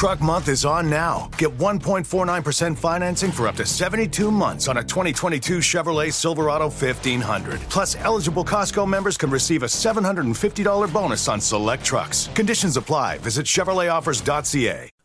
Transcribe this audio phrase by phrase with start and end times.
[0.00, 1.28] Truck Month is on now.
[1.36, 7.60] Get 1.49% financing for up to 72 months on a 2022 Chevrolet Silverado 1500.
[7.68, 12.30] Plus, eligible Costco members can receive a $750 bonus on select trucks.
[12.34, 13.18] Conditions apply.
[13.18, 14.88] Visit ChevroletOffers.ca.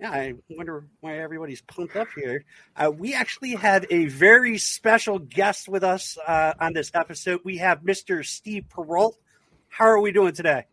[0.00, 2.46] Yeah, I wonder why everybody's pumped up here.
[2.74, 7.42] Uh, we actually have a very special guest with us uh, on this episode.
[7.44, 8.24] We have Mr.
[8.24, 9.18] Steve Perrault.
[9.68, 10.64] How are we doing today?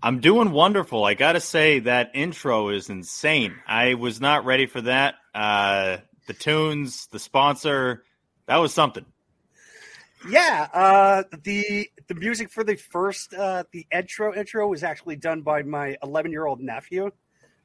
[0.00, 1.04] I'm doing wonderful.
[1.04, 3.56] I got to say that intro is insane.
[3.66, 5.16] I was not ready for that.
[5.34, 5.96] Uh,
[6.28, 8.04] the tunes, the sponsor,
[8.46, 9.04] that was something.
[10.28, 15.42] Yeah, uh, the the music for the first uh, the intro intro was actually done
[15.42, 17.10] by my 11 year old nephew.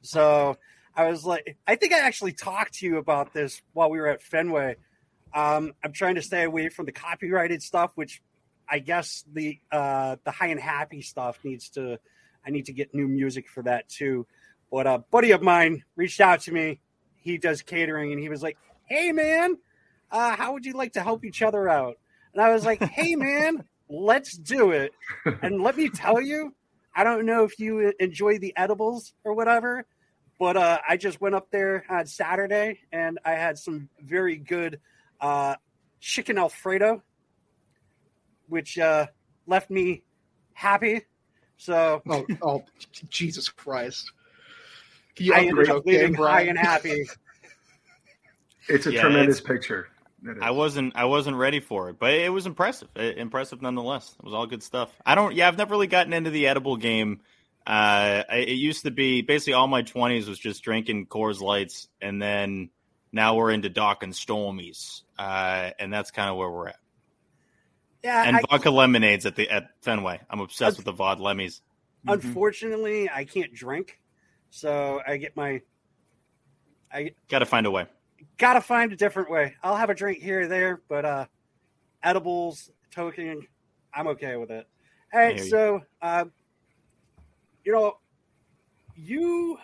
[0.04, 0.56] So
[0.94, 4.08] I was like, I think I actually talked to you about this while we were
[4.08, 4.76] at Fenway.
[5.32, 8.22] Um, I'm trying to stay away from the copyrighted stuff, which
[8.68, 11.98] I guess the uh, the high and happy stuff needs to.
[12.46, 14.26] I need to get new music for that too.
[14.70, 16.80] But a buddy of mine reached out to me.
[17.16, 19.56] He does catering, and he was like, "Hey, man,
[20.10, 21.96] uh, how would you like to help each other out?"
[22.32, 24.92] And I was like, "Hey, man, let's do it."
[25.42, 26.54] And let me tell you,
[26.94, 29.86] I don't know if you enjoy the edibles or whatever,
[30.38, 34.80] but uh, I just went up there on Saturday and I had some very good
[35.20, 35.56] uh,
[36.00, 37.02] chicken Alfredo,
[38.48, 39.06] which uh,
[39.46, 40.02] left me
[40.52, 41.02] happy.
[41.56, 42.64] So Oh, oh
[43.08, 44.10] Jesus Christ.
[45.16, 47.04] Can you I ended up okay, leaving high and happy.
[48.68, 49.88] It's a Yeah, tremendous it's- picture.
[50.40, 52.88] I wasn't I wasn't ready for it, but it was impressive.
[52.98, 54.16] Uh, impressive nonetheless.
[54.18, 54.90] It was all good stuff.
[55.04, 57.20] I don't yeah, I've never really gotten into the edible game.
[57.66, 62.20] Uh, it used to be basically all my 20s was just drinking Coors Lights and
[62.20, 62.70] then
[63.10, 65.02] now we're into Doc and Stormies.
[65.18, 66.76] Uh, and that's kind of where we're at.
[68.02, 70.20] Yeah, And I, vodka lemonades at the at Fenway.
[70.28, 71.60] I'm obsessed with the vod lemmies.
[72.06, 73.98] unfortunately, I can't drink,
[74.50, 75.62] so I get my.
[76.92, 77.86] I Got to find a way.
[78.36, 79.54] gotta find a different way.
[79.62, 81.26] I'll have a drink here or there, but uh,
[82.02, 83.46] edibles, token,
[83.94, 84.68] I'm okay with it.
[85.14, 86.26] All right, so uh,
[87.64, 87.98] you know,
[88.94, 89.58] you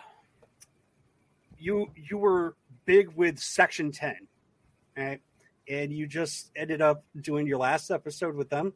[1.57, 2.55] you you were
[2.85, 4.27] big with Section Ten,
[4.97, 5.21] right?
[5.69, 8.73] And you just ended up doing your last episode with them,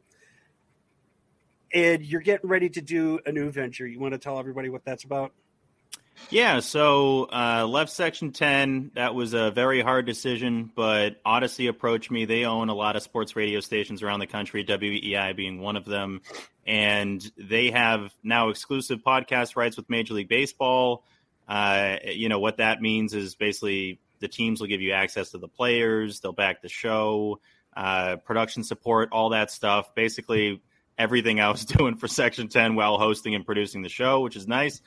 [1.74, 3.86] and you're getting ready to do a new venture.
[3.86, 5.32] You want to tell everybody what that's about?
[6.30, 8.92] Yeah, so uh, left section 10.
[8.94, 12.24] That was a very hard decision, but Audacy approached me.
[12.24, 15.84] They own a lot of sports radio stations around the country, WEEI being one of
[15.84, 16.22] them.
[16.66, 21.04] And they have now exclusive podcast rights with Major League Baseball.
[21.46, 25.38] Uh, you know, what that means is basically the teams will give you access to
[25.38, 27.40] the players, they'll back the show,
[27.76, 29.94] uh, production support, all that stuff.
[29.94, 30.60] Basically,
[30.98, 34.46] everything I was doing for Section 10 while hosting and producing the show, which is
[34.46, 34.80] nice.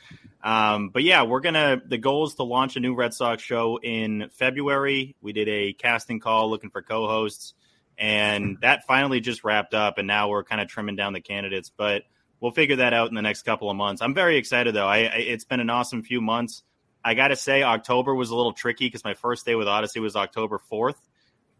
[0.43, 1.81] Um, but yeah, we're gonna.
[1.85, 5.15] The goal is to launch a new Red Sox show in February.
[5.21, 7.53] We did a casting call looking for co-hosts,
[7.97, 9.97] and that finally just wrapped up.
[9.97, 12.03] And now we're kind of trimming down the candidates, but
[12.39, 14.01] we'll figure that out in the next couple of months.
[14.01, 14.87] I'm very excited though.
[14.87, 16.63] I, I it's been an awesome few months.
[17.03, 20.01] I got to say, October was a little tricky because my first day with Audacy
[20.01, 20.97] was October 4th,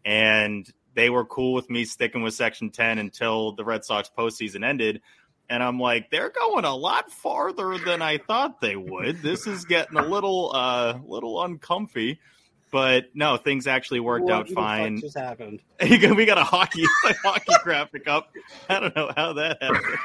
[0.04, 4.64] and they were cool with me sticking with Section 10 until the Red Sox postseason
[4.64, 5.00] ended.
[5.48, 9.20] And I'm like, they're going a lot farther than I thought they would.
[9.22, 12.20] This is getting a little, uh, little uncomfy.
[12.70, 15.00] But no, things actually worked What out fine.
[15.00, 15.60] just happened?
[15.80, 18.30] we got a hockey, a hockey graphic up.
[18.68, 19.98] I don't know how that happened.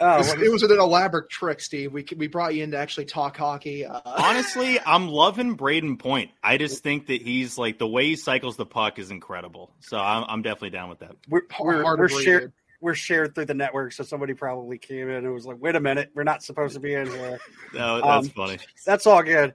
[0.00, 1.92] Oh, It's- what it was an elaborate trick, Steve.
[1.92, 3.84] We we brought you in to actually talk hockey.
[3.84, 6.30] Uh, Honestly, I'm loving Brayden Point.
[6.42, 9.72] I just think that he's like the way he cycles the puck is incredible.
[9.80, 11.16] So I'm, I'm definitely down with that.
[11.28, 15.34] we're we're, we're shared we're shared through the network, so somebody probably came in and
[15.34, 17.38] was like, "Wait a minute, we're not supposed to be in here."
[17.74, 18.58] No, that's Um, funny.
[18.86, 19.52] That's all good.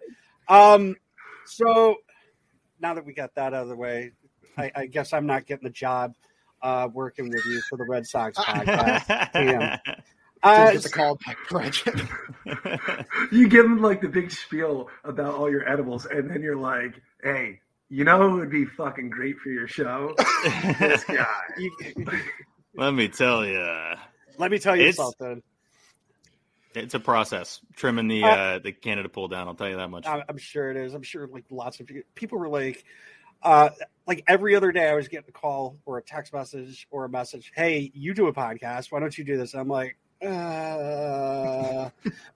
[0.49, 0.97] Um,
[1.45, 1.95] so
[2.81, 4.11] now that we got that out of the way,
[4.57, 6.15] I, I guess I'm not getting the job
[6.61, 9.31] uh, working with you for the Red Sox podcast.
[9.31, 9.79] Damn.
[10.43, 11.83] Didn't Uh, get the call back, Brett.
[13.31, 17.01] You give them like the big spiel about all your edibles, and then you're like,
[17.23, 20.13] "Hey, you know who would be fucking great for your show?
[20.79, 21.25] this guy."
[22.75, 23.65] Let me tell you,
[24.37, 25.41] let me tell you It's- something.
[26.75, 29.47] it's a process trimming the Uh, uh, the Canada pull down.
[29.47, 30.05] I'll tell you that much.
[30.07, 30.93] I'm, I'm sure it is.
[30.93, 32.83] I'm sure like lots of people- people were like,
[33.43, 33.69] uh,
[34.07, 37.09] like every other day I was getting a call or a text message or a
[37.09, 37.51] message.
[37.55, 38.91] Hey, you do a podcast.
[38.91, 39.53] Why don't you do this?
[39.53, 41.89] And I'm like, uh,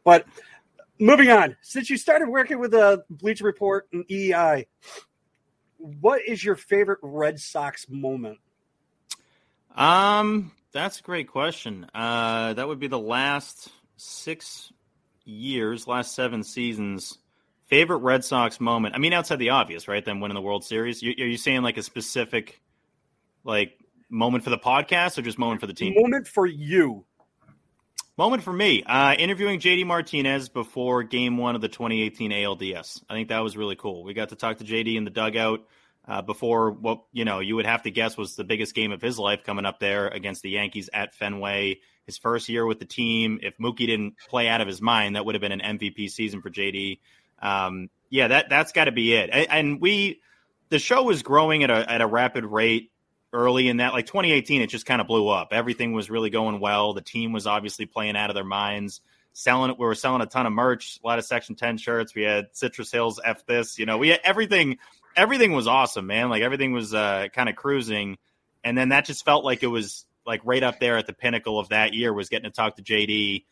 [0.04, 0.26] but
[1.00, 1.56] moving on.
[1.62, 4.68] Since you started working with the Bleacher Report and EI,
[5.78, 8.40] what is your favorite Red Sox moment?
[9.76, 11.88] Um, that's a great question.
[11.94, 14.72] Uh, that would be the last six
[15.24, 17.18] years, last seven seasons.
[17.66, 18.96] Favorite Red Sox moment?
[18.96, 20.04] I mean, outside the obvious, right?
[20.04, 21.02] Them winning the World Series.
[21.04, 22.62] You, are you saying like a specific,
[23.44, 23.78] like
[24.10, 25.94] moment for the podcast, or just moment for the team?
[25.96, 27.06] Moment for you.
[28.18, 33.04] Moment for me, uh, interviewing JD Martinez before game one of the 2018 ALDS.
[33.08, 34.04] I think that was really cool.
[34.04, 35.68] We got to talk to JD in the dugout
[36.08, 39.04] uh, before what, you know, you would have to guess was the biggest game of
[39.04, 41.80] his life coming up there against the Yankees at Fenway.
[42.08, 43.40] His first year with the team.
[43.44, 46.42] If Mookie didn't play out of his mind, that would have been an MVP season
[46.42, 46.98] for JD.
[47.40, 49.30] Um, yeah, that, that's got to be it.
[49.32, 50.22] And, and we,
[50.70, 52.90] the show was growing at a, at a rapid rate
[53.38, 55.50] early in that like 2018 it just kind of blew up.
[55.52, 56.94] Everything was really going well.
[56.94, 59.02] The team was obviously playing out of their minds
[59.38, 62.16] selling we were selling a ton of merch a lot of section 10 shirts.
[62.16, 64.80] We had citrus hills f this you know we had everything
[65.16, 66.30] everything was awesome man.
[66.30, 68.18] Like everything was uh, kind of cruising.
[68.64, 71.60] And then that just felt like it was like right up there at the pinnacle
[71.60, 73.46] of that year was getting to talk to jd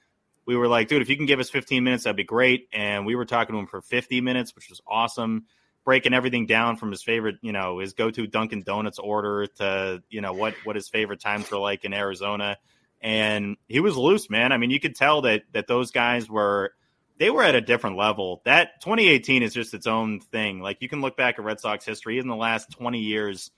[0.46, 2.68] we were like dude if you can give us 15 minutes that'd be great.
[2.74, 5.46] And we were talking to him for 50 minutes which was awesome
[5.86, 10.20] breaking everything down from his favorite, you know, his go-to Dunkin' Donuts order to, you
[10.20, 12.58] know, what what his favorite times were like in Arizona.
[13.02, 14.52] And he was loose, man.
[14.52, 16.74] I mean, you could tell that that those guys were
[17.18, 18.42] they were at a different level.
[18.46, 20.60] That 2018 is just its own thing.
[20.60, 23.52] Like you can look back at Red Sox history in the last 20 years.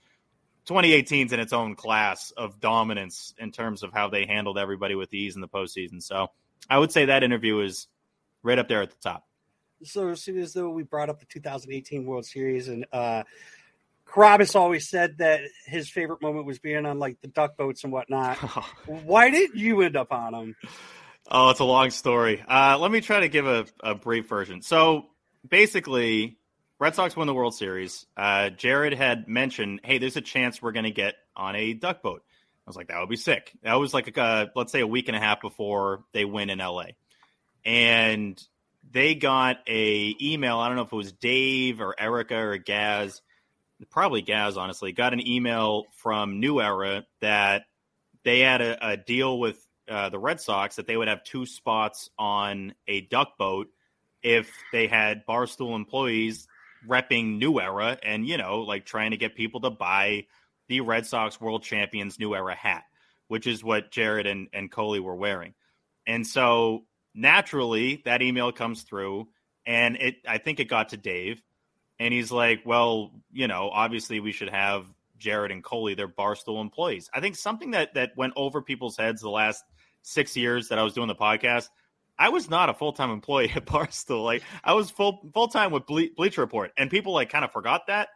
[0.66, 4.94] 2018 is in its own class of dominance in terms of how they handled everybody
[4.94, 6.02] with ease in the postseason.
[6.02, 6.28] So
[6.68, 7.88] I would say that interview is
[8.42, 9.27] right up there at the top.
[9.84, 13.22] So as soon as though we brought up the 2018 World Series and uh
[14.08, 17.92] Carabas always said that his favorite moment was being on like the duck boats and
[17.92, 18.36] whatnot.
[18.86, 20.56] Why did you end up on them?
[21.30, 22.42] Oh, it's a long story.
[22.48, 24.62] Uh, let me try to give a, a brief version.
[24.62, 25.06] So
[25.46, 26.38] basically,
[26.78, 28.06] Red Sox won the World Series.
[28.16, 32.02] Uh, Jared had mentioned, hey, there's a chance we're going to get on a duck
[32.02, 32.22] boat.
[32.66, 33.52] I was like, that would be sick.
[33.62, 36.58] That was like, a, let's say, a week and a half before they win in
[36.58, 36.84] LA.
[37.64, 38.42] And
[38.90, 40.58] they got a email.
[40.58, 43.22] I don't know if it was Dave or Erica or Gaz,
[43.90, 47.64] probably Gaz, honestly, got an email from New Era that
[48.24, 51.46] they had a, a deal with uh, the Red Sox that they would have two
[51.46, 53.68] spots on a duck boat
[54.22, 56.46] if they had Barstool employees
[56.86, 60.26] repping New Era and, you know, like trying to get people to buy
[60.68, 62.84] the Red Sox World Champions New Era hat,
[63.28, 65.54] which is what Jared and, and Coley were wearing.
[66.06, 66.84] And so
[67.18, 69.28] naturally that email comes through
[69.66, 71.42] and it I think it got to Dave
[71.98, 74.86] and he's like, Well, you know, obviously we should have
[75.18, 77.10] Jared and Coley, they're Barstool employees.
[77.12, 79.64] I think something that that went over people's heads the last
[80.02, 81.68] six years that I was doing the podcast,
[82.18, 84.24] I was not a full time employee at Barstool.
[84.24, 87.52] Like I was full full time with Ble- Bleacher Report, and people like kind of
[87.52, 88.08] forgot that.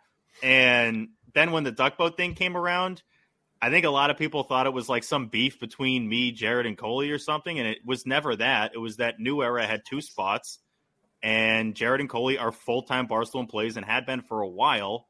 [0.42, 3.02] And then when the duck boat thing came around,
[3.64, 6.66] I think a lot of people thought it was like some beef between me, Jared,
[6.66, 8.73] and Coley or something, and it was never that.
[8.75, 10.59] It was that New Era had two spots,
[11.23, 15.07] and Jared and Coley are full time Barstool employees and had been for a while,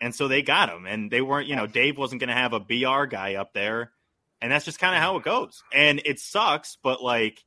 [0.00, 0.86] and so they got him.
[0.86, 3.92] And they weren't, you know, Dave wasn't going to have a BR guy up there,
[4.40, 5.62] and that's just kind of how it goes.
[5.70, 7.44] And it sucks, but like,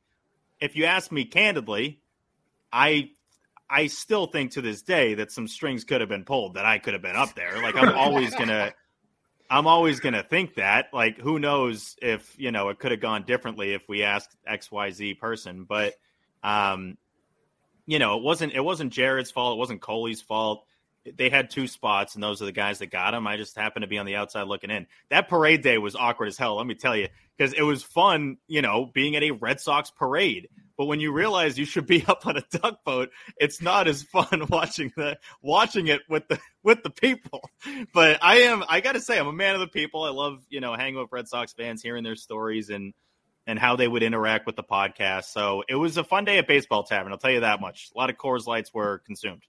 [0.60, 2.00] if you ask me candidly,
[2.72, 3.10] I
[3.68, 6.78] I still think to this day that some strings could have been pulled that I
[6.78, 7.60] could have been up there.
[7.60, 8.72] Like I'm always gonna
[9.48, 10.88] I'm always gonna think that.
[10.92, 15.18] Like who knows if, you know, it could have gone differently if we asked XYZ
[15.18, 15.64] person.
[15.64, 15.94] But
[16.42, 16.96] um,
[17.86, 20.64] you know, it wasn't it wasn't Jared's fault, it wasn't Coley's fault.
[21.16, 23.28] They had two spots, and those are the guys that got them.
[23.28, 24.88] I just happened to be on the outside looking in.
[25.08, 28.38] That parade day was awkward as hell, let me tell you, because it was fun,
[28.46, 32.04] you know, being at a Red Sox parade but when you realize you should be
[32.08, 36.38] up on a duck boat, it's not as fun watching the watching it with the
[36.62, 37.48] with the people.
[37.92, 40.04] But I am I got to say I'm a man of the people.
[40.04, 42.94] I love you know hanging with Red Sox fans, hearing their stories and
[43.46, 45.24] and how they would interact with the podcast.
[45.24, 47.12] So it was a fun day at Baseball Tavern.
[47.12, 47.90] I'll tell you that much.
[47.94, 49.42] A lot of Coors Lights were consumed.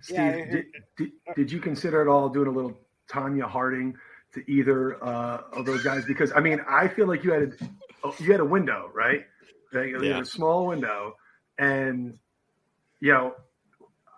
[0.00, 0.64] Steve, yeah, did,
[0.96, 2.78] did, did you consider at all doing a little
[3.10, 3.94] Tonya Harding
[4.34, 6.04] to either uh, of those guys?
[6.04, 7.54] Because I mean, I feel like you had
[8.04, 9.24] a, you had a window, right?
[9.72, 10.20] They, yeah.
[10.20, 11.16] a small window,
[11.58, 12.18] and
[13.00, 13.34] you know,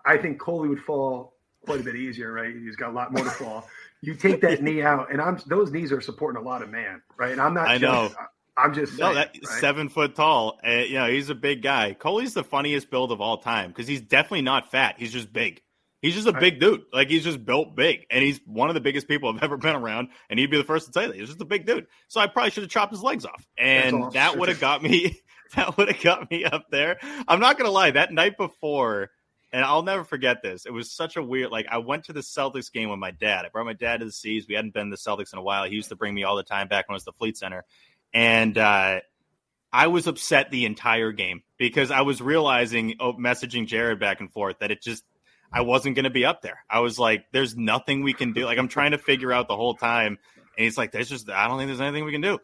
[0.05, 2.55] I think Coley would fall quite a bit easier, right?
[2.55, 3.69] He's got a lot more to fall.
[4.03, 7.03] You take that knee out, and I'm those knees are supporting a lot of man,
[7.17, 7.33] right?
[7.33, 7.69] And I'm not.
[7.69, 8.11] I know.
[8.57, 9.61] I'm just saying, no, that right?
[9.61, 10.59] seven foot tall.
[10.67, 11.95] Uh, you know, he's a big guy.
[11.95, 14.95] Coley's the funniest build of all time because he's definitely not fat.
[14.99, 15.61] He's just big.
[16.03, 16.83] He's just a big dude.
[16.93, 19.75] Like he's just built big, and he's one of the biggest people I've ever been
[19.75, 20.09] around.
[20.29, 21.87] And he'd be the first to say that he's just a big dude.
[22.09, 24.12] So I probably should have chopped his legs off, and awesome.
[24.12, 25.21] that would have got me.
[25.55, 26.99] that would have got me up there.
[27.26, 29.11] I'm not gonna lie, that night before,
[29.53, 30.67] and I'll never forget this.
[30.67, 33.45] It was such a weird like I went to the Celtics game with my dad.
[33.45, 34.47] I brought my dad to the Seas.
[34.49, 35.65] We hadn't been to the Celtics in a while.
[35.65, 37.65] He used to bring me all the time back when it was the Fleet Center.
[38.12, 39.00] And uh
[39.73, 44.33] I was upset the entire game because I was realizing, oh, messaging Jared back and
[44.33, 45.05] forth that it just
[45.53, 46.65] I wasn't going to be up there.
[46.69, 49.57] I was like, "There's nothing we can do." Like I'm trying to figure out the
[49.57, 50.19] whole time,
[50.57, 52.38] and he's like, "There's just I don't think there's anything we can do."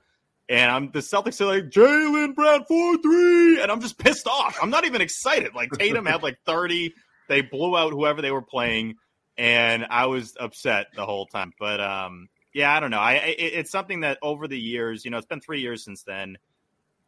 [0.49, 2.35] And I'm the Celtics are like Jalen
[2.67, 4.59] four three, and I'm just pissed off.
[4.63, 5.55] I'm not even excited.
[5.55, 6.95] Like Tatum had like 30.
[7.29, 8.97] They blew out whoever they were playing,
[9.39, 11.53] and I was upset the whole time.
[11.59, 12.99] But um, yeah, I don't know.
[12.99, 16.03] I it, it's something that over the years, you know, it's been three years since
[16.03, 16.37] then,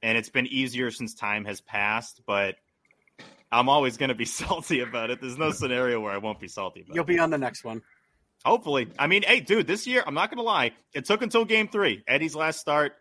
[0.02, 2.22] and it's been easier since time has passed.
[2.26, 2.54] But
[3.54, 5.20] I'm always going to be salty about it.
[5.20, 6.82] There's no scenario where I won't be salty.
[6.82, 7.08] About You'll it.
[7.08, 7.82] be on the next one.
[8.44, 8.88] Hopefully.
[8.98, 10.72] I mean, hey, dude, this year, I'm not going to lie.
[10.92, 12.94] It took until game three, Eddie's last start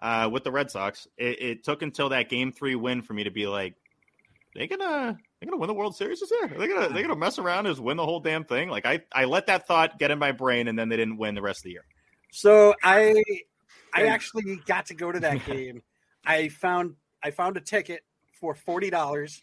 [0.00, 1.06] uh, with the Red Sox.
[1.16, 3.74] It, it, took until that game three win for me to be like,
[4.54, 6.46] they gonna they gonna win the World Series this year?
[6.46, 8.68] Are they gonna they gonna mess around and just win the whole damn thing?
[8.68, 11.36] Like I I let that thought get in my brain, and then they didn't win
[11.36, 11.84] the rest of the year.
[12.32, 13.22] So I
[13.94, 15.82] I actually got to go to that game.
[16.26, 18.02] I found I found a ticket
[18.32, 19.40] for forty dollars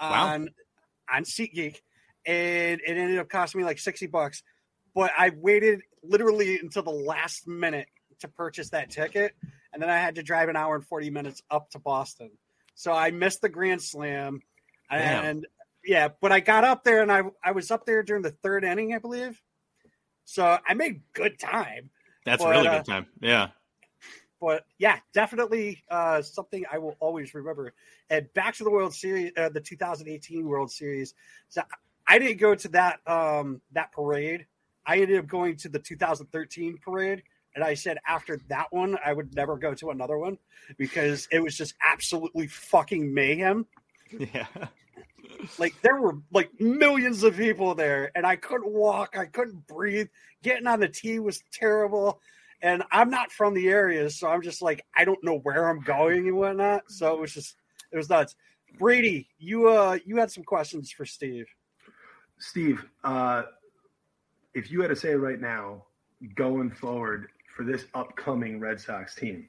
[0.00, 0.34] wow.
[0.34, 1.80] on SeatGeek,
[2.26, 4.42] and it ended up costing me like sixty bucks.
[4.94, 7.88] But I waited literally until the last minute
[8.20, 9.34] to purchase that ticket,
[9.72, 12.30] and then I had to drive an hour and 40 minutes up to Boston.
[12.74, 14.40] So I missed the Grand Slam.
[14.90, 15.24] Damn.
[15.24, 15.46] And
[15.84, 18.64] yeah, but I got up there and I I was up there during the third
[18.64, 19.40] inning, I believe.
[20.24, 21.90] So I made good time.
[22.24, 23.06] That's but, really uh, good time.
[23.20, 23.48] Yeah.
[24.40, 27.74] But yeah, definitely uh, something I will always remember.
[28.08, 31.14] And back to the World Series, uh, the 2018 World Series.
[31.48, 31.62] So
[32.06, 34.46] I didn't go to that um, that parade.
[34.86, 37.22] I ended up going to the 2013 parade
[37.54, 40.38] and I said after that one, I would never go to another one
[40.76, 43.66] because it was just absolutely fucking mayhem.
[44.34, 44.46] Yeah.
[45.58, 50.08] like there were like millions of people there, and I couldn't walk, I couldn't breathe.
[50.42, 52.20] Getting on the tee was terrible.
[52.62, 55.80] And I'm not from the area, so I'm just like, I don't know where I'm
[55.80, 56.82] going and whatnot.
[56.88, 57.56] So it was just
[57.92, 58.36] it was nuts.
[58.78, 61.46] Brady, you uh you had some questions for Steve.
[62.38, 63.42] Steve, uh
[64.52, 65.84] if you had to say right now,
[66.34, 67.28] going forward,
[67.60, 69.46] for this upcoming Red Sox team?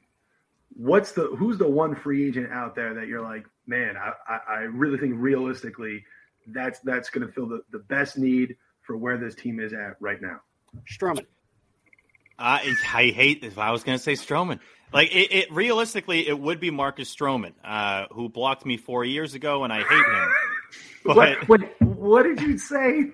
[0.75, 4.39] What's the who's the one free agent out there that you're like, man, I, I,
[4.47, 6.03] I really think realistically
[6.47, 9.95] that's that's going to fill the, the best need for where this team is at
[10.01, 10.41] right now.
[10.91, 11.25] Stroman.
[12.41, 14.59] I I hate if I was going to say Stroman.
[14.93, 19.33] Like it, it, realistically, it would be Marcus Stroman, uh, who blocked me four years
[19.35, 20.29] ago, and I hate him.
[21.03, 23.05] But what, what, what did you say?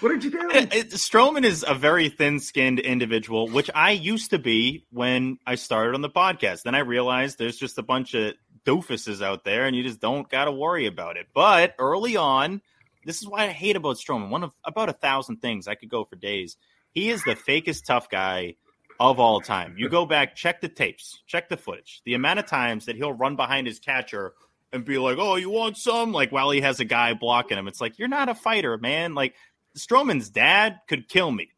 [0.00, 0.50] What did you do?
[0.52, 5.54] It, it, Stroman is a very thin-skinned individual, which I used to be when I
[5.54, 6.64] started on the podcast.
[6.64, 8.34] Then I realized there's just a bunch of
[8.66, 11.28] doofuses out there, and you just don't got to worry about it.
[11.32, 12.60] But early on,
[13.06, 14.28] this is why I hate about Stroman.
[14.28, 16.58] One of about a thousand things I could go for days.
[16.92, 18.54] He is the fakest tough guy
[19.00, 19.74] of all time.
[19.76, 22.02] You go back, check the tapes, check the footage.
[22.04, 24.34] The amount of times that he'll run behind his catcher
[24.72, 27.68] and be like, "Oh, you want some?" Like while he has a guy blocking him,
[27.68, 29.14] it's like you're not a fighter, man.
[29.14, 29.34] Like
[29.76, 31.50] Stroman's dad could kill me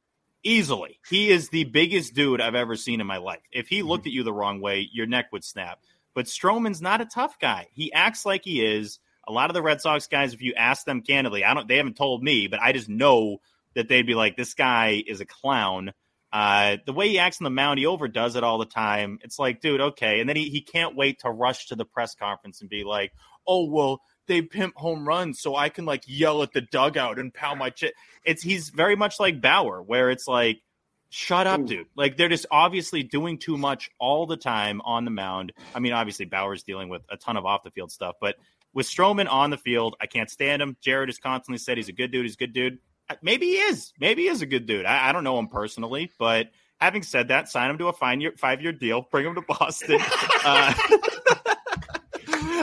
[0.42, 1.00] easily.
[1.08, 3.40] He is the biggest dude I've ever seen in my life.
[3.52, 4.08] If he looked mm-hmm.
[4.08, 5.80] at you the wrong way, your neck would snap.
[6.14, 7.66] But Stroman's not a tough guy.
[7.72, 9.00] He acts like he is.
[9.26, 11.66] A lot of the Red Sox guys, if you ask them candidly, I don't.
[11.66, 13.40] They haven't told me, but I just know
[13.74, 15.92] that they'd be like, "This guy is a clown."
[16.32, 19.20] Uh, the way he acts on the mound, he overdoes it all the time.
[19.22, 20.18] It's like, dude, okay.
[20.18, 23.12] And then he, he can't wait to rush to the press conference and be like,
[23.46, 27.32] oh, well, they pimp home runs so I can like yell at the dugout and
[27.32, 27.94] pound my chest.
[28.24, 30.60] It's he's very much like Bauer, where it's like,
[31.08, 31.66] shut up, Ooh.
[31.66, 31.86] dude.
[31.96, 35.52] Like they're just obviously doing too much all the time on the mound.
[35.72, 38.34] I mean, obviously Bauer's dealing with a ton of off the field stuff, but
[38.72, 40.76] with Stroman on the field, I can't stand him.
[40.80, 42.24] Jared has constantly said he's a good dude.
[42.24, 42.78] He's a good dude.
[43.22, 43.92] Maybe he is.
[44.00, 44.86] Maybe he is a good dude.
[44.86, 46.48] I, I don't know him personally, but
[46.80, 49.06] having said that, sign him to a five year five year deal.
[49.10, 50.00] Bring him to Boston.
[50.44, 50.74] uh,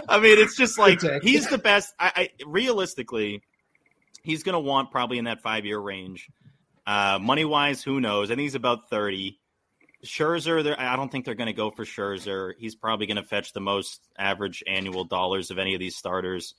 [0.10, 1.93] I mean, it's just like he's the best.
[2.00, 3.41] I, I realistically,
[4.24, 6.29] he's going to want probably in that five year range.
[6.86, 8.29] Uh, money wise, who knows?
[8.31, 9.38] I think he's about thirty.
[10.03, 12.53] Scherzer, I don't think they're going to go for Scherzer.
[12.57, 16.55] He's probably going to fetch the most average annual dollars of any of these starters.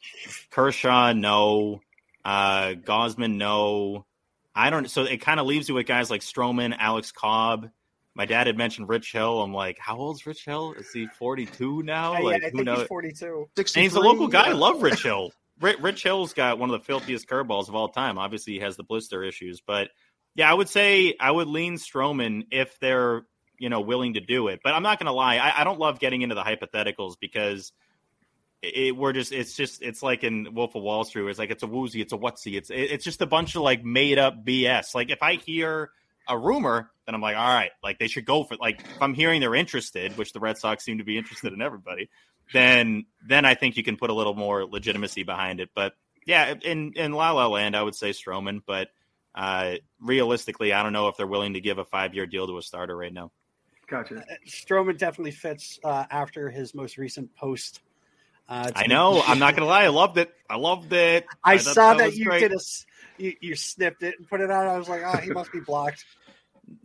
[0.50, 1.80] Kershaw, no.
[2.24, 4.06] Uh, Gausman, no.
[4.54, 4.90] I don't.
[4.90, 7.70] So it kind of leaves you with guys like Stroman, Alex Cobb.
[8.14, 9.40] My dad had mentioned Rich Hill.
[9.40, 10.74] I'm like, how old's Rich Hill?
[10.74, 12.12] Is he 42 now?
[12.12, 12.78] Yeah, like, yeah, I who think knows?
[12.80, 13.48] he's 42.
[13.56, 14.48] And he's a local guy.
[14.48, 15.32] I love Rich Hill.
[15.60, 18.18] Rich Hill's got one of the filthiest curveballs of all time.
[18.18, 19.88] Obviously, he has the blister issues, but
[20.34, 23.22] yeah, I would say I would lean Stroman if they're
[23.58, 24.60] you know willing to do it.
[24.64, 27.72] But I'm not going to lie, I, I, don't love getting into the hypotheticals because
[28.62, 31.28] it, we're just it's just it's like in Wolf of Wall Street.
[31.28, 32.56] It's like it's a woozy, it's a whatsy.
[32.56, 34.94] It's it's just a bunch of like made up BS.
[34.94, 35.90] Like if I hear
[36.28, 39.14] a rumor, then I'm like, all right, like they should go for like if I'm
[39.14, 42.08] hearing they're interested, which the Red Sox seem to be interested in everybody,
[42.52, 45.70] then then I think you can put a little more legitimacy behind it.
[45.74, 48.88] But yeah, in in La La Land, I would say Stroman, but
[49.34, 52.58] uh, realistically, I don't know if they're willing to give a five year deal to
[52.58, 53.32] a starter right now.
[53.88, 54.18] Gotcha.
[54.18, 57.80] Uh, Stroman definitely fits uh, after his most recent post
[58.52, 59.22] uh, I know.
[59.24, 59.84] I'm not gonna lie.
[59.84, 60.30] I loved it.
[60.48, 61.24] I loved it.
[61.42, 62.40] I, I saw that, that you great.
[62.40, 62.58] did a
[63.16, 64.66] you, you, snipped it and put it out.
[64.66, 66.04] I was like, oh, he must be blocked.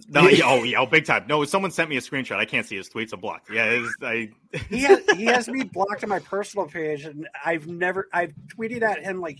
[0.09, 1.25] No, oh yeah, oh, big time.
[1.27, 2.35] No, someone sent me a screenshot.
[2.35, 3.13] I can't see his tweets.
[3.13, 3.49] I'm blocked.
[3.49, 4.31] Yeah, I.
[4.69, 8.81] he has he has me blocked on my personal page, and I've never I've tweeted
[8.81, 9.37] at him like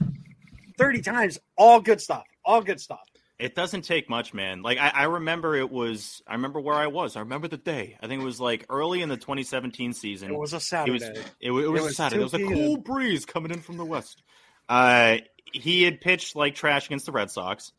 [0.77, 1.37] thirty times.
[1.57, 2.23] All good stuff.
[2.45, 3.01] All good stuff.
[3.39, 4.63] It doesn't take much, man.
[4.63, 7.15] Like I, I, remember it was I remember where I was.
[7.15, 7.95] I remember the day.
[8.01, 10.31] I think it was like early in the 2017 season.
[10.31, 11.05] It was a Saturday.
[11.05, 12.21] It was, it, it was, it was a Saturday.
[12.21, 14.23] It was a cool breeze coming in from the west.
[14.67, 15.17] Uh,
[15.53, 17.73] he had pitched like trash against the Red Sox,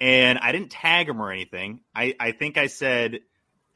[0.00, 1.80] and I didn't tag him or anything.
[1.94, 3.20] I, I think I said,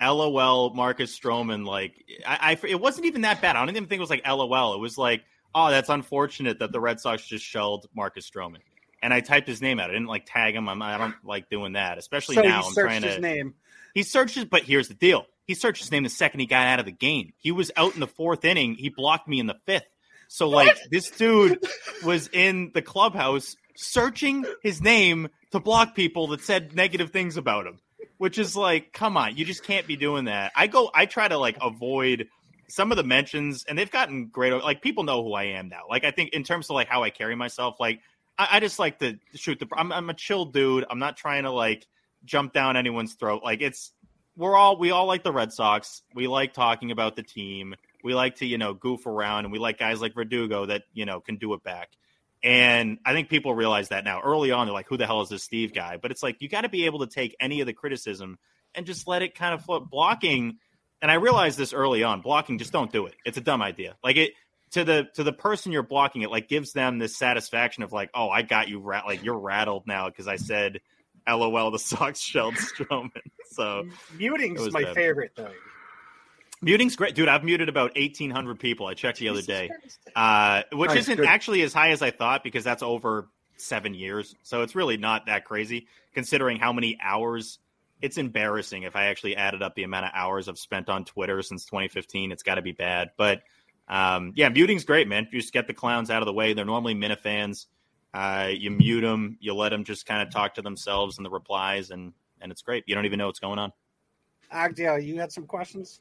[0.00, 1.92] "LOL, Marcus Stroman." Like
[2.26, 3.54] I, I, it wasn't even that bad.
[3.54, 4.74] I don't even think it was like LOL.
[4.74, 8.60] It was like, "Oh, that's unfortunate that the Red Sox just shelled Marcus Stroman."
[9.02, 9.90] And I typed his name out.
[9.90, 10.68] I didn't like tag him.
[10.68, 12.62] I'm, I do not like doing that, especially so now.
[12.64, 13.08] I'm trying to.
[13.08, 13.54] His name.
[13.94, 16.78] He searches, but here's the deal: he searched his name the second he got out
[16.78, 17.32] of the game.
[17.38, 18.74] He was out in the fourth inning.
[18.74, 19.88] He blocked me in the fifth.
[20.28, 21.64] So like this dude
[22.04, 27.66] was in the clubhouse searching his name to block people that said negative things about
[27.66, 27.78] him.
[28.18, 30.52] Which is like, come on, you just can't be doing that.
[30.56, 32.26] I go, I try to like avoid
[32.68, 34.52] some of the mentions, and they've gotten great.
[34.52, 35.82] Like people know who I am now.
[35.88, 38.00] Like I think in terms of like how I carry myself, like
[38.38, 39.66] I, I just like to shoot the.
[39.77, 40.85] I'm, I'm a chill dude.
[40.88, 41.87] I'm not trying to like
[42.24, 43.42] jump down anyone's throat.
[43.44, 43.92] Like it's
[44.37, 46.03] we're all we all like the Red Sox.
[46.14, 47.74] We like talking about the team.
[48.05, 51.05] We like to you know goof around, and we like guys like Verdugo that you
[51.05, 51.90] know can do it back.
[52.42, 54.20] And I think people realize that now.
[54.20, 56.48] Early on, they're like, "Who the hell is this Steve guy?" But it's like you
[56.48, 58.38] got to be able to take any of the criticism
[58.74, 59.90] and just let it kind of float.
[59.90, 60.59] Blocking,
[61.03, 62.20] and I realized this early on.
[62.20, 63.14] Blocking, just don't do it.
[63.24, 63.96] It's a dumb idea.
[64.05, 64.35] Like it,
[64.72, 68.11] to the to the person you're blocking it like gives them this satisfaction of like
[68.14, 70.81] oh i got you rat like you're rattled now because i said
[71.28, 73.11] lol the sox shelled Stroman
[73.50, 73.85] so
[74.16, 74.94] muting's my bad.
[74.94, 75.52] favorite thing
[76.61, 77.14] muting's great.
[77.14, 78.87] Dude i've muted about 1800 people.
[78.87, 79.70] I checked the other day.
[80.14, 81.26] Uh, which nice, isn't good.
[81.26, 84.35] actually as high as i thought because that's over seven years.
[84.42, 87.59] So it's really not that crazy considering how many hours.
[88.00, 91.42] It's embarrassing if i actually added up the amount of hours i've spent on twitter
[91.42, 93.11] since 2015 it's got to be bad.
[93.16, 93.42] But
[93.88, 95.29] um, yeah, muting's great, man.
[95.33, 96.53] You just get the clowns out of the way.
[96.53, 97.66] They're normally Minifans.
[98.14, 101.31] Uh, you mute them, you let them just kind of talk to themselves in the
[101.31, 102.85] replies, and and it's great.
[102.87, 103.72] You don't even know what's going on.
[104.53, 106.01] Agdale, you had some questions.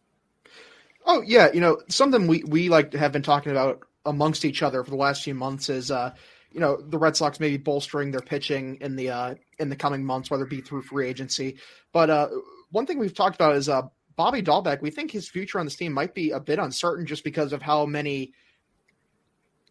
[1.06, 4.84] Oh yeah, you know something we we like have been talking about amongst each other
[4.84, 6.14] for the last few months is uh
[6.52, 10.04] you know the Red Sox maybe bolstering their pitching in the uh in the coming
[10.04, 11.58] months, whether it be through free agency.
[11.92, 12.30] But uh
[12.72, 13.84] one thing we've talked about is uh
[14.18, 17.24] Bobby Dalbec, We think his future on this team might be a bit uncertain just
[17.24, 18.34] because of how many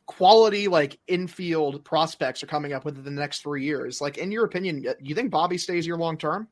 [0.06, 4.00] quality like infield prospects are coming up within the next three years.
[4.00, 6.48] Like in your opinion, you think Bobby stays here long term?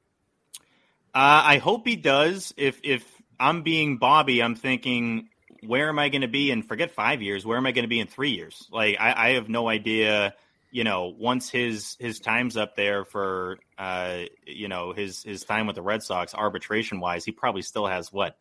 [1.14, 2.52] Uh, I hope he does.
[2.57, 3.04] If if
[3.38, 5.28] I'm being Bobby, I'm thinking,
[5.64, 7.46] where am I going to be And Forget five years.
[7.46, 8.68] Where am I going to be in three years?
[8.72, 10.35] Like I, I have no idea.
[10.74, 15.68] You know, once his his time's up there for uh, you know his his time
[15.68, 18.37] with the Red Sox, arbitration wise, he probably still has what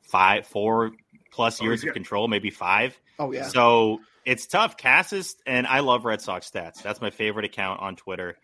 [0.00, 0.92] five, four
[1.30, 2.98] plus years oh, of control, maybe five.
[3.18, 3.48] Oh yeah.
[3.48, 4.78] So it's tough.
[4.78, 6.82] Casas and I love Red Sox stats.
[6.82, 8.38] That's my favorite account on Twitter.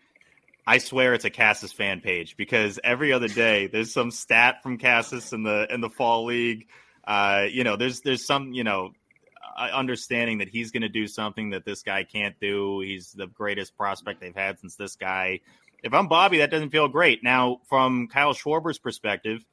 [0.67, 4.77] I swear it's a Casas fan page because every other day there's some stat from
[4.77, 6.67] Casas in the in the fall league.
[7.03, 8.91] Uh, you know, there's there's some you know
[9.57, 12.81] understanding that he's going to do something that this guy can't do.
[12.81, 15.41] He's the greatest prospect they've had since this guy.
[15.83, 17.23] If I'm Bobby, that doesn't feel great.
[17.23, 19.45] Now, from Kyle Schwarber's perspective,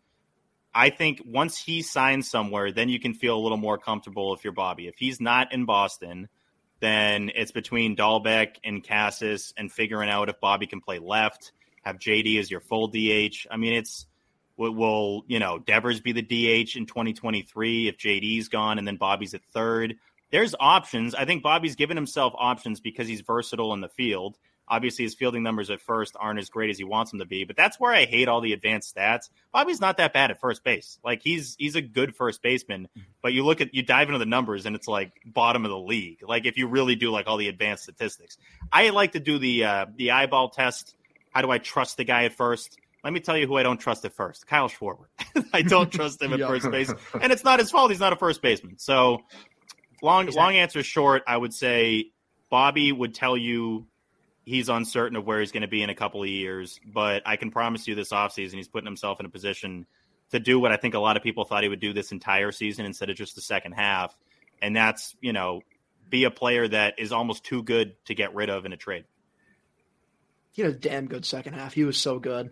[0.73, 4.45] I think once he signs somewhere, then you can feel a little more comfortable if
[4.45, 4.87] you're Bobby.
[4.87, 6.29] If he's not in Boston,
[6.79, 11.99] then it's between Dalbec and Casas and figuring out if Bobby can play left, have
[11.99, 13.47] JD as your full DH.
[13.51, 14.07] I mean, it's
[14.61, 18.97] will, will you know Devers be the DH in 2023 if JD's gone and then
[18.97, 19.97] Bobby's at third.
[20.31, 21.15] There's options.
[21.15, 24.39] I think Bobby's given himself options because he's versatile in the field.
[24.69, 27.43] Obviously, his fielding numbers at first aren't as great as he wants them to be,
[27.43, 29.29] but that's where I hate all the advanced stats.
[29.53, 31.01] Bobby's not that bad at first base.
[31.03, 32.87] Like he's he's a good first baseman,
[33.21, 35.79] but you look at you dive into the numbers and it's like bottom of the
[35.79, 36.19] league.
[36.23, 38.37] Like if you really do like all the advanced statistics,
[38.71, 40.95] I like to do the uh, the eyeball test.
[41.31, 42.79] How do I trust the guy at first?
[43.03, 44.47] Let me tell you who I don't trust at first.
[44.47, 45.07] Kyle Schwarber.
[45.53, 47.91] I don't trust him at first base, and it's not his fault.
[47.91, 48.79] He's not a first baseman.
[48.79, 49.23] So
[50.03, 52.11] long long answer short, I would say
[52.51, 53.87] Bobby would tell you
[54.45, 56.81] he's uncertain of where he's going to be in a couple of years.
[56.85, 59.87] But I can promise you this offseason, he's putting himself in a position
[60.31, 62.53] to do what I think a lot of people thought he would do this entire
[62.53, 64.17] season instead of just the second half.
[64.63, 65.63] And that's, you know,
[66.09, 69.05] be a player that is almost too good to get rid of in a trade.
[70.53, 71.73] He had a damn good second half.
[71.73, 72.51] He was so good.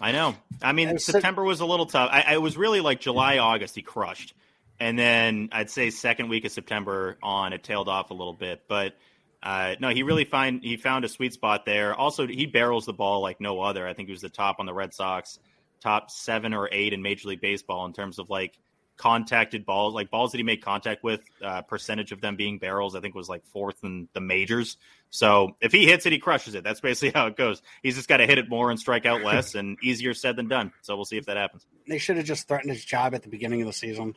[0.00, 0.34] I know.
[0.62, 2.10] I mean, September was a little tough.
[2.12, 4.34] I, I was really like July, August, he crushed.
[4.80, 8.62] And then I'd say second week of September on, it tailed off a little bit.
[8.68, 8.94] But
[9.42, 11.94] uh, no, he really find he found a sweet spot there.
[11.94, 13.86] Also, he barrels the ball like no other.
[13.86, 15.38] I think he was the top on the Red Sox,
[15.80, 18.58] top seven or eight in Major League Baseball in terms of like
[18.96, 21.20] contacted balls, like balls that he made contact with.
[21.42, 24.76] Uh, percentage of them being barrels, I think was like fourth in the majors.
[25.10, 26.64] So if he hits it, he crushes it.
[26.64, 27.62] That's basically how it goes.
[27.82, 30.48] He's just got to hit it more and strike out less, and easier said than
[30.48, 30.72] done.
[30.82, 31.66] So we'll see if that happens.
[31.88, 34.16] They should have just threatened his job at the beginning of the season.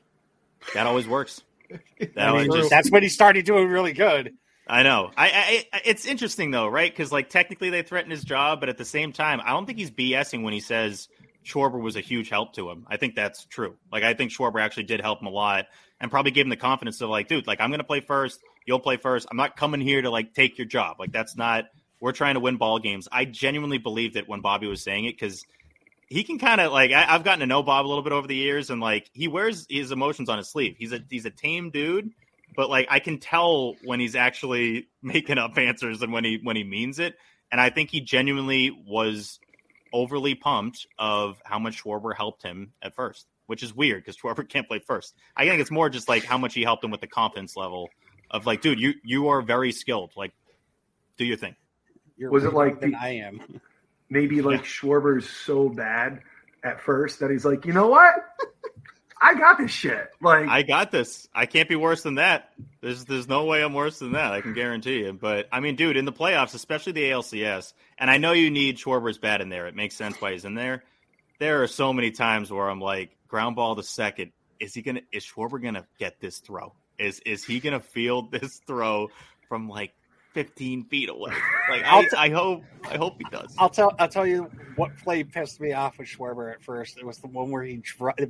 [0.74, 1.42] That always works.
[2.00, 4.34] That I mean, just, that's when he started doing really good.
[4.68, 5.12] I know.
[5.18, 6.90] I, I it's interesting though, right?
[6.90, 9.78] Because like technically they threatened his job, but at the same time, I don't think
[9.78, 11.10] he's BSing when he says
[11.48, 12.86] Schwarber was a huge help to him.
[12.88, 13.76] I think that's true.
[13.92, 15.68] Like I think Schwarber actually did help him a lot,
[16.00, 18.80] and probably gave him the confidence of like, dude, like I'm gonna play first, you'll
[18.80, 19.28] play first.
[19.30, 20.98] I'm not coming here to like take your job.
[21.00, 21.66] Like that's not.
[22.00, 23.08] We're trying to win ball games.
[23.12, 25.46] I genuinely believed it when Bobby was saying it because
[26.10, 28.28] he can kind of like I, have gotten to know Bob a little bit over
[28.28, 30.76] the years, and like he wears his emotions on his sleeve.
[30.78, 32.12] He's a he's a tame dude
[32.58, 36.58] but like I can tell when he's actually making up answers and when he when
[36.58, 37.16] he means it.
[37.50, 39.40] And I think he genuinely was
[39.94, 44.48] overly pumped of how much Schwarber helped him at first, which is weird because Schwarber
[44.50, 45.16] can't play first.
[45.36, 47.90] I think it's more just like how much he helped him with the confidence level
[48.32, 50.12] of like, dude, you you are very skilled.
[50.16, 50.34] Like,
[51.18, 51.56] do your thing.
[52.18, 53.62] You're was it like the, I am?
[54.10, 54.66] Maybe like yeah.
[54.66, 56.22] Schwarber's so bad
[56.64, 58.14] at first that he's like, you know what?
[59.22, 60.10] I got this shit.
[60.22, 61.28] Like I got this.
[61.34, 62.52] I can't be worse than that.
[62.82, 64.34] There's there's no way I'm worse than that.
[64.34, 65.14] I can guarantee you.
[65.14, 68.78] But I mean, dude, in the playoffs, especially the ALCS, and I know you need
[68.78, 69.68] Schwarber's bat in there.
[69.68, 70.84] It makes sense why he's in there.
[71.40, 74.32] There are so many times where I'm like, ground ball to second.
[74.60, 75.02] Is he gonna?
[75.12, 76.74] Is Schwarber gonna get this throw?
[76.98, 79.10] Is is he gonna field this throw
[79.48, 79.94] from like
[80.38, 81.34] 15 feet away.
[81.70, 83.54] Like I, t- I, hope, I hope he does.
[83.58, 86.98] I'll tell, I'll tell you what play pissed me off with Schwarber at first.
[86.98, 87.82] It was the one where he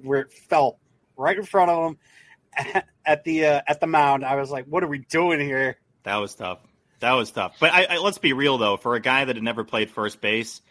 [0.02, 0.80] where it fell
[1.16, 4.26] right in front of him at the uh, at the mound.
[4.26, 5.78] I was like, what are we doing here?
[6.02, 6.58] That was tough.
[7.00, 7.58] That was tough.
[7.60, 8.78] But I, I, let's be real though.
[8.78, 10.64] For a guy that had never played first base,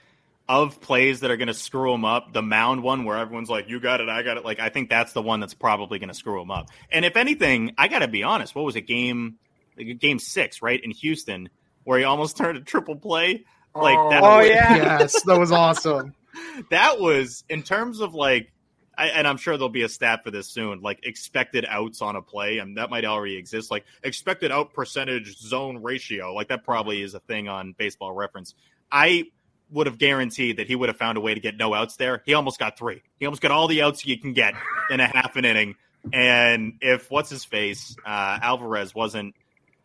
[0.49, 3.68] of plays that are going to screw him up, the mound one where everyone's like,
[3.68, 6.09] "You got it, I got it." Like I think that's the one that's probably going
[6.09, 6.68] to screw him up.
[6.90, 8.57] And if anything, I got to be honest.
[8.57, 8.88] What was it?
[8.88, 9.38] Game
[9.76, 11.48] game six, right in Houston,
[11.84, 13.44] where he almost turned a triple play.
[13.74, 14.22] Like oh, that.
[14.22, 16.14] Oh was, yeah, yes, that was awesome.
[16.70, 18.52] that was in terms of like
[18.98, 22.16] I, and I'm sure there'll be a stat for this soon, like expected outs on
[22.16, 23.70] a play, and that might already exist.
[23.70, 28.54] Like expected out percentage zone ratio, like that probably is a thing on Baseball Reference.
[28.90, 29.24] I
[29.70, 32.22] would have guaranteed that he would have found a way to get no outs there.
[32.24, 33.02] He almost got three.
[33.18, 34.54] He almost got all the outs you can get
[34.90, 35.74] in a half an inning.
[36.12, 39.34] And if what's his face uh, Alvarez wasn't,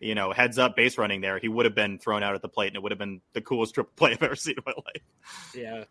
[0.02, 2.50] you know, heads up base running there, he would have been thrown out at the
[2.50, 4.74] plate, and it would have been the coolest triple play I've ever seen in my
[4.74, 5.04] life.
[5.56, 5.84] Yeah.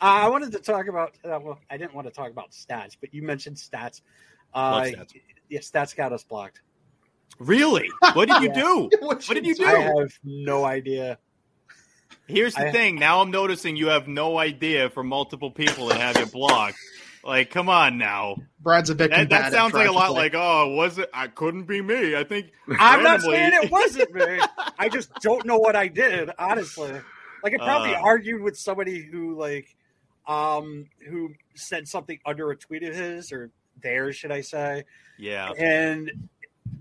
[0.00, 1.12] Uh, I wanted to talk about.
[1.24, 4.00] Uh, well, I didn't want to talk about stats, but you mentioned stats.
[4.52, 5.14] Uh, stats.
[5.48, 6.60] Yeah, stats got us blocked.
[7.38, 7.88] Really?
[8.14, 8.62] What did you Yeah.
[8.62, 8.90] do?
[9.00, 9.64] What What did you do?
[9.64, 11.18] I have no idea.
[12.26, 12.96] Here's the I- thing.
[12.96, 16.76] Now I'm noticing you have no idea for multiple people that have you blocked.
[17.24, 18.36] Like, come on now.
[18.60, 21.08] Brad's a bit That, that sounds like a lot like, oh, was it?
[21.14, 22.16] I couldn't be me.
[22.16, 24.40] I think I'm not saying it wasn't me.
[24.78, 26.92] I just don't know what I did, honestly.
[27.44, 28.00] Like I probably Uh.
[28.02, 29.74] argued with somebody who like
[30.26, 33.50] um who said something under a tweet of his or
[33.82, 34.84] theirs, should I say?
[35.18, 35.50] Yeah.
[35.58, 36.10] And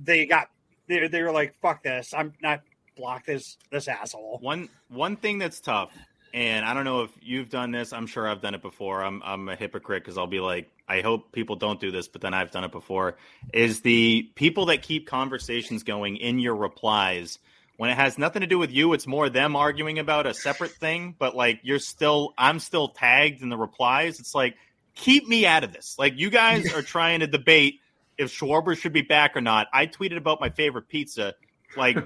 [0.04, 0.50] they got
[0.88, 2.14] they they were like, fuck this.
[2.16, 2.62] I'm not
[2.98, 4.38] block this this asshole.
[4.42, 5.92] One one thing that's tough,
[6.34, 7.94] and I don't know if you've done this.
[7.94, 9.04] I'm sure I've done it before.
[9.04, 12.22] I'm I'm a hypocrite because I'll be like, I hope people don't do this, but
[12.22, 13.18] then I've done it before.
[13.54, 17.40] Is the people that keep conversations going in your replies
[17.78, 18.94] when it has nothing to do with you?
[18.94, 23.42] It's more them arguing about a separate thing, but like you're still, I'm still tagged
[23.42, 24.20] in the replies.
[24.20, 24.56] It's like
[24.96, 25.96] keep me out of this.
[25.98, 27.80] Like you guys are trying to debate
[28.18, 29.68] if Schwarber should be back or not.
[29.74, 31.36] I tweeted about my favorite pizza.
[31.76, 31.98] Like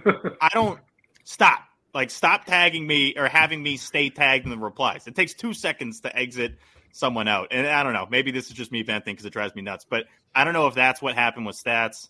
[0.41, 0.79] I don't
[1.23, 1.61] stop.
[1.95, 5.07] Like stop tagging me or having me stay tagged in the replies.
[5.07, 6.57] It takes two seconds to exit
[6.91, 7.47] someone out.
[7.51, 8.05] And I don't know.
[8.09, 9.85] Maybe this is just me venting because it drives me nuts.
[9.89, 10.05] But
[10.35, 12.09] I don't know if that's what happened with stats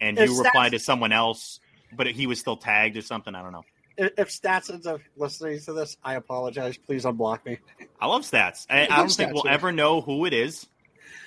[0.00, 1.60] and If you Stats- replied to someone else,
[1.92, 3.34] but he was still tagged or something.
[3.34, 3.64] I don't know.
[3.96, 6.76] If if stats ends up listening to this, I apologize.
[6.76, 7.58] Please unblock me.
[8.00, 8.66] I love stats.
[8.68, 9.52] I, I love don't think we'll yeah.
[9.52, 10.66] ever know who it is.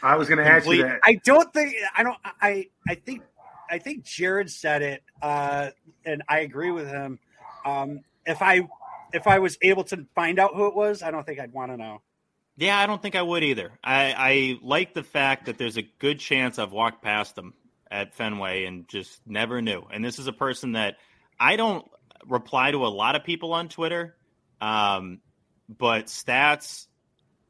[0.02, 1.00] I was going to ask you that.
[1.06, 3.22] I don't think I don't I I think
[3.70, 5.70] I think Jared said it, uh,
[6.06, 7.20] and I agree with him.
[7.65, 8.67] Um, if I
[9.13, 11.71] if I was able to find out who it was, I don't think I'd want
[11.71, 12.02] to know.
[12.56, 13.71] Yeah, I don't think I would either.
[13.84, 17.54] I, I like the fact that there's a good chance I've walked past them
[17.89, 19.84] at Fenway and just never knew.
[19.91, 20.97] And this is a person that
[21.39, 21.86] I don't
[22.28, 24.15] reply to a lot of people on Twitter,
[24.62, 25.19] um,
[25.69, 26.88] but stats.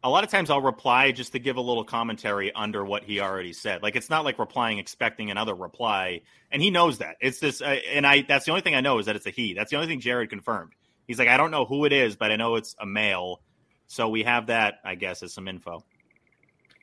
[0.06, 3.22] A lot of times I'll reply just to give a little commentary under what he
[3.22, 3.82] already said.
[3.82, 7.16] Like it's not like replying expecting another reply, and he knows that.
[7.22, 8.22] It's this, uh, and I.
[8.22, 9.54] That's the only thing I know is that it's a he.
[9.54, 10.74] That's the only thing Jared confirmed.
[11.08, 13.42] He's like, I don't know who it is, but I know it's a male.
[13.88, 15.84] So we have that, I guess, as some info.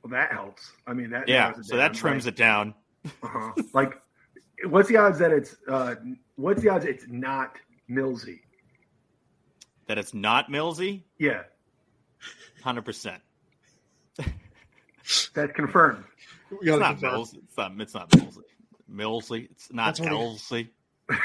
[0.03, 0.73] Well, that helps.
[0.87, 2.75] I mean, that Yeah, so that trims like, it down.
[3.23, 3.53] uh-huh.
[3.75, 4.01] Like,
[4.65, 5.97] what's the odds that it's uh,
[6.37, 7.59] what's the odds it's not
[7.91, 8.41] Millsy?
[9.87, 11.43] That it's not Millsy, Yeah,
[12.63, 13.23] hundred percent.
[15.35, 16.05] that's confirmed.
[16.61, 17.01] We not.
[17.01, 17.35] Mills.
[17.35, 17.73] It's not.
[17.81, 18.43] It's not Millsy.
[18.93, 19.51] Millsy.
[19.51, 20.71] It's not That's Elsie.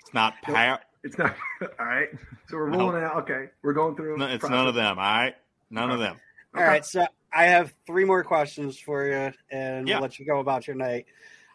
[0.00, 0.82] It's not Pat.
[1.02, 1.34] It's not
[1.80, 2.08] all right.
[2.48, 2.78] So we're No.
[2.78, 3.16] rolling it out.
[3.28, 4.16] Okay, we're going through.
[4.18, 4.50] No, it's process.
[4.54, 4.98] none of them.
[5.00, 5.34] All right,
[5.68, 6.16] none of them.
[6.54, 9.96] All right, so I have three more questions for you, and Yeah.
[9.96, 11.06] we'll let you go about your night.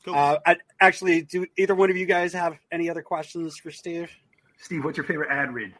[0.03, 0.15] Cool.
[0.15, 4.11] Uh, I, actually, do either one of you guys have any other questions for Steve?
[4.57, 5.73] Steve, what's your favorite ad read?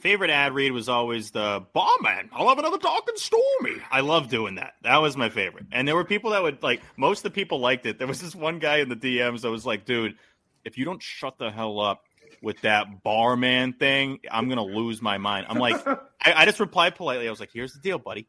[0.00, 2.28] Favorite ad read was always the Barman.
[2.32, 3.76] I'll have another dark and stormy.
[3.90, 4.74] I love doing that.
[4.82, 5.66] That was my favorite.
[5.72, 6.82] And there were people that would like.
[6.96, 7.98] Most of the people liked it.
[7.98, 10.16] There was this one guy in the DMs that was like, "Dude,
[10.64, 12.02] if you don't shut the hell up
[12.42, 16.96] with that barman thing, I'm gonna lose my mind." I'm like, I, I just replied
[16.96, 17.26] politely.
[17.28, 18.26] I was like, "Here's the deal, buddy.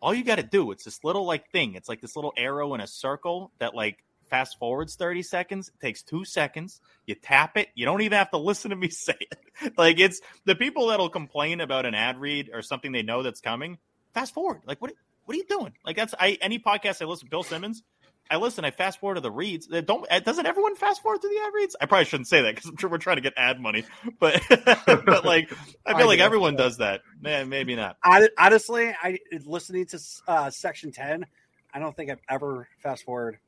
[0.00, 1.74] All you got to do it's this little like thing.
[1.74, 5.68] It's like this little arrow in a circle that like fast forwards 30 seconds.
[5.68, 6.80] It takes two seconds.
[7.06, 7.68] You tap it.
[7.74, 9.72] You don't even have to listen to me say it.
[9.76, 13.40] like it's the people that'll complain about an ad read or something they know that's
[13.40, 13.78] coming.
[14.14, 14.62] Fast forward.
[14.66, 14.92] Like what?
[15.24, 15.72] What are you doing?
[15.84, 17.28] Like that's I any podcast I listen.
[17.30, 17.82] Bill Simmons.
[18.30, 18.64] I listen.
[18.64, 19.66] I fast forward to the reads.
[19.66, 21.76] Don't doesn't everyone fast forward to the ad reads?
[21.80, 23.84] I probably shouldn't say that because I'm sure we're trying to get ad money.
[24.18, 25.52] But but like
[25.86, 26.24] I feel I like do.
[26.24, 27.02] everyone does that.
[27.20, 27.96] Man, maybe not.
[28.02, 31.26] I, honestly, I listening to uh, section ten.
[31.72, 33.38] I don't think I've ever fast forward.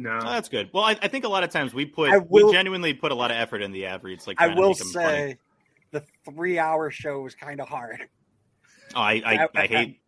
[0.00, 0.70] No, Oh, that's good.
[0.72, 3.14] Well, I, I think a lot of times we put will- we genuinely put a
[3.16, 4.26] lot of effort in the ad reads.
[4.26, 5.06] Like I will make them funny.
[5.06, 5.38] say,
[5.90, 8.08] the three-hour show was kind of hard.
[8.94, 10.00] Oh, I I, At- I hate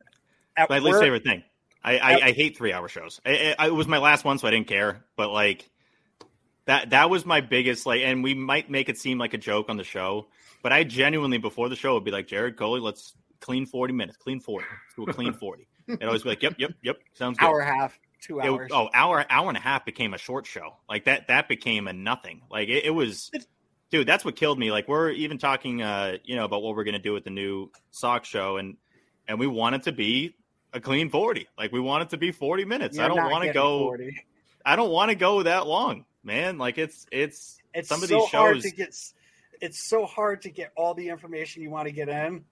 [0.56, 1.42] At my least work- favorite thing.
[1.82, 3.20] I, I, I hate three hour shows.
[3.24, 5.02] I, I, it was my last one, so I didn't care.
[5.16, 5.68] But like
[6.66, 9.68] that that was my biggest like, and we might make it seem like a joke
[9.70, 10.28] on the show,
[10.62, 14.18] but I genuinely before the show would be like, Jared Coley, let's clean forty minutes,
[14.18, 15.66] clean forty, let's do a clean forty.
[15.88, 17.46] It'd always be like, yep, yep, yep, sounds good.
[17.46, 18.70] hour half, two It- hours.
[18.72, 20.76] oh, hour hour and a half became a short show.
[20.88, 22.42] Like that that became a nothing.
[22.50, 23.30] Like it, it was
[23.90, 24.70] dude, that's what killed me.
[24.70, 27.70] Like we're even talking uh, you know, about what we're gonna do with the new
[27.90, 28.76] Sox show and
[29.28, 30.34] and we want it to be
[30.72, 31.48] a clean 40.
[31.58, 32.96] Like we want it to be 40 minutes.
[32.96, 34.24] You're I don't want to go 40.
[34.64, 36.58] I don't want to go that long, man.
[36.58, 38.94] Like it's it's It's some of so these hard shows to get.
[39.60, 42.44] It's so hard to get all the information you want to get in,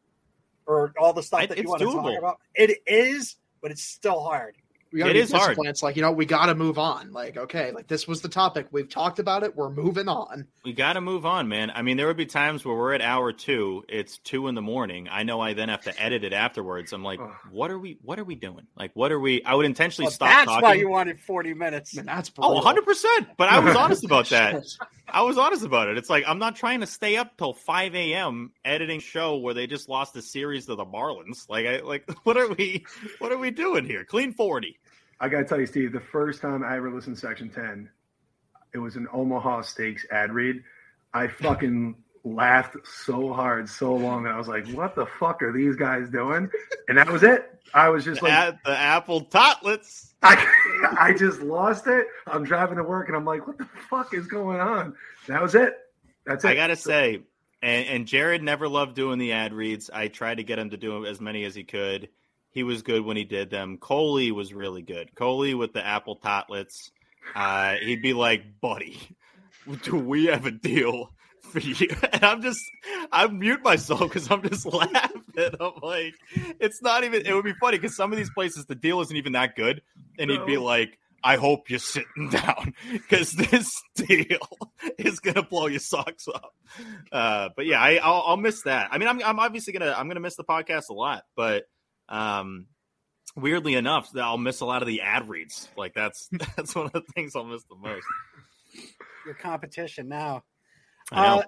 [0.67, 2.39] or all the stuff that you want to talk about.
[2.55, 4.57] It is, but it's still hard.
[4.93, 5.57] We gotta It be is hard.
[5.65, 7.13] It's like you know we got to move on.
[7.13, 8.67] Like okay, like this was the topic.
[8.71, 9.55] We've talked about it.
[9.57, 10.47] We're moving on.
[10.65, 11.71] we got to move on, man.
[11.75, 14.63] I mean, there would be times where we're at hour 2, it's 2 in the
[14.63, 15.09] morning.
[15.11, 16.93] I know I then have to edit it afterwards.
[16.93, 17.21] I'm like,
[17.51, 18.67] what are we what are we doing?
[18.77, 20.63] Like what are we I would intentionally Well, stop that's talking.
[20.63, 21.95] why you wanted forty minutes.
[21.95, 23.27] Man, that's Oh, 100%.
[23.37, 24.65] But I was honest about that.
[25.11, 25.97] I was honest about it.
[25.99, 28.53] It's like I'm not trying to stay up till 5 a.m.
[28.65, 31.49] editing show where they just lost a series to the Marlins.
[31.49, 32.85] Like, I like what are we
[33.19, 34.05] what are we doing here?
[34.05, 34.78] Clean 40.
[35.21, 37.91] I gotta tell you, Steve, the first time I ever listened to Section Ten,
[38.73, 40.63] it was an Omaha Steaks ad read.
[41.13, 45.53] I fucking laughed so hard, so long that I was like, "What the fuck are
[45.53, 46.51] these guys doing?"
[46.89, 47.61] And that was it.
[47.75, 50.15] I was just like, At the Apple Totlets.
[50.23, 52.07] I, I just lost it.
[52.27, 54.95] I'm driving to work, and I'm like, "What the fuck is going on?"
[55.27, 55.77] That was it.
[56.25, 56.49] That's it.
[56.49, 57.23] I gotta say,
[57.63, 59.91] and, and Jared never loved doing the ad reads.
[59.93, 62.09] I tried to get him to do as many as he could.
[62.51, 63.79] He was good when he did them.
[63.79, 65.15] Coley was really good.
[65.15, 66.91] Coley with the apple totlets.
[67.35, 68.99] Uh, he'd be like, "Buddy,
[69.83, 72.61] do we have a deal for you?" And I'm just,
[73.13, 75.23] I mute myself because I'm just laughing.
[75.61, 76.15] I'm like,
[76.59, 77.27] it's not even.
[77.27, 79.83] It would be funny because some of these places the deal isn't even that good,
[80.19, 80.99] and he'd be like.
[81.21, 84.39] I hope you're sitting down because this deal
[84.99, 86.53] is gonna blow your socks off.
[87.11, 88.91] Uh, but yeah, I, I'll, I'll miss that.
[88.93, 91.65] I mean, I'm, I'm obviously gonna I'm gonna miss the podcast a lot, but
[92.09, 92.67] um,
[93.37, 95.69] weirdly enough, I'll miss a lot of the ad reads.
[95.77, 98.07] Like that's that's one of the things I'll miss the most.
[99.25, 100.45] Your competition now.
[101.11, 101.43] Uh,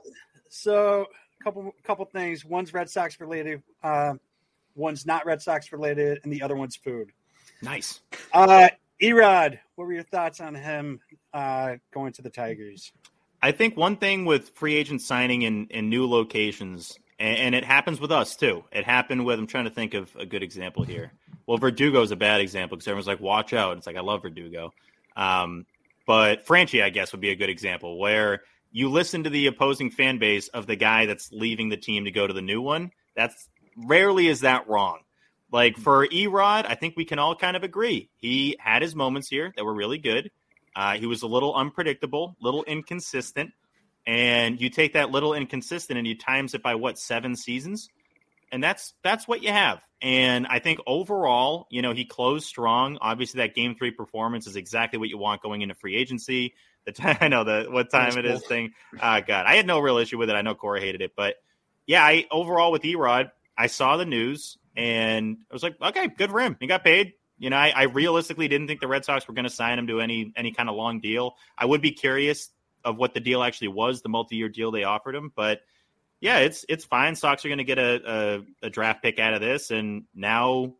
[0.48, 1.06] so,
[1.40, 2.44] a couple couple things.
[2.44, 3.62] One's Red Sox related.
[3.82, 4.14] Uh,
[4.74, 7.10] one's not Red Sox related, and the other one's food.
[7.62, 8.00] nice.
[8.32, 8.68] Uh,
[9.02, 11.00] Erod, what were your thoughts on him
[11.32, 12.92] uh, going to the Tigers?
[13.42, 17.64] I think one thing with free agent signing in, in new locations, and, and it
[17.64, 18.64] happens with us too.
[18.72, 21.12] It happened with, I'm trying to think of a good example here.
[21.46, 23.76] Well, Verdugo is a bad example because everyone's like, watch out.
[23.76, 24.72] It's like, I love Verdugo.
[25.16, 25.66] Um,
[26.06, 29.90] but Franchy, I guess, would be a good example where you listen to the opposing
[29.90, 32.90] fan base of the guy that's leaving the team to go to the new one.
[33.14, 35.00] That's rarely is that wrong.
[35.52, 38.08] Like for Erod, I think we can all kind of agree.
[38.16, 40.30] He had his moments here that were really good.
[40.76, 43.50] Uh, he was a little unpredictable, little inconsistent,
[44.10, 47.88] and you take that little inconsistent and you times it by what seven seasons,
[48.50, 49.80] and that's that's what you have.
[50.02, 52.98] And I think overall, you know, he closed strong.
[53.00, 56.54] Obviously, that game three performance is exactly what you want going into free agency.
[56.86, 58.72] The time I know the what time it is thing.
[58.98, 60.34] Uh, God, I had no real issue with it.
[60.34, 61.36] I know Corey hated it, but
[61.86, 66.30] yeah, I overall with Erod, I saw the news and I was like, okay, good
[66.30, 66.56] for him.
[66.58, 67.12] He got paid.
[67.38, 69.86] You know, I, I realistically didn't think the Red Sox were going to sign him
[69.86, 71.36] to any any kind of long deal.
[71.56, 72.50] I would be curious
[72.84, 75.32] of what the deal actually was, the multi-year deal they offered him.
[75.34, 75.60] But
[76.20, 77.16] yeah, it's it's fine.
[77.16, 80.74] Sox are going to get a, a, a draft pick out of this, and now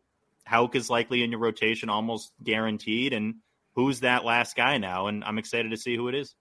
[0.45, 3.13] Houck is likely in your rotation, almost guaranteed.
[3.13, 3.35] And
[3.73, 5.07] who's that last guy now?
[5.07, 6.35] And I'm excited to see who it is.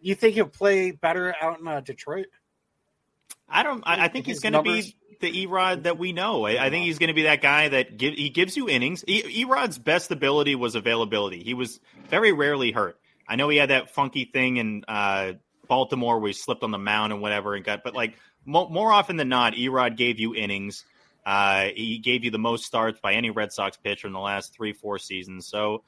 [0.00, 2.26] You think he'll play better out in uh, Detroit?
[3.48, 3.82] I don't.
[3.86, 6.44] I, I think he's going to be the Erod that we know.
[6.44, 9.04] I, I think he's going to be that guy that give, he gives you innings.
[9.06, 11.42] E, Erod's best ability was availability.
[11.42, 12.98] He was very rarely hurt.
[13.32, 15.32] I know he had that funky thing in uh,
[15.66, 18.14] Baltimore where he slipped on the mound and whatever and got, but like
[18.44, 20.84] mo- more often than not, Erod gave you innings.
[21.24, 24.52] Uh, he gave you the most starts by any Red Sox pitcher in the last
[24.52, 25.46] three, four seasons.
[25.46, 25.82] So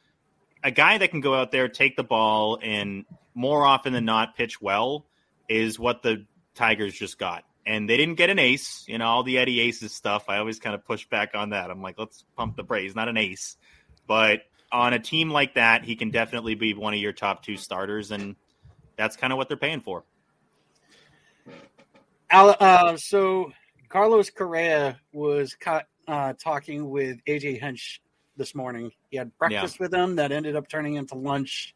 [0.62, 3.04] a guy that can go out there, take the ball, and
[3.34, 5.04] more often than not pitch well
[5.46, 7.44] is what the Tigers just got.
[7.66, 10.30] And they didn't get an ace, you know, all the Eddie Aces stuff.
[10.30, 11.70] I always kind of push back on that.
[11.70, 12.94] I'm like, let's pump the brakes.
[12.94, 13.58] Not an ace.
[14.06, 17.56] But on a team like that, he can definitely be one of your top two
[17.56, 18.10] starters.
[18.10, 18.36] And
[18.96, 20.04] that's kind of what they're paying for.
[22.30, 23.52] Uh, so
[23.88, 28.02] Carlos Correa was caught uh, talking with AJ Hinch
[28.36, 28.90] this morning.
[29.10, 31.74] He had breakfast with him that ended up turning into lunch.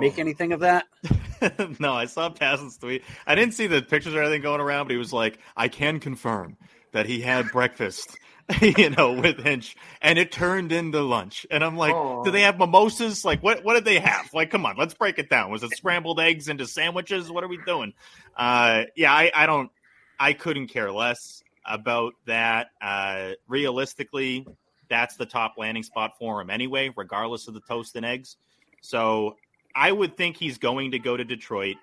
[0.00, 0.86] Make anything of that?
[1.78, 3.04] no, I saw Passan's tweet.
[3.24, 6.00] I didn't see the pictures or anything going around, but he was like, I can
[6.00, 6.56] confirm
[6.96, 8.18] that he had breakfast,
[8.62, 11.46] you know, with Hinch, and it turned into lunch.
[11.50, 12.24] And I'm like, Aw.
[12.24, 13.22] do they have mimosas?
[13.22, 14.32] Like, what what did they have?
[14.32, 15.50] Like, come on, let's break it down.
[15.50, 17.30] Was it scrambled eggs into sandwiches?
[17.30, 17.92] What are we doing?
[18.34, 19.70] Uh, yeah, I, I don't,
[20.18, 22.68] I couldn't care less about that.
[22.80, 24.46] Uh, realistically,
[24.88, 28.36] that's the top landing spot for him anyway, regardless of the toast and eggs.
[28.80, 29.36] So
[29.74, 31.76] I would think he's going to go to Detroit.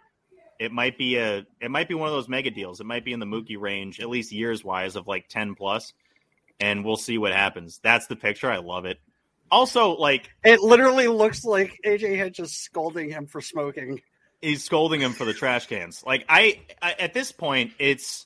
[0.63, 2.79] It might be a it might be one of those mega deals.
[2.79, 5.93] It might be in the Mookie range, at least years wise, of like ten plus.
[6.59, 7.79] and we'll see what happens.
[7.83, 8.49] That's the picture.
[8.49, 8.99] I love it.
[9.51, 14.01] Also, like it literally looks like AJ Hinch is scolding him for smoking.
[14.41, 16.03] He's scolding him for the trash cans.
[16.05, 18.25] Like I, I at this point, it's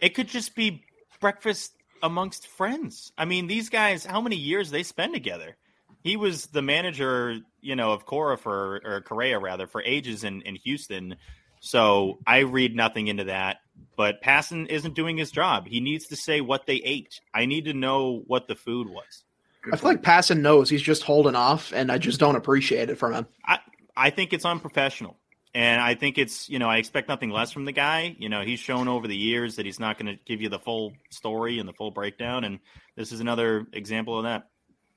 [0.00, 0.84] it could just be
[1.20, 3.12] breakfast amongst friends.
[3.16, 5.56] I mean, these guys, how many years they spend together?
[6.02, 10.42] He was the manager, you know, of Cora for or Correa rather for ages in
[10.42, 11.16] in Houston.
[11.62, 13.58] So I read nothing into that.
[13.96, 15.68] But Passan isn't doing his job.
[15.68, 17.20] He needs to say what they ate.
[17.32, 19.24] I need to know what the food was.
[19.62, 22.90] Good I feel like Passan knows he's just holding off, and I just don't appreciate
[22.90, 23.26] it from him.
[23.46, 23.58] I,
[23.96, 25.16] I think it's unprofessional.
[25.54, 28.16] And I think it's, you know, I expect nothing less from the guy.
[28.18, 30.58] You know, he's shown over the years that he's not going to give you the
[30.58, 32.44] full story and the full breakdown.
[32.44, 32.58] And
[32.96, 34.48] this is another example of that.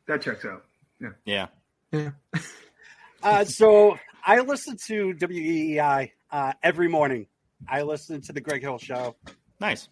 [0.07, 0.63] That checks out.
[0.99, 1.09] Yeah.
[1.25, 1.47] Yeah.
[1.91, 2.11] Yeah.
[3.23, 7.27] uh, so I listened to WEEI uh, every morning.
[7.67, 9.15] I listen to the Greg Hill show.
[9.59, 9.89] Nice.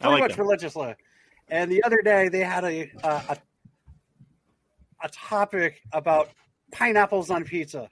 [0.00, 0.46] Pretty like much them.
[0.46, 0.94] religiously.
[1.48, 3.36] And the other day they had a, uh, a
[5.02, 6.30] a topic about
[6.72, 7.88] pineapples on pizza.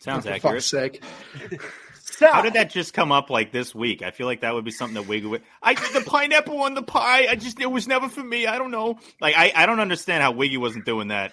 [0.00, 0.62] Sounds For accurate.
[0.62, 1.02] sake.
[2.20, 4.02] How did that just come up like this week?
[4.02, 5.42] I feel like that would be something that Wiggy would.
[5.62, 7.26] I the pineapple on the pie.
[7.28, 8.46] I just it was never for me.
[8.46, 8.98] I don't know.
[9.20, 11.32] Like I, I don't understand how Wiggy wasn't doing that.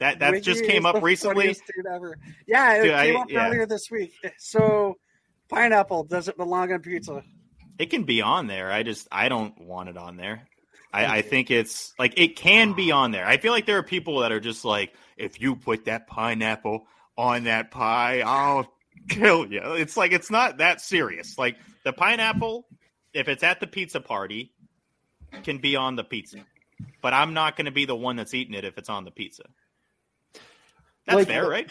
[0.00, 1.48] That that Wiggy just came up recently.
[1.48, 2.18] Dude ever.
[2.46, 3.46] Yeah, it dude, came I, up yeah.
[3.46, 4.14] earlier this week.
[4.38, 4.96] So
[5.48, 7.22] pineapple doesn't belong on pizza?
[7.78, 8.70] It can be on there.
[8.70, 10.46] I just I don't want it on there.
[10.92, 13.26] I, I, think it's like it can be on there.
[13.26, 16.86] I feel like there are people that are just like, if you put that pineapple
[17.18, 18.72] on that pie, I'll
[19.08, 19.60] kill you.
[19.74, 21.36] It's like it's not that serious.
[21.36, 22.66] Like the pineapple,
[23.12, 24.52] if it's at the pizza party,
[25.42, 26.38] can be on the pizza,
[27.02, 29.10] but I'm not going to be the one that's eating it if it's on the
[29.10, 29.42] pizza.
[31.06, 31.70] That's like, fair, right?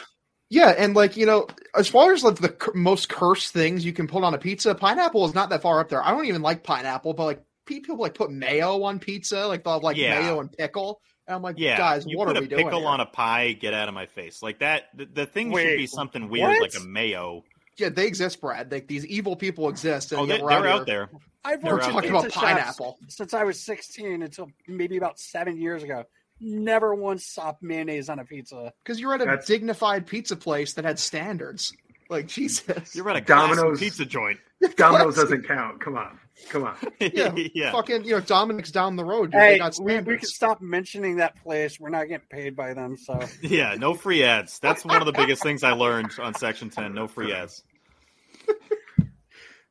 [0.54, 4.06] Yeah, and like you know, as far as like the most cursed things you can
[4.06, 6.04] put on a pizza, pineapple is not that far up there.
[6.04, 9.74] I don't even like pineapple, but like people like put mayo on pizza, like they'll
[9.74, 10.20] have like yeah.
[10.20, 11.01] mayo and pickle.
[11.28, 12.66] And I'm like, yeah, guys, you what put are we doing?
[12.66, 14.43] Pickle on a pie, get out of my face.
[14.43, 14.89] Like that.
[14.93, 16.62] The, the thing Wait, should be something weird, what?
[16.62, 17.43] like a mayo.
[17.78, 18.72] Yeah, they exist, Brad.
[18.72, 20.12] Like these evil people exist.
[20.12, 21.10] And oh, they, are out there.
[21.43, 26.06] I've worked talking about pineapple since I was 16 until maybe about seven years ago.
[26.44, 28.74] Never once saw mayonnaise on a pizza.
[28.84, 29.48] Because you're at a That's...
[29.48, 31.74] dignified pizza place that had standards.
[32.10, 34.38] Like Jesus, you're at a Domino's pizza joint.
[34.76, 35.80] Domino's doesn't count.
[35.80, 36.20] Come on.
[36.50, 36.76] Come on.
[37.00, 37.72] Yeah, yeah.
[37.72, 39.32] Fucking, you know, Dominic's down the road.
[39.32, 39.41] Dude.
[39.41, 41.80] Hey, we, we can stop mentioning that place.
[41.80, 42.98] We're not getting paid by them.
[42.98, 44.60] So, yeah, no free ads.
[44.60, 46.94] That's one of the biggest things I learned on Section 10.
[46.94, 47.64] No free ads.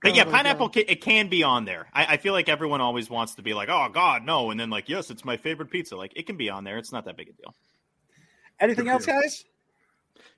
[0.03, 1.87] But yeah, oh pineapple can, it can be on there.
[1.93, 4.69] I, I, feel like everyone always wants to be like, "Oh God, no," and then
[4.69, 6.79] like, "Yes, it's my favorite pizza." Like, it can be on there.
[6.79, 7.55] It's not that big a deal.
[8.59, 9.45] Anything else, guys?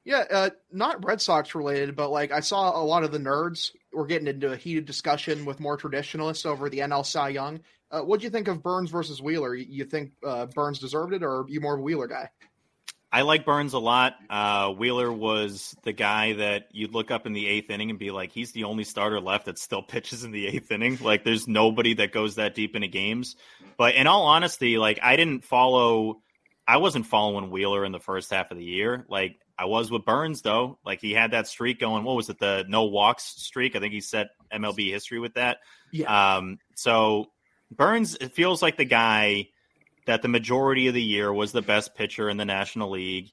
[0.04, 3.70] Yeah, uh, not Red Sox related, but like I saw a lot of the nerds
[3.92, 7.60] were getting into a heated discussion with more traditionalists over the NL Cy Young.
[7.90, 9.54] Uh, what do you think of Burnes versus Wheeler?
[9.54, 12.28] You think uh, Burnes deserved it, or are you more of a Wheeler guy?
[13.14, 14.16] I like Burnes a lot.
[14.28, 18.10] Uh, Wheeler was the guy that you'd look up in the eighth inning and be
[18.10, 20.98] like, he's the only starter left that still pitches in the eighth inning.
[21.00, 23.36] Like, there's nobody that goes that deep into games.
[23.76, 26.22] But in all honesty, like, I didn't follow.
[26.66, 29.06] I wasn't following Wheeler in the first half of the year.
[29.08, 30.80] Like I was with Burnes, though.
[30.84, 32.02] Like he had that streak going.
[32.02, 32.40] What was it?
[32.40, 33.76] The no walks streak.
[33.76, 35.58] I think he set MLB history with that.
[35.92, 36.36] Yeah.
[36.36, 37.26] Um, so
[37.70, 39.50] Burnes, it feels like the guy
[40.06, 43.32] that the majority of the year was the best pitcher in the National League.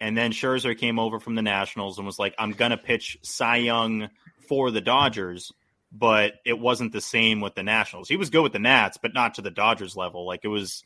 [0.00, 3.18] And then Scherzer came over from the Nationals and was like, I'm going to pitch
[3.22, 4.08] Cy Young
[4.48, 5.52] for the Dodgers,
[5.92, 8.08] but it wasn't the same with the Nationals.
[8.08, 10.26] He was good with the Nats, but not to the Dodgers level.
[10.26, 10.84] Like it was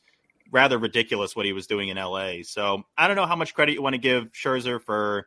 [0.50, 2.42] rather ridiculous what he was doing in LA.
[2.42, 5.26] So I don't know how much credit you want to give Scherzer for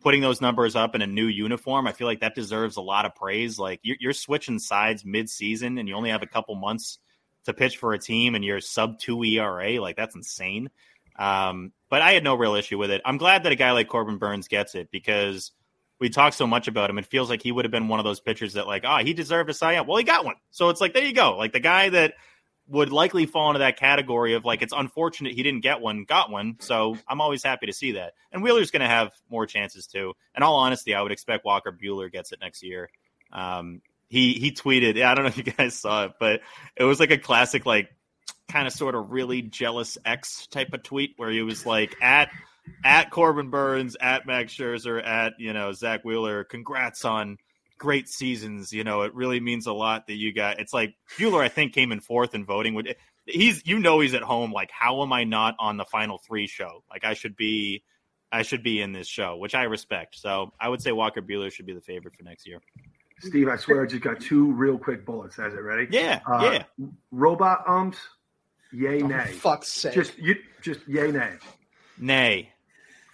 [0.00, 1.86] putting those numbers up in a new uniform.
[1.86, 3.58] I feel like that deserves a lot of praise.
[3.58, 6.98] Like you're, you're switching sides mid-season, and you only have a couple months
[7.46, 9.80] to pitch for a team, and you're sub two ERA.
[9.80, 10.70] Like that's insane.
[11.18, 13.00] Um, but I had no real issue with it.
[13.04, 15.52] I'm glad that a guy like Corbin Burnes gets it because
[15.98, 16.98] we talk so much about him.
[16.98, 19.14] It feels like he would have been one of those pitchers that, like, oh, he
[19.14, 19.86] deserved a Cy Young.
[19.86, 20.36] Well, he got one.
[20.50, 21.36] So it's like, there you go.
[21.36, 22.14] Like the guy that
[22.68, 26.30] would likely fall into that category of like it's unfortunate he didn't get one, got
[26.30, 26.56] one.
[26.58, 28.14] So I'm always happy to see that.
[28.32, 30.14] And Wheeler's going to have more chances too.
[30.36, 32.90] In all honesty, I would expect Walker Buehler gets it next year.
[33.32, 36.40] Um, he he tweeted, I don't know if you guys saw it, but
[36.76, 37.90] it was like a classic, like
[38.48, 42.30] kind of sort of really jealous X type of tweet where he was like at
[42.84, 46.44] at Corbin Burnes, at Max Scherzer, at you know Zack Wheeler.
[46.44, 47.38] Congrats on
[47.78, 48.72] great seasons.
[48.72, 50.60] You know, it really means a lot that you got.
[50.60, 52.74] It's like Buehler, I think, came in fourth in voting.
[52.74, 52.96] Would
[53.26, 54.52] He's, you know, he's at home.
[54.52, 56.84] Like, how am I not on the final three show?
[56.88, 57.82] Like, I should be,
[58.30, 60.16] I should be in this show, which I respect.
[60.16, 62.60] So I would say Walker Buehler should be the favorite for next year.
[63.20, 65.38] Steve, I swear I just got two real quick bullets.
[65.38, 65.86] As it ready?
[65.90, 66.86] Yeah, uh, yeah.
[67.10, 67.98] Robot umps
[68.72, 69.26] Yay, Oh, nay.
[69.32, 69.94] for fuck's sake.
[69.94, 71.32] Just you, just yay, nay.
[71.98, 72.50] Nay.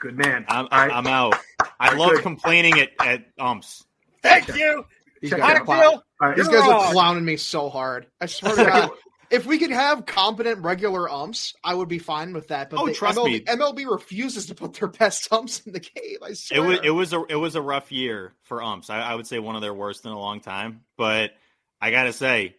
[0.01, 0.45] Good man.
[0.49, 0.91] I'm, All right.
[0.93, 1.37] I'm out.
[1.79, 2.23] I love Good.
[2.23, 3.85] complaining at, at umps.
[4.23, 4.85] Thank you.
[5.21, 5.65] These Check guys, are out.
[5.67, 6.03] clown- Deal.
[6.37, 8.07] These You're guys are clowning me so hard.
[8.21, 8.91] I swear to God.
[9.33, 12.69] If we could have competent regular umps, I would be fine with that.
[12.69, 13.41] But Oh, the trust MLB, me.
[13.41, 16.19] MLB refuses to put their best umps in the game.
[16.23, 16.61] I swear.
[16.61, 18.91] It was it was a it was a rough year for umps.
[18.91, 20.83] I, I would say one of their worst in a long time.
[20.97, 21.33] But
[21.81, 22.57] I gotta say,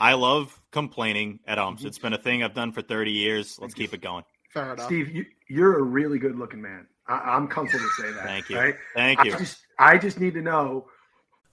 [0.00, 1.80] I love complaining at umps.
[1.80, 1.88] Mm-hmm.
[1.88, 3.58] It's been a thing I've done for 30 years.
[3.60, 4.24] Let's keep it going.
[4.52, 4.86] Fair enough.
[4.86, 6.86] Steve, you, you're a really good looking man.
[7.06, 8.24] I, I'm comfortable to say that.
[8.24, 8.58] Thank you.
[8.58, 8.74] Right?
[8.94, 9.34] Thank you.
[9.34, 10.88] I just, I just need to know.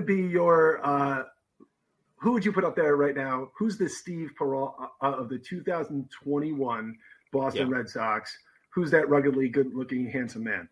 [0.00, 0.80] Who would be your?
[0.86, 1.24] Uh,
[2.16, 3.50] who would you put up there right now?
[3.58, 6.96] Who's the Steve Perrault uh, of the 2021
[7.32, 7.76] Boston Yeah.
[7.76, 8.36] Red Sox?
[8.70, 10.68] Who's that ruggedly good-looking, handsome man?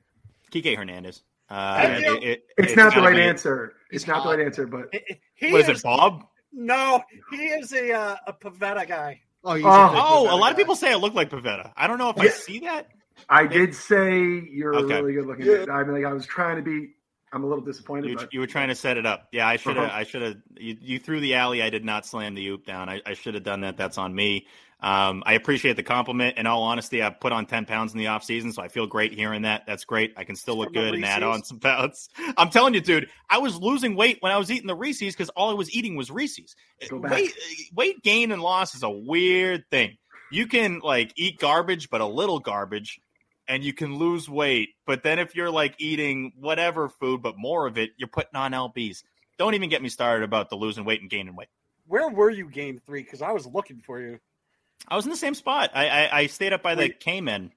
[0.50, 1.22] Kike Hernandez.
[1.50, 3.74] Uh, Thank it- it- It's, not the right be- answer.
[3.90, 4.92] It's not the right answer, but
[5.34, 6.24] He What is it, Bob?
[6.52, 9.20] No, he is a uh, a Pivetta guy.
[9.44, 9.68] Oh, he's Oh.
[9.68, 11.72] a big Oh, a Pivetta lot of people say I look like Pivetta.
[11.76, 12.88] I don't know if I see that.
[13.28, 14.18] I did say
[14.50, 14.94] you're Okay.
[14.98, 15.44] a really good-looking.
[15.46, 15.66] Yeah.
[15.70, 16.94] I mean, like I was trying to be.
[17.32, 19.28] I'm a little disappointed, You, but you were trying to set it up.
[19.32, 19.86] Yeah, I should have.
[19.86, 19.96] Uh-huh.
[19.96, 20.36] I should have.
[20.56, 21.62] You, you threw the alley.
[21.62, 22.88] I did not slam the oop down.
[22.88, 23.76] I, I should have done that.
[23.76, 24.46] That's on me.
[24.80, 26.38] Um, I appreciate the compliment.
[26.38, 28.86] In all honesty, I've put on ten pounds in the off season, so I feel
[28.86, 29.64] great hearing that.
[29.66, 30.14] That's great.
[30.16, 32.08] I can still look good and add on some pounds.
[32.36, 33.10] I'm telling you, dude.
[33.28, 35.96] I was losing weight when I was eating the Reese's because all I was eating
[35.96, 36.54] was Reese's.
[36.90, 37.34] Weight
[37.74, 39.98] weight gain and loss is a weird thing.
[40.30, 43.00] You can like eat garbage, but a little garbage,
[43.48, 44.70] and you can lose weight.
[44.86, 48.52] But then if you're like eating whatever food, but more of it, you're putting on
[48.52, 49.02] lbs.
[49.38, 51.48] Don't even get me started about the losing weight and gaining weight.
[51.86, 53.02] Where were you game three?
[53.02, 54.18] Because I was looking for you.
[54.86, 55.70] I was in the same spot.
[55.74, 57.52] I I, I stayed up by the Cayman.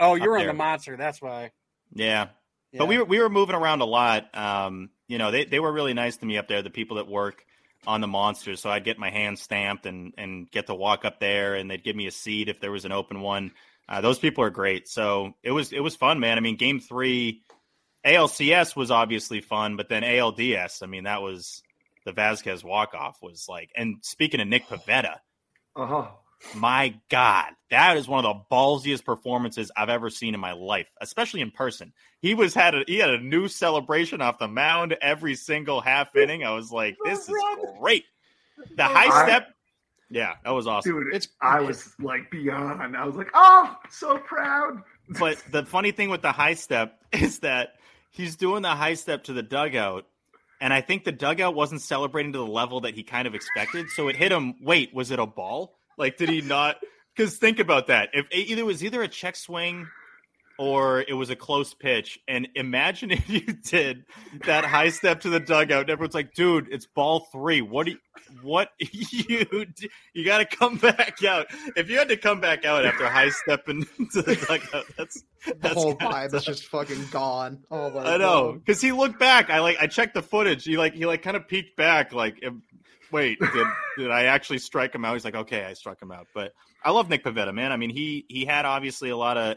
[0.00, 0.48] Oh, you're on there.
[0.48, 0.96] the monster.
[0.96, 1.52] That's why.
[1.92, 2.28] Yeah.
[2.72, 2.78] Yeah.
[2.78, 4.36] But we were we were moving around a lot.
[4.36, 7.08] Um, you know, they, they were really nice to me up there, the people that
[7.08, 7.44] work
[7.86, 8.56] on the monster.
[8.56, 11.82] So I'd get my hand stamped and and get to walk up there and they'd
[11.82, 13.52] give me a seat if there was an open one.
[13.88, 14.88] Uh, those people are great.
[14.88, 16.36] So it was it was fun, man.
[16.36, 17.42] I mean, game three,
[18.04, 21.62] ALCS was obviously fun, but then ALDS, I mean, that was
[22.04, 23.70] the Vazquez walk off was like.
[23.76, 25.16] And speaking of Nick Pivetta,
[25.76, 26.06] uh huh.
[26.54, 30.88] my God, that is one of the ballsiest performances I've ever seen in my life,
[31.00, 31.92] especially in person.
[32.20, 36.14] He was had a he had a new celebration off the mound every single half
[36.14, 36.44] inning.
[36.44, 37.34] I was like, this is
[37.78, 38.04] great.
[38.76, 39.48] The high step,
[40.10, 40.92] yeah, that was awesome.
[40.92, 42.96] Dude, It's- I was like beyond.
[42.96, 44.82] I was like, oh, so proud.
[45.18, 47.76] But the funny thing with the high step is that
[48.10, 50.04] he's doing the high step to the dugout.
[50.60, 53.88] And I think the dugout wasn't celebrating to the level that he kind of expected.
[53.90, 54.56] So it hit him.
[54.60, 55.78] Wait, was it a ball?
[55.96, 56.76] Like, did he not?
[57.16, 58.10] Because think about that.
[58.12, 59.86] If it either was either a check swing
[60.58, 64.04] or it was a close pitch, and imagine if you did
[64.44, 67.62] that high step to the dugout, and everyone's like, "Dude, it's ball three.
[67.62, 67.98] What do you,
[68.42, 69.88] what you do?
[70.14, 71.46] you got to come back out?
[71.76, 75.54] If you had to come back out after high stepping to the dugout, that's The
[75.60, 76.34] that's whole vibe tough.
[76.34, 77.62] is just fucking gone.
[77.70, 79.50] Oh my I know because he looked back.
[79.50, 80.64] I like I checked the footage.
[80.64, 82.12] He like he like kind of peeked back.
[82.12, 82.42] Like,
[83.12, 85.14] wait, did did I actually strike him out?
[85.14, 86.26] He's like, okay, I struck him out.
[86.34, 86.52] But
[86.84, 87.70] I love Nick Pivetta, man.
[87.72, 89.56] I mean, he he had obviously a lot of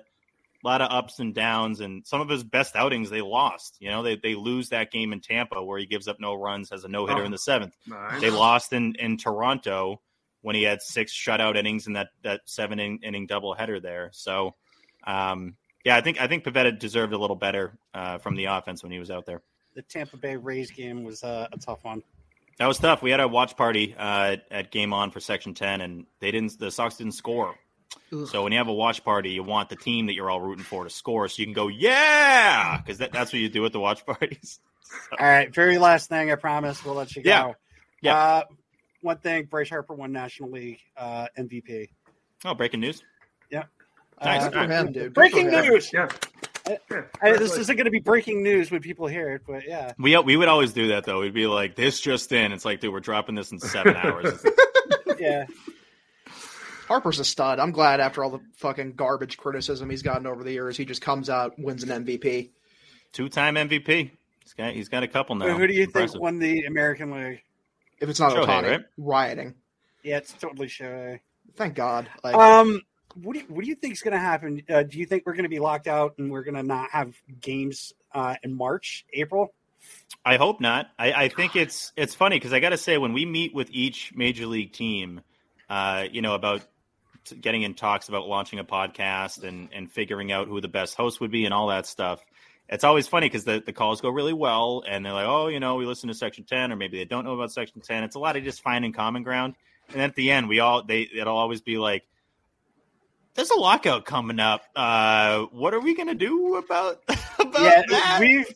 [0.64, 3.78] lot of ups and downs, and some of his best outings they lost.
[3.80, 6.70] You know, they they lose that game in Tampa where he gives up no runs,
[6.70, 7.26] has a no hitter Oh.
[7.26, 7.76] in the seventh.
[7.88, 8.22] Nice.
[8.22, 10.01] They lost in in Toronto
[10.41, 14.09] when he had six shutout innings in that that seven in, inning doubleheader there.
[14.14, 14.55] So,
[15.05, 18.84] um, yeah, I think I think Pivetta deserved a little better uh, from the offense
[18.84, 19.41] when he was out there.
[19.76, 22.03] The Tampa Bay Rays game was uh, a tough one.
[22.57, 23.01] That was tough.
[23.01, 26.59] We had a watch party uh, at Game On for Section Ten, and they didn't.
[26.59, 27.55] The Sox didn't score.
[28.14, 28.28] Ugh.
[28.28, 30.64] So when you have a watch party, you want the team that you're all rooting
[30.64, 33.72] for to score, so you can go, yeah, because that, that's what you do at
[33.74, 34.60] the watch parties.
[35.18, 36.32] All right, very last thing.
[36.32, 37.30] I promise we'll let you go.
[37.30, 37.54] Yeah.
[38.02, 38.16] Yeah.
[38.18, 38.44] Uh,
[39.02, 41.89] one thing: Bryce Harper won National League uh, MVP.
[42.46, 43.02] Oh, breaking news.
[43.50, 43.64] Yeah.
[44.24, 44.44] Nice.
[44.44, 44.70] Uh, All right.
[44.70, 45.14] him, dude.
[45.14, 45.92] Breaking news.
[45.94, 46.08] Yeah.
[46.68, 46.78] I-
[47.22, 49.94] I, this isn't going to be breaking news when people hear it, but yeah.
[49.98, 51.20] We we would always do that though.
[51.22, 54.46] We'd be like, "This just in." It's like, dude, we're dropping this in seven hours.
[55.20, 55.46] Yeah.
[56.92, 57.58] Harper's a stud.
[57.58, 61.02] I'm glad after all the fucking garbage criticism he's gotten over the years, he just
[61.02, 62.50] comes out, wins an MVP.
[63.14, 64.12] Two time MVP.
[64.44, 65.58] He's got he's got a couple now.
[65.58, 66.12] Who do you Impressive.
[66.12, 67.44] think won the American League?
[68.02, 68.82] If it's not Shohei, Ohtani, right?
[68.98, 69.56] rioting.
[70.04, 71.22] Yeah, it's totally Shohei.
[71.56, 72.10] Thank God.
[72.26, 72.82] Like, Um,
[73.16, 74.62] what do you, what do you think is going to happen?
[74.70, 76.89] Uh, do you think we're going to be locked out and we're going to not
[76.92, 79.54] have games uh, in March, April?
[80.26, 80.88] I hope not.
[81.00, 83.70] I, I think it's it's funny because I got to say when we meet with
[83.72, 85.22] each major league team,
[85.70, 86.68] uh, you know about t-
[87.39, 91.19] getting in talks about launching a podcast and and figuring out who the best host
[91.22, 92.24] would be and all that stuff.
[92.69, 95.59] It's always funny because the, the calls go really well and they're like, oh, you
[95.59, 98.05] know, we listen to Section Ten, or maybe they don't know about Section Ten.
[98.05, 99.55] It's a lot of just finding common ground.
[99.91, 102.03] And at the end, we all they it'll always be like,
[103.36, 104.63] "There's a lockout coming up.
[104.76, 107.01] Uh, what are we gonna do about
[107.39, 108.55] about yeah, that?" we've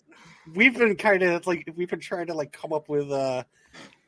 [0.54, 3.44] we've been kind of like we've been trying to like come up with uh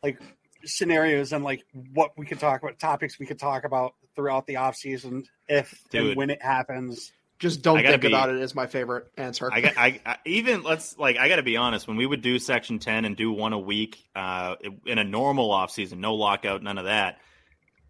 [0.03, 0.21] like
[0.63, 4.57] scenarios and like what we could talk about, topics we could talk about throughout the
[4.57, 7.13] off season if and when it happens.
[7.39, 9.49] just don't think be- about it is my favorite answer.
[9.49, 11.88] I I, I even let's like I got to be honest.
[11.88, 14.55] When we would do Section Ten and do one a week uh,
[14.86, 17.20] in a normal off season, no lockout, none of that.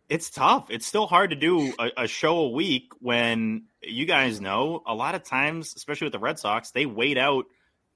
[0.09, 0.67] It's tough.
[0.69, 4.93] It's still hard to do a, a show a week when you guys know a
[4.93, 7.45] lot of times, especially with the Red Sox, they wait out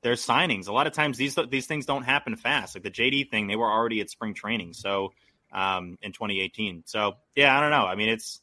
[0.03, 0.67] their signings.
[0.67, 2.75] A lot of times these these things don't happen fast.
[2.75, 4.73] Like the JD thing, they were already at spring training.
[4.73, 5.13] So
[5.51, 6.83] um, in 2018.
[6.85, 7.85] So yeah, I don't know.
[7.85, 8.41] I mean, it's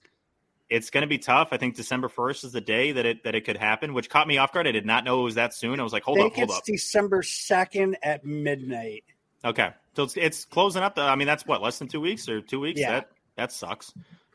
[0.71, 1.49] it's going to be tough.
[1.53, 4.29] I think December 1st is the day that it that it could happen, which caught
[4.29, 4.67] me off guard.
[4.67, 5.81] I did not know it was that soon.
[5.81, 6.65] I was like, hold I up, hold it's up.
[6.65, 9.05] December second at midnight.
[9.45, 10.97] Okay, so it's, it's closing up.
[10.97, 12.81] The, I mean, that's what less than two weeks or two weeks.
[12.81, 12.93] Yeah.
[12.93, 13.93] That that sucks.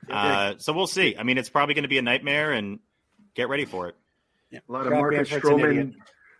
[0.10, 1.16] Uh, so we'll see.
[1.18, 2.80] I mean, it's probably going to be a nightmare, and
[3.36, 3.96] get ready for it.
[4.50, 4.60] Yeah.
[4.68, 5.46] A lot of Marcus Manfred's.
[5.46, 5.94] Stroman.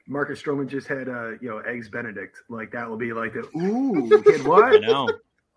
[0.08, 2.38] Marcus Stroman just had uh, you know eggs Benedict.
[2.50, 4.76] Like that will be like the ooh kid what?
[4.76, 5.10] I know.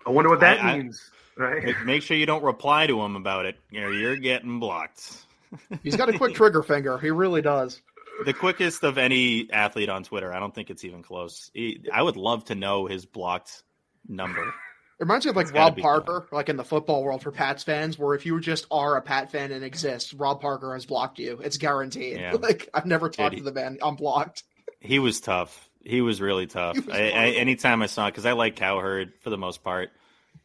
[0.06, 1.10] I wonder what that I- I- means.
[1.38, 1.62] Right?
[1.64, 3.56] make, make sure you don't reply to him about it.
[3.70, 5.18] You know, you're getting blocked.
[5.82, 6.96] He's got a quick trigger finger.
[6.96, 7.82] He really does.
[8.24, 10.32] The quickest of any athlete on Twitter.
[10.32, 11.50] I don't think it's even close.
[11.52, 13.62] He, I would love to know his blocked
[14.08, 14.42] number.
[14.42, 14.54] It
[15.00, 17.62] reminds me of like It's Rob be Parker, like in the football world for Pats
[17.62, 21.18] fans, where if you just are a Pat fan and exist, Rob Parker has blocked
[21.18, 21.38] you.
[21.44, 22.16] It's guaranteed.
[22.18, 22.32] Yeah.
[22.40, 23.76] Like I've never talked Dude, to the man.
[23.82, 24.44] I'm blocked.
[24.80, 25.68] He was tough.
[25.86, 26.76] He was really tough.
[26.76, 29.90] Was I, I, anytime I saw, it, because I like Cowherd for the most part,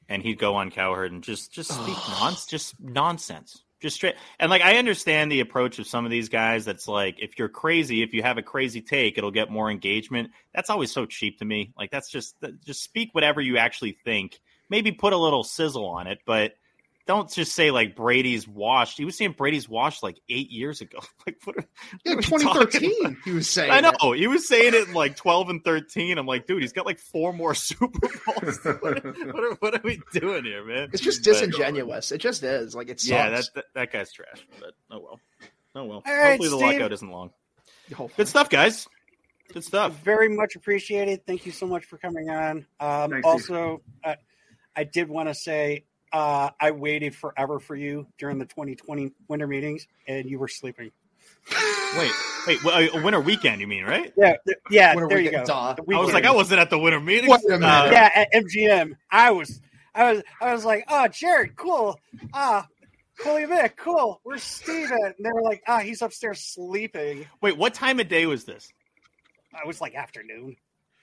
[0.08, 4.16] and he'd go on Cowherd and just just speak nonsense, just nonsense, just straight.
[4.40, 6.66] And like I understand the approach of some of these guys.
[6.66, 10.30] That's like if you're crazy, if you have a crazy take, it'll get more engagement.
[10.54, 11.74] That's always so cheap to me.
[11.76, 14.40] Like that's just just speak whatever you actually think.
[14.70, 16.54] Maybe put a little sizzle on it, but
[17.08, 18.98] don't just say like Brady's washed.
[18.98, 21.00] He was saying Brady's washed like eight years ago.
[21.28, 21.58] Like what?
[21.58, 21.66] Are,
[22.04, 23.18] Yeah, what are 2013.
[23.26, 23.70] He was saying.
[23.72, 23.96] I it.
[24.02, 26.18] know he was saying it in like twelve and thirteen.
[26.18, 28.60] I'm like, dude, he's got like four more Super Bowls.
[28.82, 30.90] what, are, what, are, what are we doing here, man?
[30.94, 32.12] It's just But- disingenuous.
[32.12, 32.74] It just is.
[32.76, 34.46] Like it's yeah, that, that that guy's trash.
[34.60, 35.20] But oh well,
[35.76, 36.04] oh well.
[36.06, 36.80] All right, Hopefully the Steve.
[36.80, 37.32] lockout isn't long.
[37.90, 38.14] Hopefully.
[38.18, 38.88] Good stuff, guys.
[39.54, 39.94] Good stuff.
[40.04, 41.26] Very much appreciated.
[41.28, 42.66] Thank you so much for coming on.
[42.80, 44.16] Um, Thanks, also, uh,
[44.76, 45.84] I did want to say
[46.14, 50.92] uh, I waited forever for you during the 2020 winter meetings, and you were sleeping.
[51.98, 52.12] Wait,
[52.48, 53.62] wait, well, a winter weekend?
[53.62, 54.12] You mean right?
[54.18, 54.96] Yeah, th- yeah.
[54.96, 55.44] Winter there you go.
[55.44, 55.74] duh.
[55.74, 57.30] The I was like, I wasn't at the winter meeting.
[57.30, 57.92] Wait a minute.
[57.92, 58.96] yeah, at MGM.
[59.12, 59.62] I was,
[59.94, 62.00] I was, I was like, oh, Jared, cool.
[62.34, 62.68] Ah,
[63.24, 64.20] Holy Vic, cool.
[64.24, 64.98] Where's Steven?
[65.04, 67.26] And they were like, ah, he's upstairs sleeping.
[67.42, 68.72] Wait, what time of day was this?
[69.54, 70.56] I was like afternoon.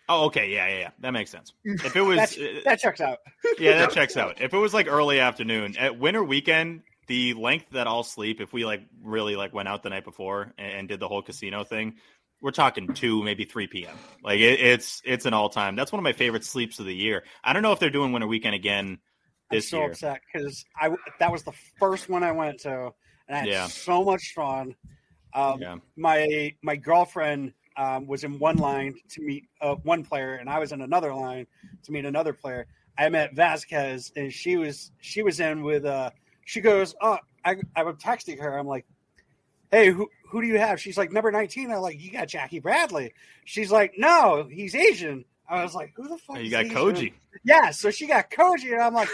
[0.09, 0.91] Oh, okay, yeah, yeah, yeah.
[1.01, 1.53] That makes sense.
[1.65, 3.19] If it was, That's, uh, that checks out.
[3.59, 4.41] yeah, that checks out.
[4.41, 8.53] If it was like early afternoon at winter weekend, the length that I'll sleep, if
[8.53, 11.65] we like really like went out the night before and, and did the whole casino
[11.65, 11.97] thing,
[12.41, 13.97] we're talking two, maybe three p.m.
[14.23, 15.75] Like it, it's it's an all time.
[15.77, 17.25] That's one of my favorite sleeps of the year.
[17.43, 18.99] I don't know if they're doing winter weekend again
[19.51, 19.91] I'm this so year.
[19.91, 22.93] upset because I that was the first one I went to,
[23.27, 23.67] and I had Yeah.
[23.67, 24.75] so much fun.
[25.35, 25.77] Um, Yeah.
[25.97, 30.59] My my girlfriend um, was in one line to meet uh, one player, and I
[30.59, 31.47] was in another line
[31.85, 32.66] to meet another player.
[32.99, 35.85] I met Vazquez, and she was she was in with.
[35.87, 36.11] Uh,
[36.45, 38.59] she goes, "Oh, I I was texting her.
[38.59, 38.85] I'm like,
[39.70, 42.59] hey, who who do you have?" She's like, "Number 19." I'm like, "You got Jackie
[42.59, 43.14] Bradley."
[43.45, 47.12] She's like, "No, he's Asian." I was like, "Who the fuck?" You got Asian?" Koji.
[47.45, 49.09] Yeah, so she got Koji, and I'm like,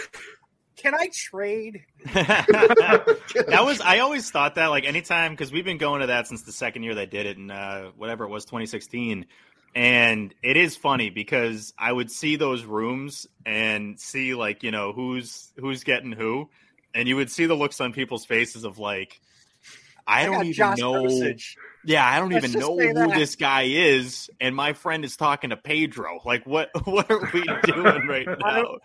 [0.75, 6.01] "Can I trade?" that was I always thought that like anytime because we've been going
[6.01, 9.25] to that since the second year they did it in uh, whatever it was 2016.
[9.75, 14.93] and it is funny because I would see those rooms and see like you know
[14.93, 16.49] who's who's getting who,
[16.93, 19.19] and you would see the looks on people's faces of like,
[20.07, 21.07] I, I don't even Josh know.
[21.83, 23.15] Yeah, I don't Let's even know who that.
[23.15, 26.19] this guy is, and my friend is talking to Pedro.
[26.25, 28.77] Like, what what are we doing right now?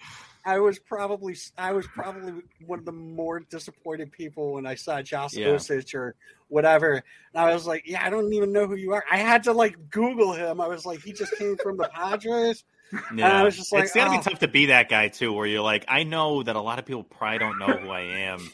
[0.44, 5.02] I was probably I was probably one of the more disappointed people when I saw
[5.02, 5.48] Josh Yeah.
[5.48, 6.14] Osage or
[6.48, 6.92] whatever.
[6.92, 9.04] And I was like, yeah, I don't even know who you are.
[9.10, 10.60] I had to like Google him.
[10.60, 12.64] I was like, he just came from the Padres.
[13.10, 14.16] And I was just like, it's gotta oh.
[14.16, 16.78] be tough to be that guy too, where you're like, I know that a lot
[16.78, 18.50] of people probably don't know who I am.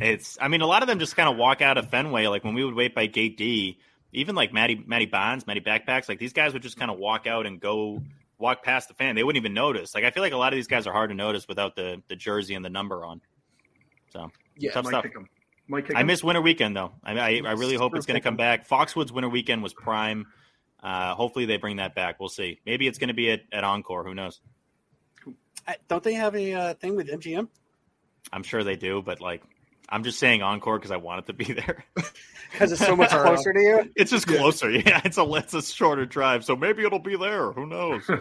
[0.00, 2.44] It's, I mean, a lot of them just kind of walk out of Fenway, like
[2.44, 3.78] when we would wait by Gate D,
[4.12, 7.26] even like Matty, Matty Bonds, Matty Backpacks, like these guys would just kind of walk
[7.26, 8.02] out and go
[8.42, 9.14] walk past the fan.
[9.14, 9.94] They wouldn't even notice.
[9.94, 12.02] Like I feel like a lot of these guys are hard to notice without the
[12.08, 13.22] the jersey and the number on.
[14.12, 15.04] So Yeah, tough stuff.
[15.04, 15.26] kick him.
[15.68, 16.08] Might kick I him.
[16.08, 16.92] miss Winter Weekend though.
[17.02, 18.68] I, I, I really hope it's going to come back.
[18.68, 20.26] Foxwoods Winter Weekend was prime.
[20.82, 22.18] Uh, hopefully they bring that back.
[22.18, 22.60] We'll see.
[22.66, 24.04] Maybe it's going to be at, at Encore.
[24.04, 24.40] Who knows?
[25.88, 27.48] Don't they have a uh, thing with MGM?
[28.32, 29.42] I'm sure they do, but like,
[29.88, 31.84] I'm just saying Encore because I want it to be there.
[32.52, 33.90] Because it's so much closer to you.
[33.96, 34.70] It's just closer.
[34.70, 37.50] Yeah, it's a it's a shorter drive, so maybe it'll be there.
[37.50, 38.02] Who knows?
[38.10, 38.18] All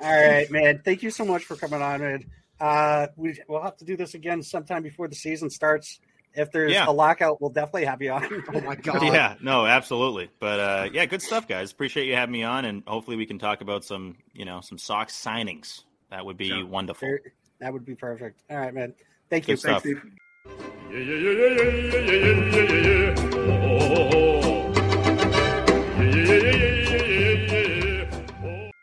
[0.00, 0.80] right, man.
[0.82, 2.24] Thank you so much for coming on, man.
[2.58, 6.00] Uh, we we'll have to do this again sometime before the season starts.
[6.32, 6.86] If there's Yeah.
[6.88, 8.42] a lockout, we'll definitely have you on.
[8.54, 9.02] Oh my god.
[9.02, 10.30] yeah, no, absolutely.
[10.40, 11.70] But uh, yeah, good stuff, guys.
[11.70, 14.78] Appreciate you having me on, and hopefully we can talk about some you know some
[14.78, 15.82] Sox signings.
[16.10, 16.62] That would be Yeah.
[16.62, 17.06] wonderful.
[17.06, 18.40] There- that would be perfect.
[18.48, 18.94] All right, man.
[19.28, 19.56] Thank you.
[19.56, 19.82] Stuff.
[19.82, 20.12] Thanks, Steve.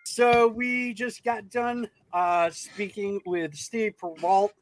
[0.06, 4.54] So we just got done uh, speaking with Steve Perrault.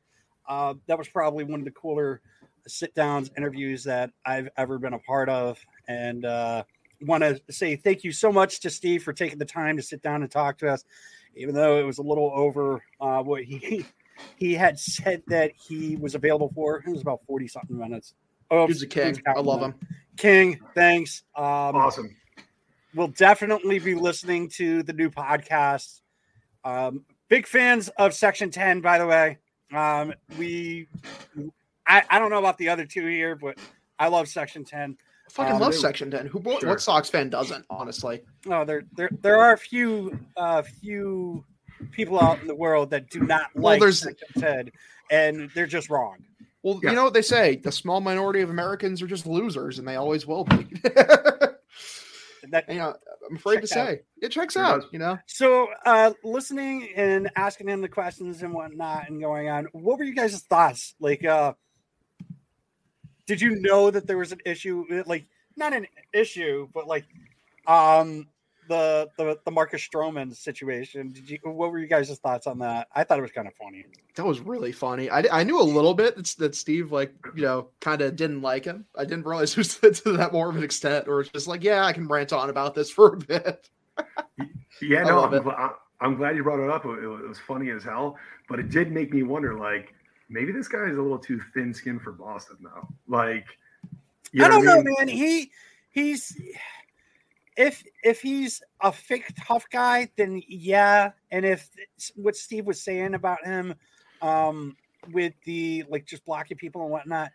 [0.50, 2.20] Uh, that was probably one of the cooler
[2.68, 6.64] sit downs interviews that I've ever been a part of, and uh,
[7.02, 10.02] want to say thank you so much to Steve for taking the time to sit
[10.02, 10.84] down and talk to us,
[11.36, 13.86] even though it was a little over uh, what he
[14.38, 16.78] he had said that he was available for.
[16.86, 18.14] It was about forty something minutes.
[18.52, 19.22] Oh, He's a king.
[19.28, 19.74] I love him.
[20.18, 20.60] King.
[20.76, 21.24] Thanks.
[21.36, 21.44] Um,
[21.76, 22.16] Awesome.
[22.94, 26.02] we'll definitely be listening to the new podcast.
[26.64, 29.38] Um, big fans of Section 10, by the way.
[29.74, 30.88] Um, we,
[31.88, 33.58] I, I don't know about the other two here, but
[34.00, 34.96] I love Section 10.
[35.28, 36.28] I fucking Um, love they- Section 10.
[36.28, 36.70] Who what, Sure.
[36.70, 38.22] what Sox fan doesn't, honestly?
[38.46, 41.44] No, there, there, there are a few, uh, few
[41.92, 44.72] people out in the world that do not Well, like there's- Section 10,
[45.12, 46.18] and they're just wrong.
[46.64, 46.90] Well, Yeah.
[46.92, 49.96] you know what they say: the small minority of Americans are just losers, and they
[49.96, 50.68] always will be.
[52.52, 52.96] That, you know,
[53.28, 53.88] I'm afraid to Checks out.
[53.88, 54.86] say it checks out.
[54.94, 59.66] You know, So, uh, listening and asking him the questions and whatnot and going on,
[59.72, 60.94] what were you guys' thoughts?
[61.00, 61.54] Like, uh,
[63.26, 64.86] did you know that there was an issue?
[65.08, 65.26] Like,
[65.58, 67.06] not an issue, but like,
[67.66, 68.28] um,
[68.68, 71.12] the the the Marcus Stroman situation.
[71.12, 71.40] Did you?
[71.44, 72.88] What were you guys' thoughts on that?
[72.94, 73.86] I thought it was kind of funny.
[74.16, 75.10] that was really funny.
[75.10, 78.42] I, I knew a little bit that, that Steve like you know kind of didn't
[78.42, 78.86] like him.
[78.98, 81.64] I didn't realize it was to that more of an extent, or it's just like,
[81.64, 83.70] yeah, I can rant on about this for a bit.
[84.82, 86.86] Yeah, no, I'm, gl- I'm glad you brought it up.
[86.86, 88.18] It, it was funny as hell,
[88.50, 89.94] but it did make me wonder, like,
[90.30, 92.90] maybe this guy is a little too thin-skinned for Boston now.
[93.08, 93.46] Like,
[94.32, 95.08] you I don't what know, man.
[95.08, 95.52] He
[95.92, 96.38] he's
[97.58, 101.12] if if he's a fake tough guy, then yeah.
[101.32, 101.70] And if
[102.16, 103.76] what Steve was saying about him,
[104.22, 104.76] um,
[105.12, 107.32] with the like just blocking people and whatnot,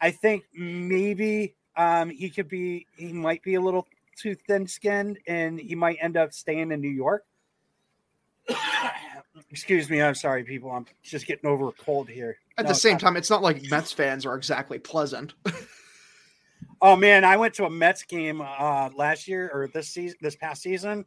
[0.00, 5.18] I think maybe um he could be he might be a little too thin skinned
[5.26, 7.24] and he might end up staying in New York.
[9.50, 10.70] Excuse me, I'm sorry, people.
[10.70, 12.36] I'm just getting over a cold here.
[12.58, 15.34] At No, the same not- time, it's not like Mets fans are exactly pleasant.
[16.82, 20.36] Oh man, I went to a Mets game uh last year or this season this
[20.36, 21.04] past season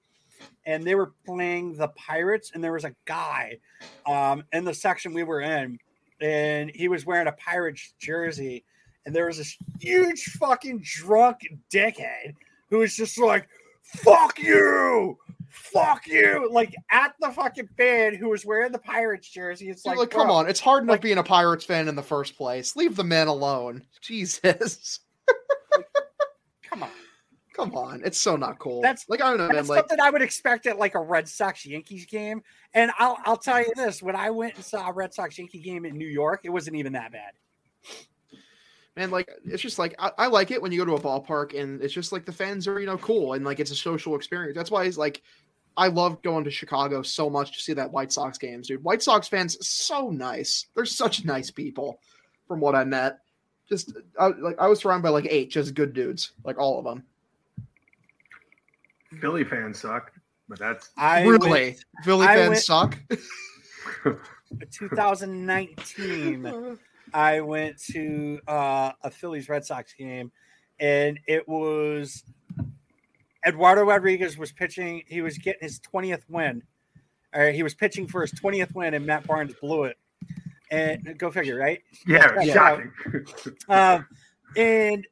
[0.66, 3.58] and they were playing the Pirates and there was a guy
[4.06, 5.78] um in the section we were in
[6.22, 8.64] and he was wearing a Pirates jersey
[9.06, 11.38] and there was this huge fucking drunk
[11.72, 12.34] dickhead
[12.70, 13.48] who was just like
[13.82, 15.18] fuck you
[15.50, 19.98] fuck you like at the fucking fan who was wearing the Pirates jersey it's Like,
[19.98, 22.76] like, come on, it's hard enough like- being a Pirates fan in the first place.
[22.76, 23.84] Leave the man alone.
[24.02, 25.00] Jesus.
[26.74, 26.90] Come on
[27.56, 28.82] Come on, it's so not cool.
[28.82, 29.58] That's- like I don't know, man.
[29.58, 32.42] That's Like something I would expect at like a Red Sox Yankees game.
[32.74, 35.60] And I'll I'll tell you this: when I went and saw a Red Sox Yankee
[35.60, 37.34] game in New York, it wasn't even that bad.
[38.96, 41.60] man, like it's just like I, I like it when you go to a ballpark
[41.60, 44.16] and it's just like the fans are you know cool and like it's a social
[44.16, 44.56] experience.
[44.58, 45.22] That's why it's like
[45.78, 48.84] I love going to Chicago so much to see that White Sox games, dude.
[48.84, 50.66] White Sox fans so nice.
[50.76, 52.00] They're such nice people,
[52.48, 53.20] from what I met.
[53.74, 56.86] Just I, like I was surrounded by like eight just good dudes, like all of
[56.86, 57.04] them.
[59.20, 60.12] Philly fans suck.
[60.48, 63.00] but that's I really went- Philly I fans went- suck.
[64.72, 66.78] 2019,
[67.14, 70.32] I went to uh, a Phillies Red Sox game,
[70.80, 72.24] and it was
[73.46, 75.02] Eduardo Rodriguez was pitching.
[75.08, 76.62] He was getting his 20th win,
[77.34, 79.98] or he was pitching for his 20th win, and Matt Barnes blew it.
[80.74, 81.82] And go figure, right?
[82.08, 82.54] yeah, Yeah.
[82.54, 82.92] shocking.
[83.70, 84.08] Um,
[84.56, 85.06] and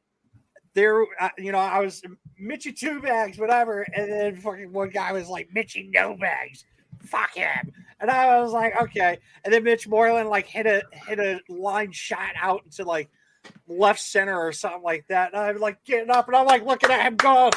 [0.74, 2.02] there, uh, you know, I was
[2.38, 6.64] Mitchy two bags, whatever, and then fucking one guy was like Mitchy no bags,
[7.00, 11.20] fuck him, and I was like, okay, and then Mitch Moreland like hit a hit
[11.20, 13.08] a line shot out into like
[13.68, 16.90] left center or something like that, and I'm like getting up, and I'm like looking
[16.90, 17.52] at him going,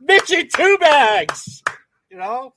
[0.00, 1.62] Mitchy two bags,
[2.10, 2.54] you know.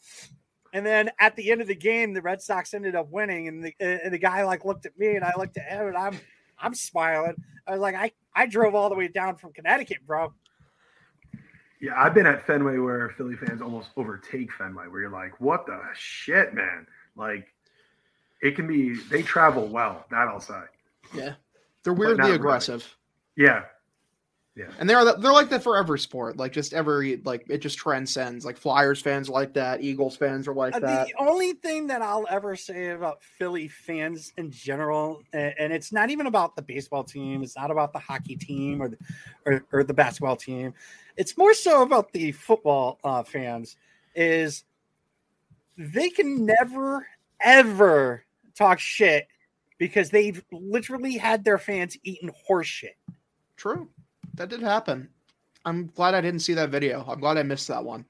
[0.73, 3.63] And then at the end of the game, the Red Sox ended up winning, and
[3.63, 6.17] the and the guy like looked at me, and I looked at him, and I'm
[6.59, 7.35] I'm smiling.
[7.67, 10.33] I was like, I I drove all the way down from Connecticut, bro.
[11.81, 15.65] Yeah, I've been at Fenway where Philly fans almost overtake Fenway, where you're like, what
[15.65, 16.85] the shit, man?
[17.15, 17.47] Like,
[18.41, 20.61] it can be, they travel well, that I'll say.
[21.13, 21.33] Yeah,
[21.83, 22.35] they're not weirdly really.
[22.35, 22.95] aggressive,
[24.53, 24.65] Yeah.
[24.79, 26.35] and they're they're like that for every sport.
[26.35, 28.43] Like just every like it just transcends.
[28.43, 31.07] Like Flyers fans like that, Eagles fans are like Uh, that.
[31.07, 35.93] The only thing that I'll ever say about Philly fans in general, and, and it's
[35.93, 38.97] not even about the baseball team, it's not about the hockey team or the,
[39.45, 40.73] or, or the basketball team.
[41.15, 43.77] It's more so about the football uh, fans.
[44.15, 44.65] Is
[45.77, 47.07] they can never
[47.39, 49.27] ever talk shit
[49.77, 52.97] because they've literally had their fans eating horse shit.
[53.55, 53.87] True,
[54.35, 55.09] that did happen.
[55.65, 57.05] I'm glad I didn't see that video.
[57.07, 58.05] I'm glad I missed that one.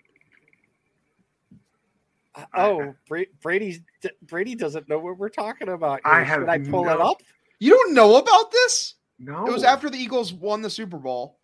[2.36, 3.84] Uh, Oh, Bra- Brady
[4.24, 6.00] Brady doesn't know what we're talking about.
[6.06, 7.22] I have Should I pull it no- up?
[7.60, 8.96] You don't know about this?
[9.20, 9.46] No.
[9.46, 11.38] It was after the Eagles won the Super Bowl.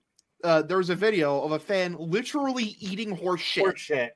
[0.43, 3.63] Uh, there was a video of a fan literally eating horse shit.
[3.63, 4.15] Horse shit.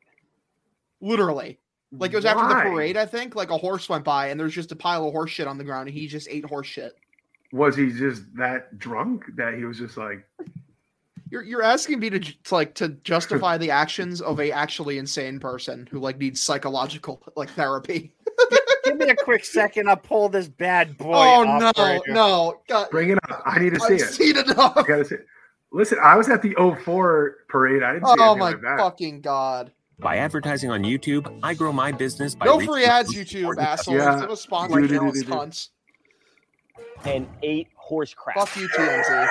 [1.01, 1.59] Literally.
[1.91, 3.35] Like it was after the parade, I think.
[3.35, 5.63] Like a horse went by and there's just a pile of horse shit on the
[5.63, 6.93] ground and he just ate horse shit.
[7.53, 10.25] Was he just that drunk that he was just like,
[11.29, 15.39] You're you're asking me to, to like to justify the actions of a actually insane
[15.39, 18.13] person who like needs psychological like therapy.
[18.85, 19.89] Give me a quick second.
[19.89, 21.13] I'll pull this bad boy.
[21.13, 22.61] oh up no, right no.
[22.67, 23.41] God, bring it up?
[23.45, 24.13] I need to see I've it.
[24.13, 24.77] seen enough.
[24.77, 25.27] I gotta see it.
[25.73, 27.81] Listen, I was at the 04 parade.
[27.83, 28.79] I didn't see Oh anything my like that.
[28.79, 29.71] fucking god.
[29.99, 33.97] By advertising on YouTube, I grow my business by No free ads, YouTube, important assholes.
[33.97, 34.19] Yeah.
[34.19, 35.31] Give us sponsor Do, do, do, channels, do, do.
[35.31, 35.69] cunts.
[37.05, 38.35] And ate horse crap.
[38.37, 39.27] Fuck you, TMZ.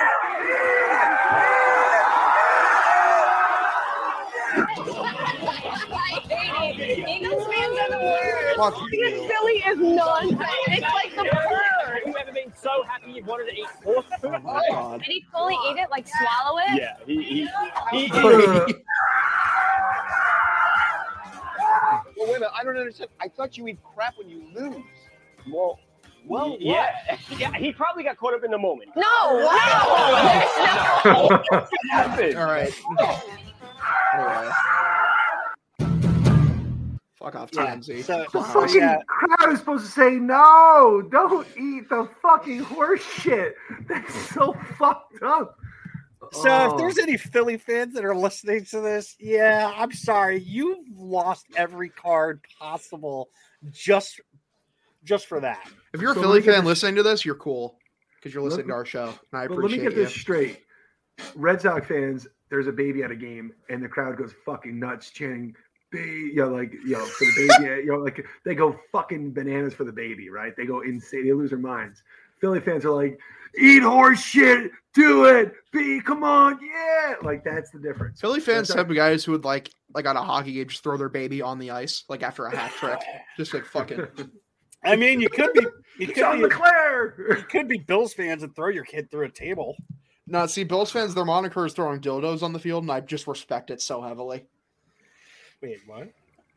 [6.81, 8.57] Eagles fans are the worst.
[8.57, 9.13] Fuck Because.
[9.13, 10.41] Philly is nonsense.
[10.67, 12.01] It's like the bird.
[12.05, 14.35] You ever been so happy you wanted to eat horse food?
[14.45, 14.97] Oh.
[14.97, 15.89] Did he fully eat it?
[15.89, 16.75] Like swallow it?
[16.81, 17.47] Yeah, he he,
[17.91, 18.67] he, Uh, well,
[22.17, 23.09] wait a minute, I don't understand.
[23.19, 24.75] I thought you eat crap when you lose.
[25.51, 25.79] Well,
[26.25, 26.89] well, yeah,
[27.37, 27.53] yeah.
[27.53, 28.89] He probably got caught up in the moment.
[28.95, 29.39] No.
[29.39, 29.47] No.
[31.51, 32.35] What happened?
[32.37, 32.73] All right.
[34.13, 34.49] Anyway.
[37.17, 38.03] Fuck off, Yeah, TMZ.
[38.03, 38.97] so- the fucking yeah.
[39.07, 43.55] crowd is supposed to say, no, don't eat the fucking horse shit.
[43.87, 45.55] That's so fucked up.
[46.33, 46.71] So Oh.
[46.71, 50.39] if there's any Philly fans that are listening to this, yeah, I'm sorry.
[50.41, 53.29] You've lost every card possible
[53.69, 54.19] just
[55.03, 55.69] just for that.
[55.93, 57.77] If you're a So Philly let me fan this- listening to this, you're cool
[58.15, 60.03] because you're listening me- to our show, and I But let me get you.
[60.03, 60.63] this straight.
[61.35, 65.09] Red Sox fans, there's a baby at a game, and the crowd goes fucking nuts,
[65.11, 65.55] chanting,
[65.91, 67.81] "Baby!" You know, like you know, for the baby.
[67.85, 70.55] you know, like they go fucking bananas for the baby, right?
[70.55, 71.25] They go insane.
[71.25, 72.01] They lose their minds.
[72.39, 73.19] Philly fans are like,
[73.59, 78.19] "Eat horse shit, do it, B, come on, yeah!" Like that's the difference.
[78.19, 80.97] Philly fans Red have guys who would like, like on a hockey game, just throw
[80.97, 82.99] their baby on the ice, like after a hat trick,
[83.37, 84.07] just like fucking.
[84.83, 85.65] I mean, you could be
[85.99, 87.15] you John could be LeClaire.
[87.37, 89.75] you could be Bills fans and throw your kid through a table.
[90.27, 93.27] No, see, Bills fans, their moniker is throwing dildos on the field, and I just
[93.27, 94.45] respect it so heavily.
[95.61, 96.09] Wait, what?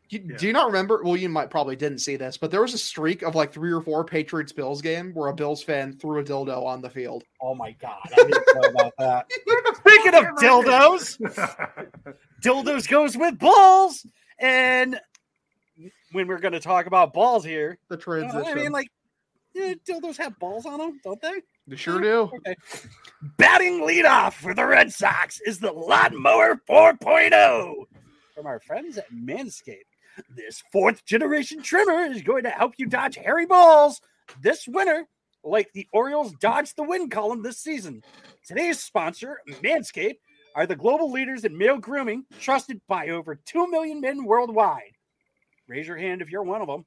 [0.09, 0.37] You, Yeah.
[0.37, 1.01] Do you not remember?
[1.03, 3.71] Well, you might probably didn't see this, but there was a streak of like three
[3.71, 7.23] or four Patriots Bills game where a Bills fan threw a dildo on the field.
[7.41, 9.25] Oh my god, I didn't know about that.
[9.77, 11.17] Speaking of dildos,
[12.43, 14.05] dildos goes with balls,
[14.39, 14.99] and
[16.15, 18.45] when we're going to talk about balls here, The transition.
[18.47, 18.87] I mean, like,
[19.53, 21.41] yeah, dildos have balls on them, don't they?
[21.67, 22.31] they sure do.
[22.37, 22.55] Okay.
[23.37, 27.73] Batting leadoff for the Red Sox is the Lawnmower 4.0
[28.33, 29.83] from our friends at Manscaped.
[30.29, 33.99] This fourth generation trimmer is going to help you dodge hairy balls
[34.41, 35.05] this winter,
[35.43, 38.01] like the Orioles dodged the wind column this season.
[38.47, 40.19] Today's sponsor, Manscaped,
[40.55, 44.94] are the global leaders in male grooming, trusted by over 2 million men worldwide.
[45.67, 46.85] Raise your hand if you're one of them.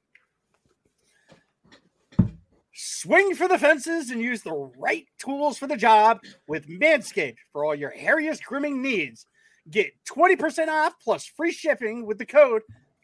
[2.73, 7.65] Swing for the fences and use the right tools for the job with Manscaped for
[7.65, 9.25] all your hairiest grooming needs.
[9.69, 12.61] Get 20% off plus free shipping with the code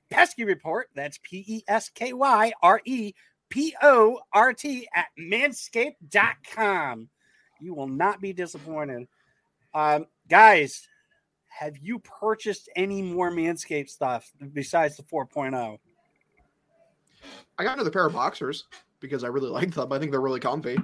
[0.09, 0.88] Pesky Report.
[0.95, 3.13] That's P E S K Y R E
[3.49, 7.09] P O R T at manscaped.com.
[7.59, 9.07] You will not be disappointed.
[9.73, 10.88] Um, guys,
[11.58, 15.26] have you purchased any more Manscaped stuff besides the oh?
[15.26, 15.78] 4.0?
[17.58, 18.66] I got another pair of boxers
[18.99, 19.91] because I really like them.
[19.91, 20.78] I think they're really comfy.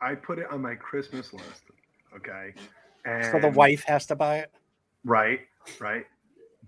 [0.00, 1.62] I put it on my Christmas list.
[2.16, 2.52] Okay.
[3.04, 4.52] And So the wife has to buy it?
[5.04, 5.40] Right,
[5.78, 6.04] right.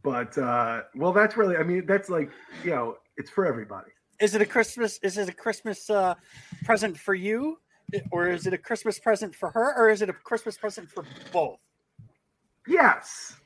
[0.05, 2.31] But uh well that's really I mean that's like,
[2.63, 3.91] you know, it's for everybody.
[4.21, 4.99] Is it a Christmas?
[5.03, 6.15] Is it a Christmas uh,
[6.65, 7.59] present for you,
[8.11, 11.05] or is it a Christmas present for her, or is it a Christmas present for
[11.33, 11.59] both?
[12.69, 13.37] Yes.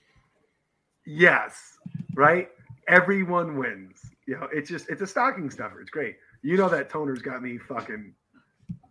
[1.07, 1.79] Yes.
[2.14, 2.49] Right?
[2.89, 4.01] Everyone wins.
[4.27, 5.81] You know, it's just it's a stocking stuffer.
[5.81, 6.16] It's great.
[6.43, 8.14] You know that toner's got me fucking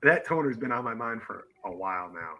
[0.03, 2.33] that toner's been on my mind for a while now.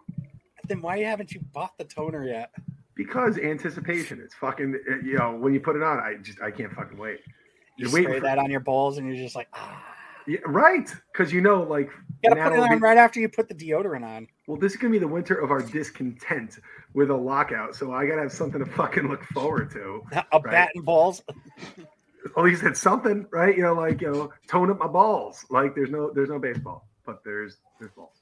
[0.68, 2.50] Then why haven't you bought the toner yet?
[2.94, 4.20] Because anticipation.
[4.22, 7.20] It's fucking you know, when you put it on, I just I can't fucking wait.
[7.76, 9.82] You You're spray for- that on your balls, and you're just like, ah.
[10.26, 10.88] Yeah, right.
[11.12, 11.90] Because you know, like
[12.22, 14.28] You gotta put it on right after you put the deodorant on.
[14.46, 16.58] Well, this is gonna be the winter of our discontent
[16.94, 20.02] with a lockout, so I gotta have something to fucking look forward to.
[20.12, 20.44] A right?
[20.44, 21.22] bat and balls.
[22.36, 23.56] At least it's something, right?
[23.56, 25.44] You know, like you know, tone up my balls.
[25.50, 28.21] Like there's no there's no baseball, but there's there's balls.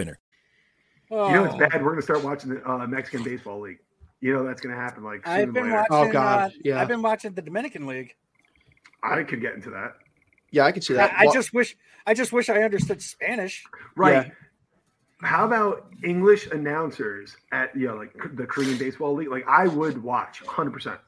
[0.09, 1.57] You know, it's Oh.
[1.57, 1.83] bad.
[1.83, 3.79] We're gonna start watching the uh, Mexican baseball league.
[4.21, 5.03] You know that's gonna happen.
[5.03, 5.85] Like I've been later.
[5.89, 6.09] watching.
[6.09, 6.79] Oh, God, uh, yeah.
[6.81, 8.15] I've been watching the Dominican League.
[9.03, 9.95] I could get into that.
[10.51, 11.11] Yeah, I can see that.
[11.17, 11.75] I Well, just wish.
[12.05, 13.63] I just wish I understood Spanish.
[13.95, 14.27] Right.
[14.27, 14.31] Yeah.
[15.27, 19.29] How about English announcers at you know like the Korean baseball league?
[19.29, 20.71] Like I would watch 100.
[20.71, 20.99] percent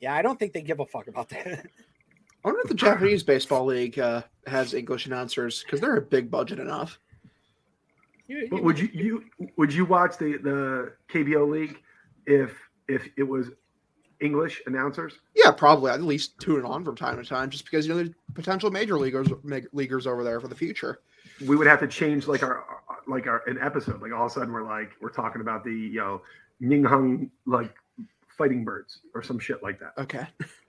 [0.00, 1.66] Yeah, I don't think they give a fuck about that.
[2.44, 6.30] I wonder if the Japanese baseball league uh, has English announcers because they're a big
[6.30, 6.98] budget enough.
[8.50, 9.24] But would you you
[9.56, 11.78] would you watch the the KBO league
[12.26, 12.56] if
[12.88, 13.50] if it was
[14.20, 15.18] English announcers?
[15.34, 17.92] Yeah, probably I'd at least tune it on from time to time, just because you
[17.92, 19.28] know there's potential major leaguers
[19.72, 21.00] leaguers over there for the future.
[21.46, 22.64] we would have to change like our
[23.06, 24.00] like our an episode.
[24.00, 26.22] Like all of a sudden we're like we're talking about the you know
[26.62, 27.74] Ninghung like
[28.38, 29.92] fighting birds or some shit like that.
[29.98, 30.26] Okay,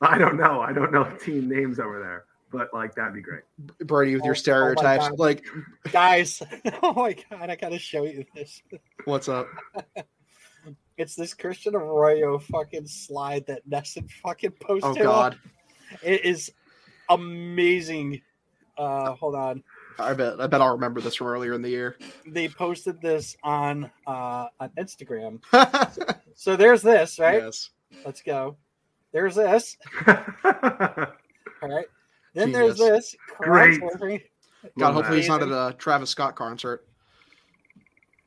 [0.00, 0.60] I don't know.
[0.60, 3.42] I don't know team names over there, but like that'd be great.
[3.80, 5.08] Brady with your Oh, oh my stereotypes.
[5.08, 5.18] God.
[5.18, 5.44] like,
[5.92, 6.42] guys,
[6.82, 8.62] oh my god, I gotta show you this.
[9.04, 9.46] what's up?
[10.96, 15.02] It's this Christian Arroyo fucking slide that Nesson fucking posted.
[15.02, 15.36] Oh God,
[16.04, 16.52] It is
[17.08, 18.22] amazing.
[18.78, 19.62] Uh hold on.
[19.98, 21.96] I bet I bet I'll remember this from earlier in the year.
[22.26, 25.40] They posted this on uh on Instagram.
[26.36, 27.42] So there's this, right?
[27.42, 27.70] Yes.
[28.04, 28.56] Let's go.
[29.14, 29.78] There's this.
[30.08, 30.18] All
[31.62, 31.86] right.
[32.34, 33.14] Then there's this.
[33.38, 33.80] Great.
[34.76, 35.68] God, hopefully he's not at Amazing.
[35.68, 36.84] a Travis Scott concert.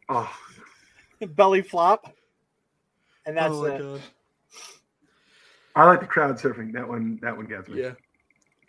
[0.07, 0.33] Oh,
[1.35, 2.13] belly flop.
[3.25, 3.81] And that's oh my it.
[3.81, 4.01] God.
[5.75, 6.71] I like the crowd surfing.
[6.71, 7.81] That one that one gets me.
[7.81, 7.91] Yeah.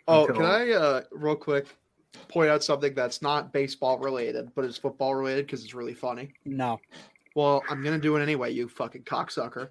[0.05, 1.67] Oh, Until- can I uh real quick
[2.27, 6.33] point out something that's not baseball related, but is football related because it's really funny.
[6.43, 6.81] No.
[7.33, 9.69] Well, I'm gonna do it anyway, you fucking cocksucker.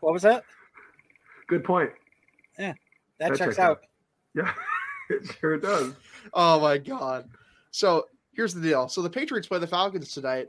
[0.00, 0.44] What was that?
[1.48, 1.90] Good point.
[2.58, 2.76] That,
[3.18, 3.80] That checks checks out.
[4.34, 4.52] Yeah,
[5.08, 5.94] sure it sure does.
[6.32, 7.28] Oh my god.
[7.70, 8.88] So here's the deal.
[8.88, 10.46] So the Patriots play the Falcons tonight.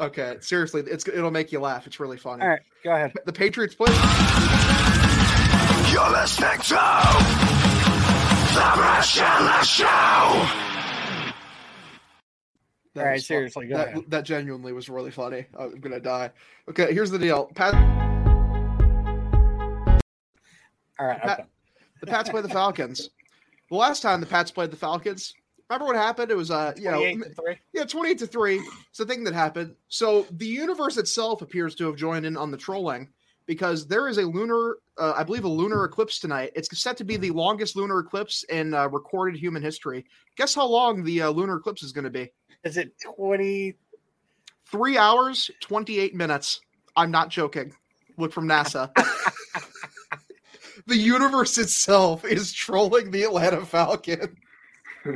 [0.00, 1.86] Okay, seriously, it's it'll make you laugh.
[1.86, 2.42] It's really funny.
[2.42, 3.12] All right, go ahead.
[3.26, 3.92] The Patriots play.
[5.92, 6.74] You're listening to
[8.54, 10.67] the Brashella Show.
[12.98, 14.04] That All right, seriously, go that, ahead.
[14.08, 15.46] that genuinely was really funny.
[15.56, 16.32] I'm gonna die.
[16.68, 17.46] Okay, here's the deal.
[17.54, 17.72] Pat,
[20.98, 21.20] All right.
[21.22, 21.48] Pat- Okay.
[22.00, 23.10] the Pats play the Falcons.
[23.70, 25.32] The last time the Pats played the Falcons,
[25.70, 26.32] remember what happened?
[26.32, 27.54] It was uh, you know, 28 to three.
[27.72, 28.56] yeah, 28 to 3.
[28.88, 29.76] It's the thing that happened.
[29.88, 33.08] So the universe itself appears to have joined in on the trolling
[33.46, 36.50] because there is a lunar, uh, I believe, a lunar eclipse tonight.
[36.56, 40.04] It's set to be the longest lunar eclipse in uh, recorded human history.
[40.36, 42.30] Guess how long the uh, lunar eclipse is going to be?
[42.64, 43.74] Is it 20?
[44.70, 46.60] Three hours, 28 minutes.
[46.96, 47.72] I'm not joking.
[48.16, 48.90] Look from NASA.
[50.86, 54.36] the universe itself is trolling the Atlanta Falcon.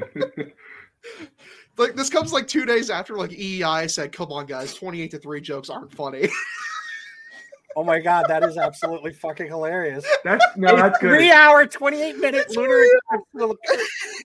[1.76, 5.18] like this comes like two days after like WEEI said, "Come on, guys, twenty-eight to
[5.18, 6.28] three jokes aren't funny."
[7.74, 10.05] Oh my god, that is absolutely fucking hilarious.
[10.24, 11.09] That's no, that's good.
[11.09, 12.84] Three hour, 28 minute lunar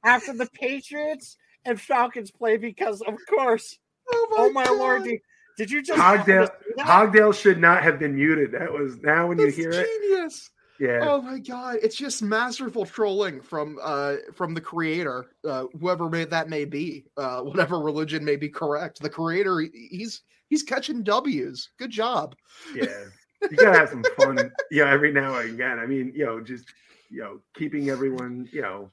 [0.03, 1.37] after the Patriots
[1.67, 3.77] and Falcons play because, of course.
[4.09, 5.19] Oh my, lord, did,
[5.57, 6.83] did you just Hogdale, see?
[6.83, 8.53] Hogdale should not have been muted.
[8.53, 9.85] That was now when you hear it.
[9.85, 10.49] Genius.
[10.79, 10.99] Yeah.
[11.01, 16.23] Oh my god, it's just masterful trolling from uh from the creator, uh whoever may
[16.25, 19.01] that may be, uh whatever religion may be correct.
[19.01, 21.69] The creator he's he's catching W's.
[21.79, 22.35] Good job.
[22.75, 23.05] Yeah.
[23.49, 25.79] You gotta have some fun, you know, every now and again.
[25.79, 26.65] I mean, you know, just
[27.09, 28.91] you know, keeping everyone, you know,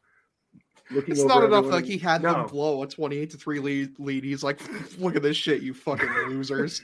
[0.91, 1.71] looking It's over not enough everyone.
[1.73, 2.33] like he had no.
[2.33, 4.25] them blow a 28 to 3 lead, lead.
[4.25, 4.61] He's like,
[4.99, 6.83] look at this shit, you fucking losers.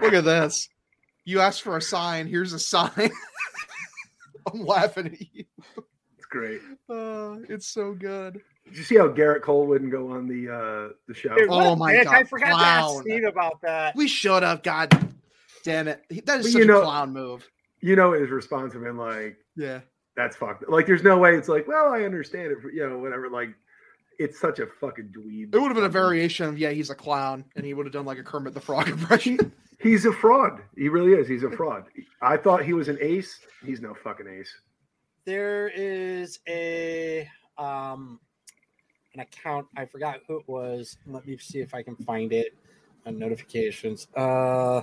[0.00, 0.68] look at this.
[1.24, 2.90] You asked for a sign, here's a sign.
[4.52, 5.44] I'm laughing at you.
[6.16, 6.60] It's great.
[6.88, 8.40] Uh, it's so good.
[8.66, 11.34] Did you see how Gerrit Cole wouldn't go on the uh the show?
[11.36, 12.04] Dude, Oh my dick.
[12.04, 13.00] God, I forgot to ask.
[13.02, 13.94] Steve about that.
[13.96, 14.62] We should have.
[14.62, 15.12] God
[15.64, 16.02] damn it.
[16.26, 17.48] That is But such you know- a clown move.
[17.80, 19.80] You know his response have been like, Yeah.
[20.16, 20.68] That's fucked.
[20.68, 23.28] Like, there's no way it's like, well, I understand it, you know, whatever.
[23.28, 23.50] Like,
[24.18, 25.54] it's such a fucking dweeb.
[25.54, 27.44] It would have been a variation of, yeah, he's a clown.
[27.54, 29.52] And he would have done like a Kermit the Frog impression.
[29.78, 30.62] He's a fraud.
[30.74, 31.28] He really is.
[31.28, 31.84] He's a fraud.
[32.22, 33.38] I thought he was an ace.
[33.64, 34.52] He's no fucking ace.
[35.26, 38.18] There is a um
[39.12, 39.66] an account.
[39.76, 40.96] I forgot who it was.
[41.06, 42.56] Let me see if I can find it
[43.04, 44.08] on notifications.
[44.16, 44.82] Uh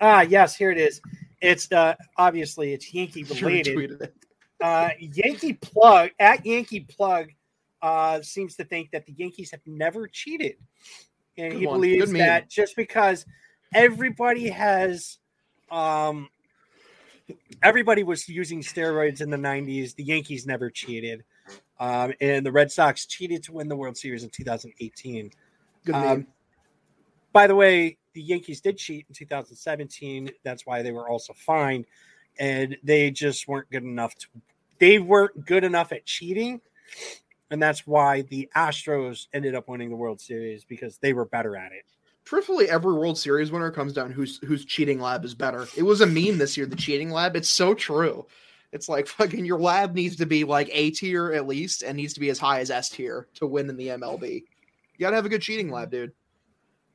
[0.00, 1.00] ah yes, here it is.
[1.40, 3.76] It's uh obviously it's Yankee Sure related.
[3.76, 4.14] tweeted it.
[4.62, 7.30] Uh, Yankee plug at Yankee plug
[7.82, 10.56] uh, seems to think that the Yankees have never cheated,
[11.36, 11.76] and Good he one.
[11.76, 12.26] believes Good meme.
[12.26, 13.26] that just because
[13.74, 15.18] everybody has,
[15.70, 16.28] um,
[17.62, 21.24] everybody was using steroids in the '90s, the Yankees never cheated,
[21.78, 25.30] um, and the Red Sox cheated to win the World Series in 2018.
[25.84, 26.26] Good Um, meme.
[27.32, 30.30] by the way, the Yankees did cheat in 2017.
[30.42, 31.84] That's why they were also fined,
[32.38, 34.26] and they just weren't good enough to.
[34.78, 36.60] They weren't good enough at cheating,
[37.50, 41.56] and that's why the Astros ended up winning the World Series because they were better
[41.56, 41.84] at it.
[42.24, 45.66] Truthfully, every World Series winner comes down whose whose cheating lab is better.
[45.76, 47.36] It was a meme this year, the cheating lab.
[47.36, 48.26] It's so true.
[48.72, 52.14] It's like fucking your lab needs to be like A tier at least and needs
[52.14, 54.42] to be as high as S tier to win in the MLB.
[54.98, 56.12] You gotta have a good cheating lab, dude.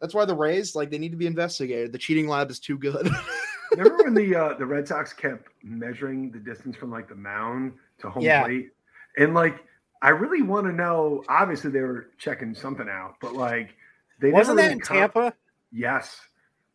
[0.02, 1.92] That's why the Rays, like, they need to be investigated.
[1.92, 3.08] The cheating lab is too good.
[3.72, 7.74] Remember when the uh, the Red Sox kept measuring the distance from like the mound
[8.00, 8.44] to home Yeah.
[8.44, 8.72] plate,
[9.18, 9.64] and like
[10.02, 11.24] I really want to know.
[11.30, 13.76] Obviously, they were checking something out, but like
[14.20, 15.34] they Wasn't that really in com- Tampa?
[15.72, 16.20] Yes,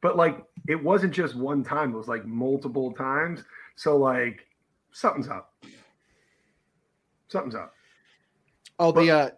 [0.00, 3.42] but like it wasn't just one time; it was like multiple times.
[3.74, 4.46] So like
[4.92, 5.52] something's up.
[7.28, 7.74] Something's up.
[8.78, 9.30] oh, the uh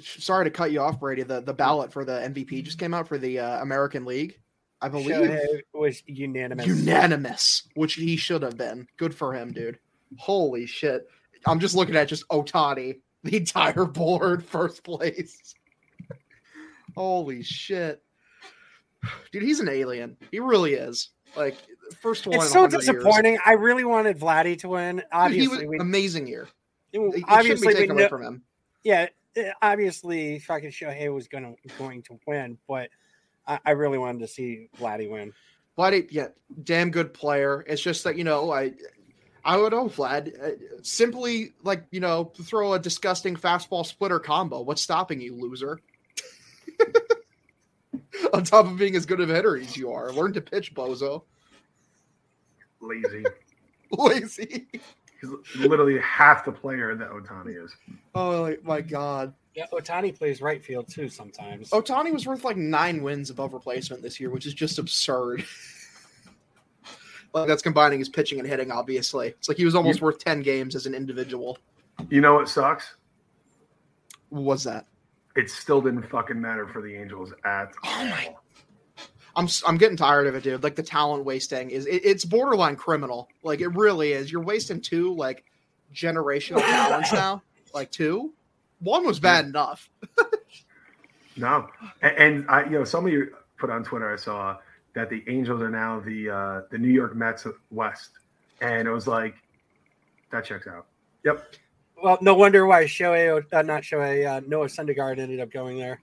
[0.00, 1.22] sorry to cut you off, Brady.
[1.22, 4.38] The the ballot for the MVP just came out for the uh, American League.
[4.80, 5.30] I believe
[5.72, 6.66] was unanimous.
[6.66, 8.86] unanimous, which he should have been.
[8.98, 9.78] Good for him, dude.
[10.18, 11.08] Holy shit.
[11.46, 15.54] I'm just looking at just Ohtani, the entire board, first place.
[16.94, 18.02] Holy shit.
[19.32, 20.16] Dude, he's an alien.
[20.30, 21.10] He really is.
[21.36, 21.56] Like
[22.00, 22.36] first one.
[22.36, 22.86] It's so 100 years.
[22.86, 23.38] disappointing.
[23.44, 24.96] I really wanted Vladdy to win.
[24.96, 26.48] Dude, Obviously, was we, amazing year.
[26.92, 28.42] it- It obviously we away know, from him.
[28.84, 29.06] yeah,
[29.62, 32.88] obviously fucking Shohei was gonna going to win, but
[33.46, 35.32] I, I really wanted to see Vladdy win.
[35.78, 36.28] Vlad, yeah,
[36.62, 37.64] damn good player.
[37.66, 38.72] It's just that you know, I,
[39.44, 40.32] I would know Vlad.
[40.42, 44.62] Uh, simply like you know, throw a disgusting fastball splitter combo.
[44.62, 45.80] What's stopping you, loser?
[48.32, 50.74] On top of being as good of a hitter as you are, learn to pitch,
[50.74, 51.22] bozo.
[52.80, 53.24] Lazy.
[53.90, 54.66] Lazy.
[55.20, 57.74] He's literally half the player that Ohtani is.
[58.14, 59.34] Oh my god.
[59.56, 61.70] Yeah, Ohtani plays right field too sometimes.
[61.70, 65.46] Ohtani was worth like nine wins above replacement this year, which is just absurd.
[67.32, 69.28] like that's combining his pitching and hitting, obviously.
[69.28, 71.56] It's like he was almost worth 10 games as an individual.
[72.10, 72.96] You know what sucks?
[74.28, 74.86] What was that?
[75.36, 78.34] It still didn't fucking matter for the Angels at Oh my
[79.36, 80.62] I'm s- I'm getting tired of it, dude.
[80.62, 83.28] Like the talent wasting is it, it's borderline criminal.
[83.42, 84.30] Like it really is.
[84.30, 85.44] You're wasting two like
[85.94, 87.42] generational talents now.
[87.72, 88.34] Like two.
[88.80, 89.88] One was bad enough.
[91.36, 91.68] No,
[92.02, 94.12] and, and I, you know, some of you put on Twitter.
[94.12, 94.56] I saw
[94.94, 98.10] that the Angels are now the uh, the New York Mets West,
[98.60, 99.34] and it was like
[100.30, 100.86] that checks out.
[101.24, 101.54] Yep.
[102.02, 106.00] Well, no wonder why Shohei, uh, not Shohei, uh, Noah Syndergaard ended up going there.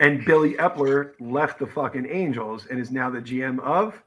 [0.00, 4.02] And Billy Eppler left the fucking Angels and is now the GM of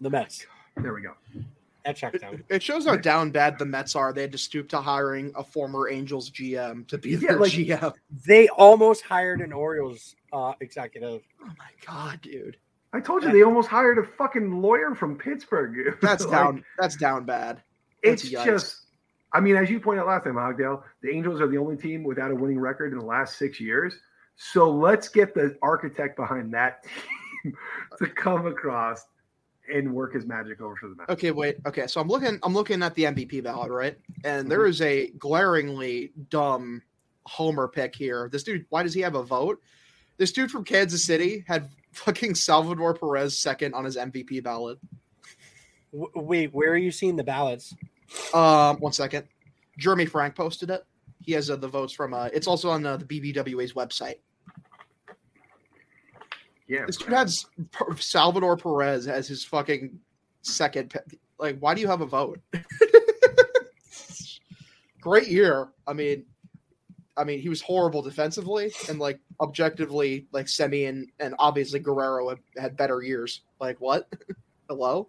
[0.00, 0.46] the Mets.
[0.76, 1.12] There we go.
[1.84, 2.36] That checked out.
[2.48, 4.12] It shows how down bad the Mets are.
[4.12, 7.52] They had to stoop to hiring a former Angels GM to be Yeah, their like-
[7.52, 7.94] GM.
[8.26, 11.22] They almost hired an Orioles uh, executive.
[11.42, 12.56] Oh my god, dude.
[12.92, 15.96] I told you they almost hired a fucking lawyer from Pittsburgh.
[16.02, 16.64] That's Like, down.
[16.78, 17.62] That's down bad.
[18.02, 18.44] That's It's yikes.
[18.44, 18.76] just,
[19.32, 22.02] I mean, as you pointed out last time, Hogdale, the Angels are the only team
[22.02, 23.94] without a winning record in the last six years.
[24.36, 26.82] So let's get the architect behind that
[27.44, 27.56] team
[27.98, 29.04] to come across
[29.72, 31.10] and work his magic over for the Mets.
[31.10, 31.56] Okay, wait.
[31.66, 32.38] Okay, so I'm looking.
[32.42, 33.96] I'm looking at the MVP ballot, right?
[34.24, 36.82] And there is a glaringly dumb
[37.26, 38.28] homer pick here.
[38.30, 39.60] This dude, why does he have a vote?
[40.16, 44.78] This dude from Kansas City had fucking Salvador Perez second on his MVP ballot.
[45.92, 47.74] Wait, where are you seeing the ballots?
[48.32, 49.26] Um, one second.
[49.78, 50.84] Jeremy Frank posted it.
[51.20, 52.14] He has uh, the votes from.
[52.14, 54.16] Uh, it's also on uh, the BBWA's website.
[56.70, 57.46] Yeah, This dude has
[57.98, 59.98] Salvador Perez as his fucking
[60.42, 60.90] second.
[60.90, 61.18] pick.
[61.36, 62.38] Like, why do you have a vote?
[65.00, 65.70] Great year.
[65.88, 66.24] I mean,
[67.16, 72.28] I mean, he was horrible defensively and like objectively, like Semien and, and obviously Guerrero
[72.28, 73.40] had, had better years.
[73.60, 74.08] Like, what?
[74.68, 75.08] Hello?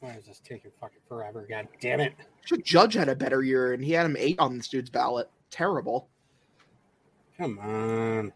[0.00, 1.46] Why is this taking fucking forever?
[1.48, 2.14] God damn it.
[2.46, 5.30] Should Judge had a better year and he had him eight on this dude's ballot.
[5.52, 6.08] Terrible.
[7.38, 8.32] Come on.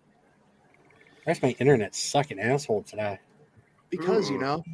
[1.27, 3.19] That's my internet sucking asshole today.
[3.91, 4.65] Because, you know,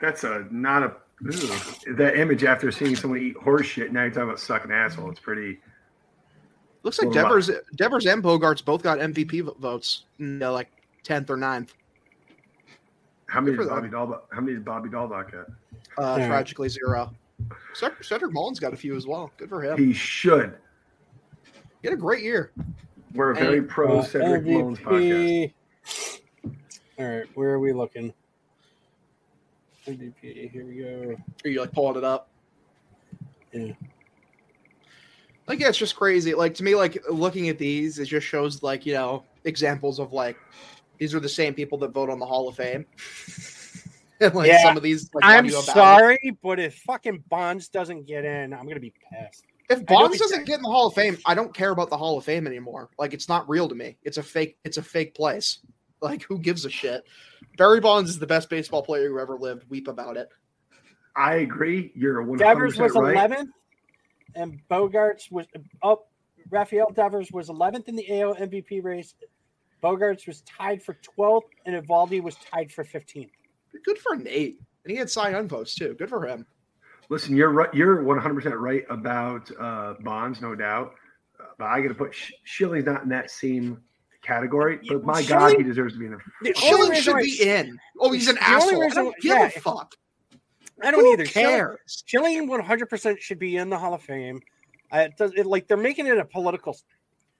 [0.00, 0.92] That's a not a
[1.24, 3.92] ooh, that image after seeing someone eat horse shit.
[3.92, 5.10] Now you're talking about sucking asshole.
[5.10, 5.58] It's pretty.
[6.82, 10.68] looks like Well, my- Devers, Devers and Bogaerts both got MVP votes, you know, like
[11.04, 11.70] 10th or 9th.
[13.28, 14.20] How many Good did Bobby Dalbec?
[14.30, 15.46] How many did Bobby Dalbec get?
[15.98, 16.28] Uh, Yeah.
[16.28, 17.12] Tragically zero.
[17.74, 19.30] Cedric, Cedric Mullins got a few as well.
[19.36, 19.76] Good for him.
[19.78, 20.54] He should.
[21.82, 22.52] He had a great year.
[23.14, 25.52] We're a very And, pro Uh, Cedric Mullins podcast.
[26.98, 28.12] All right, where are we looking?
[29.86, 31.16] MVP, here we go.
[31.44, 32.28] Are you like pulling it up?
[33.52, 33.72] Yeah.
[35.46, 36.34] Like yeah, it's just crazy.
[36.34, 40.12] Like to me, like looking at these, it just shows like you know examples of
[40.12, 40.36] like
[40.98, 42.84] these are the same people that vote on the Hall of Fame.
[44.20, 45.72] and like Yeah, some of these, like, I'm audio ballots.
[45.72, 49.44] sorry, but if fucking Bonds doesn't get in, I'm gonna be pissed.
[49.68, 52.16] If Bonds doesn't get in the Hall of Fame, I don't care about the Hall
[52.18, 52.88] of Fame anymore.
[52.98, 53.98] Like it's not real to me.
[54.02, 54.56] It's a fake.
[54.64, 55.58] It's a fake place.
[56.00, 57.04] Like who gives a shit?
[57.56, 59.64] Barry Bonds is the best baseball player who ever lived.
[59.70, 60.28] Weep about it.
[61.16, 61.92] I agree.
[61.94, 63.16] You're 100 Devers was right.
[63.16, 63.48] 11th,
[64.34, 65.46] and Bogaerts was
[65.82, 66.02] oh,
[66.50, 69.14] Rafael Devers was 11th in the AL MVP race.
[69.82, 73.30] Bogaerts was tied for 12th, and Eovaldi was tied for 15th.
[73.84, 75.94] Good for Nate, and he had Cy Young votes too.
[75.98, 76.46] Good for him.
[77.08, 77.72] Listen, you're right.
[77.72, 80.94] You're 100 percent right about uh, Bonds, no doubt.
[81.40, 83.80] Uh, but I got to put Sh- Schilling's not in that same
[84.26, 84.80] category.
[84.88, 86.18] But my God, Schilling- he deserves to be in the.
[86.42, 87.78] The only Schilling should be in.
[88.00, 88.82] Oh, he's an The only asshole.
[88.84, 89.46] I don't give yeah.
[89.46, 89.94] a fuck.
[90.82, 91.26] I don't Who either.
[91.26, 92.04] Schilling- cares?
[92.06, 94.40] Schilling 100% should be in the Hall of Fame.
[94.92, 96.76] Uh, it does it like they're making it a political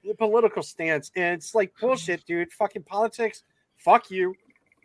[0.08, 2.52] a political stance, and it's like bullshit, dude.
[2.52, 3.42] Fucking politics.
[3.76, 4.34] Fuck you.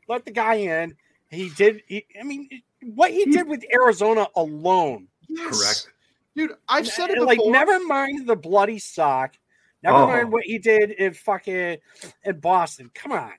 [0.08, 0.96] Let the guy in.
[1.30, 1.82] He did.
[1.88, 2.50] He, I mean,
[2.82, 5.08] what he did with Arizona alone.
[5.28, 5.60] Yes.
[5.60, 5.94] Correct.
[6.36, 7.28] Dude, I've said it before.
[7.28, 9.36] Like, never mind the bloody sock.
[9.84, 10.08] Never Oh.
[10.08, 11.78] mind what he did in fucking
[12.24, 12.90] in Boston.
[12.94, 13.32] Come on.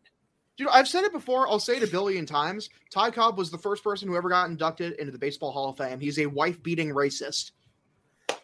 [0.56, 1.48] Dude, I've said it before.
[1.48, 2.68] I'll say it a billion times.
[2.90, 5.78] Ty Cobb was the first person who ever got inducted into the Baseball Hall of
[5.78, 5.98] Fame.
[6.00, 7.52] He's a wife beating racist.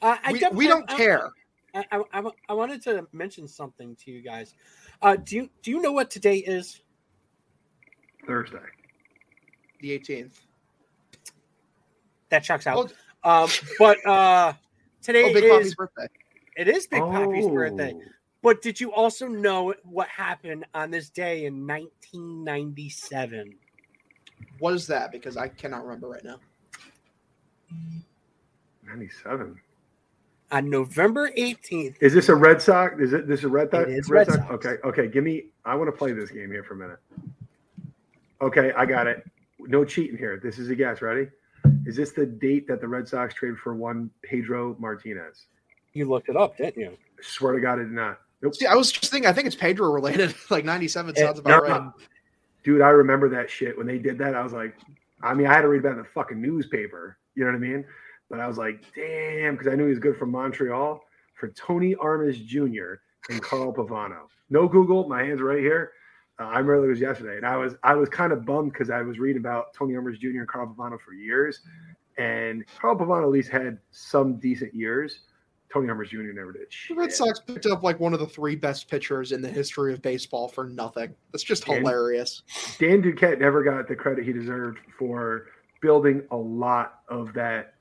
[0.00, 1.30] Uh, I We, we don't I- care.
[1.74, 4.54] I, I, I- I wanted to mention something to you guys.
[5.02, 6.80] Uh, do you do you know what today is?
[8.26, 8.58] Thursday.
[9.80, 10.32] The 18th.
[12.30, 12.92] That checks out.
[13.22, 13.48] Um,
[13.78, 14.52] but uh,
[15.02, 16.06] today Oh, Big is Poppy's birthday.
[16.58, 17.54] It is Big Poppy's Oh.
[17.54, 17.94] birthday.
[18.42, 23.54] But did you also know what happened on this day in 1997?
[24.58, 25.10] What is that?
[25.10, 26.38] Because I cannot remember right now.
[28.84, 29.60] 97.
[30.50, 32.98] On November 18th, Is this a Red Sox?
[33.00, 33.90] Is it this a Red Sox?
[33.90, 34.38] It is Red Sox.
[34.50, 35.06] Okay, okay.
[35.08, 35.46] Give me.
[35.64, 36.98] I want to play this game here for a minute.
[38.40, 39.26] Okay, I got it.
[39.58, 40.40] No cheating here.
[40.42, 41.02] This is a guess.
[41.02, 41.28] Ready?
[41.84, 45.46] Is this the date that the Red Sox traded for one Pedro Martinez?
[45.98, 46.90] You looked it up, didn't you?
[46.90, 48.18] I swear to God, I did not.
[48.40, 48.54] Nope.
[48.54, 50.34] See, I was just thinking, I think it's Pedro related.
[50.50, 51.74] like 97 Eh, sounds about no.
[51.74, 51.90] right.
[52.64, 54.34] Dude, I remember that shit when they did that.
[54.34, 54.76] I was like,
[55.22, 57.18] I mean, I had to read about it in the fucking newspaper.
[57.34, 57.84] You know what I mean?
[58.30, 61.02] But I was like, damn, because I knew he was good from Montreal
[61.34, 62.94] for Tony Armas Jr.
[63.30, 64.26] and Carl Pavano.
[64.50, 65.92] No Google, my hands right here.
[66.38, 68.90] Uh, I remember it was yesterday, and I was I was kind of bummed because
[68.90, 70.28] I was reading about Tony Armas Jr.
[70.38, 71.60] and Carl Pavano for years,
[72.16, 75.20] and Carl Pavano at least had some decent years.
[75.72, 76.22] Tony Armas Jr.
[76.32, 76.66] never did.
[76.88, 79.92] The Red Sox picked up like one of the three best pitchers in the history
[79.92, 81.14] of baseball for nothing.
[81.32, 82.42] That's just Dan- hilarious.
[82.78, 85.46] Dan Duquette never got the credit he deserved for
[85.80, 87.74] building a lot of that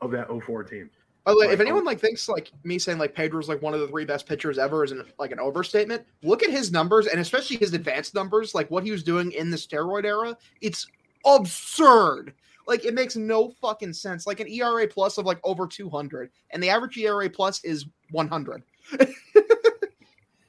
[0.00, 0.90] of that 04 team.
[1.24, 1.86] By the way, if anyone oh.
[1.86, 4.82] like thinks like me saying like Pedro's like one of the three best pitchers ever
[4.82, 8.68] is an, like an overstatement, look at his numbers and especially his advanced numbers, like
[8.70, 10.36] what he was doing in the steroid era.
[10.60, 10.86] It's
[11.24, 12.34] absurd.
[12.66, 14.26] Like it makes no fucking sense.
[14.26, 18.62] Like an ERA plus of like over 200, and the average ERA plus is 100.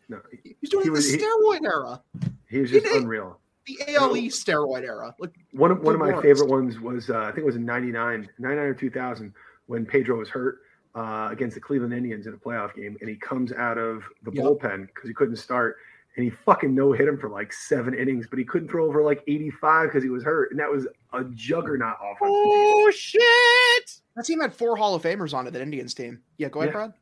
[0.10, 0.20] No,
[0.60, 2.02] He's doing He was- the he- steroid era,
[2.50, 3.40] he was just He unreal.
[3.66, 5.16] the ALE steroid era.
[5.18, 6.24] Like One of one of my worst.
[6.24, 9.34] favorite ones was uh, I think it was in 99, 99 or 2000
[9.68, 10.60] when Pedro was hurt
[10.94, 14.32] uh, against the Cleveland Indians in a playoff game, and he comes out of the
[14.34, 14.44] Yep.
[14.44, 15.78] bullpen because he couldn't start,
[16.16, 19.04] and he fucking no hit him for like seven innings, but he couldn't throw over
[19.04, 22.20] like 85 because he was hurt, and that was a juggernaut offense.
[22.32, 24.02] Oh shit!
[24.16, 25.52] that team had four Hall of Famers on it.
[25.52, 26.22] That Indians team.
[26.38, 26.74] Yeah, go ahead, Yeah.
[26.74, 26.94] Brad.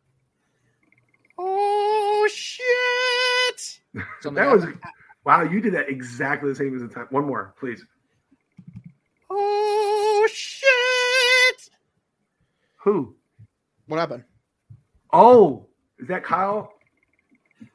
[1.37, 3.79] Oh shit!
[4.21, 4.65] Something that was
[5.25, 5.43] wow.
[5.43, 7.07] You did that exactly the same as the time.
[7.09, 7.83] One more, please.
[9.29, 11.69] Oh shit!
[12.77, 13.15] Who?
[13.87, 14.23] what happened.
[15.11, 15.67] Oh,
[15.99, 16.71] is that Kyle?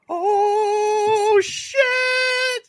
[0.09, 2.63] Oh shit!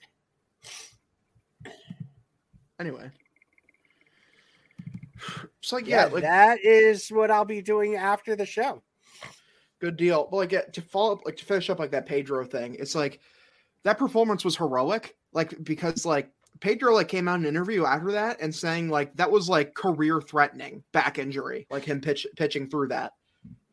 [2.80, 3.09] Anyway,
[5.59, 8.81] it's like Yeah, yeah, like that is what I'll be doing after the show.
[9.80, 10.27] good deal.
[10.30, 12.95] But like yeah, to follow up, like to finish up like that Pedro thing, it's
[12.95, 13.19] like
[13.84, 15.15] that performance was heroic.
[15.34, 19.15] Like because like Pedro like came out in an interview after that and saying like
[19.18, 23.14] that was like career threatening back injury, like him pitch pitching through that.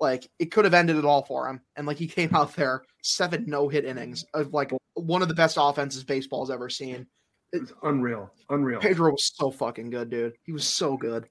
[0.01, 1.60] Like it could have ended it all for him.
[1.76, 5.34] And like he came out there seven no hit innings of like one of the
[5.34, 7.06] best offenses baseball's ever seen.
[7.52, 8.80] It was unreal, unreal.
[8.80, 10.34] Pedro was so fucking good, dude.
[10.42, 11.28] He was so good.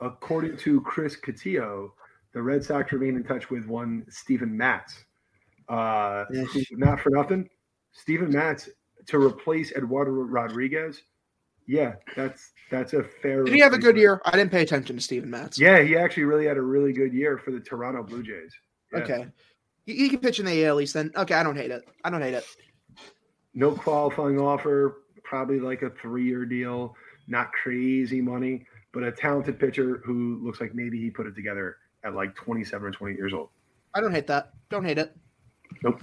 [0.00, 1.90] According to Chris Cotillo,
[2.32, 5.04] the Red Sox remain in touch with one Steven Matz.
[5.68, 6.24] Uh,
[6.72, 7.48] not for nothing,
[7.92, 8.68] Steven Matz
[9.06, 11.02] to replace Eduardo Rodriguez.
[11.66, 13.44] Yeah, that's that's a fair.
[13.44, 14.20] Did he have a good year?
[14.24, 15.58] I didn't pay attention to Steven Matz.
[15.58, 18.52] Yeah, he actually really had a really good year for the Toronto Blue Jays.
[18.92, 18.98] Yeah.
[19.00, 19.26] Okay.
[19.86, 21.10] He, he can pitch in the AL East then.
[21.16, 21.82] Okay, I don't hate it.
[22.04, 22.44] I don't hate it.
[23.54, 30.02] No qualifying offer, probably like a three-year deal, not crazy money, but a talented pitcher
[30.04, 33.48] who looks like maybe he put it together at like 27 or 20 years old.
[33.94, 34.52] I don't hate that.
[34.70, 35.14] Don't hate it.
[35.82, 36.00] Nope.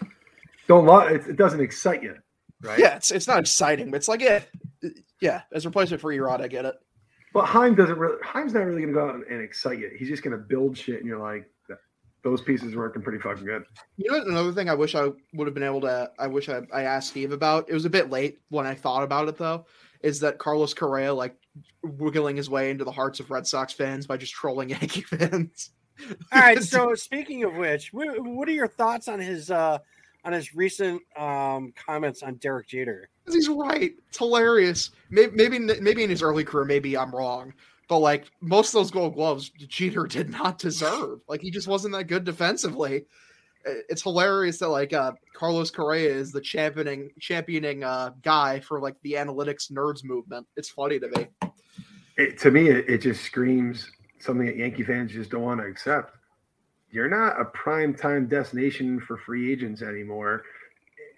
[0.68, 2.16] Don't lo- it, it doesn't excite you,
[2.62, 2.78] right?
[2.78, 4.42] Yeah, it's it's not exciting, but it's like yeah,
[5.22, 5.42] yeah.
[5.52, 6.76] As replacement for Erod, I get it.
[7.34, 8.18] But Chaim doesn't really.
[8.34, 9.92] Chaim's not really going to go out and excite you.
[9.98, 11.48] He's just going to build shit, and you're like,
[12.24, 13.64] those pieces are working pretty fucking good.
[13.98, 16.62] You know another thing I wish I would have been able to I wish I,
[16.74, 17.70] I asked Steve about.
[17.70, 19.66] It was a bit late when I thought about it though,
[20.02, 21.36] is that Carlos Correa like
[21.84, 25.72] wiggling his way into the hearts of Red Sox fans by just trolling Yankee fans.
[26.32, 26.62] All right.
[26.64, 29.80] So speaking of which, what, what are your thoughts on his uh
[30.30, 33.10] on his recent um comments on Derek Jeter.
[33.28, 33.94] he's right.
[34.10, 34.92] It's hilarious.
[35.10, 37.52] Maybe, maybe maybe in his early career, maybe I'm wrong.
[37.88, 41.22] But like most of those gold gloves, Jeter did not deserve.
[41.28, 43.06] Like he just wasn't that good defensively.
[43.66, 48.96] It's hilarious that like uh, Carlos Correa is the championing championing uh, guy for like
[49.02, 50.46] the analytics nerds movement.
[50.56, 51.52] It's funny to me.
[52.18, 53.90] It, to me, it, it just screams
[54.20, 56.16] something that Yankee fans just don't want to accept.
[56.92, 60.44] You're not a prime time destination for free agents anymore.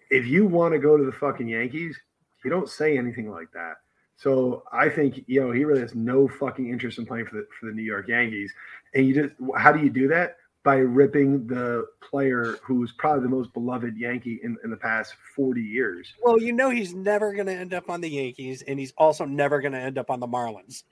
[0.09, 1.97] If you want to go to the fucking Yankees,
[2.43, 3.75] you don't say anything like that.
[4.17, 7.47] So I think you know he really has no fucking interest in playing for the
[7.59, 8.53] for the New York Yankees.
[8.93, 10.37] And you just how do you do that?
[10.63, 15.59] By ripping the player who's probably the most beloved Yankee in, in the past 40
[15.59, 16.13] years.
[16.21, 19.25] Well, you know he's never going to end up on the Yankees, and he's also
[19.25, 20.83] never going to end up on the Marlins.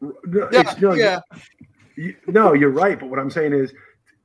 [0.00, 1.18] No, Yeah, no, yeah.
[1.96, 3.00] you- no, you're right.
[3.00, 3.72] But what I'm saying is,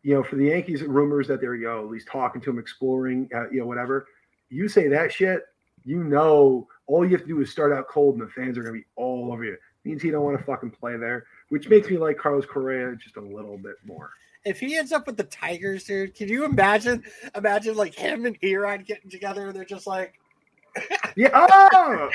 [0.03, 2.60] you know, for the Yankees, rumors that they're, you know, at least talking to him,
[2.60, 4.07] exploring, uh, you know, whatever.
[4.49, 5.44] You say that shit,
[5.86, 8.64] you know, all you have to do is start out cold, and the fans are
[8.64, 9.57] going to be all over you.
[9.84, 13.18] Means he don't want to fucking play there, which makes me like Carlos Correa just
[13.18, 14.11] a little bit more.
[14.44, 17.03] If he ends up with the Tigers, dude, can you imagine?
[17.36, 20.19] Imagine like him and Erod getting together, and they're just like,
[21.15, 21.30] Yeah.
[21.34, 22.10] Oh,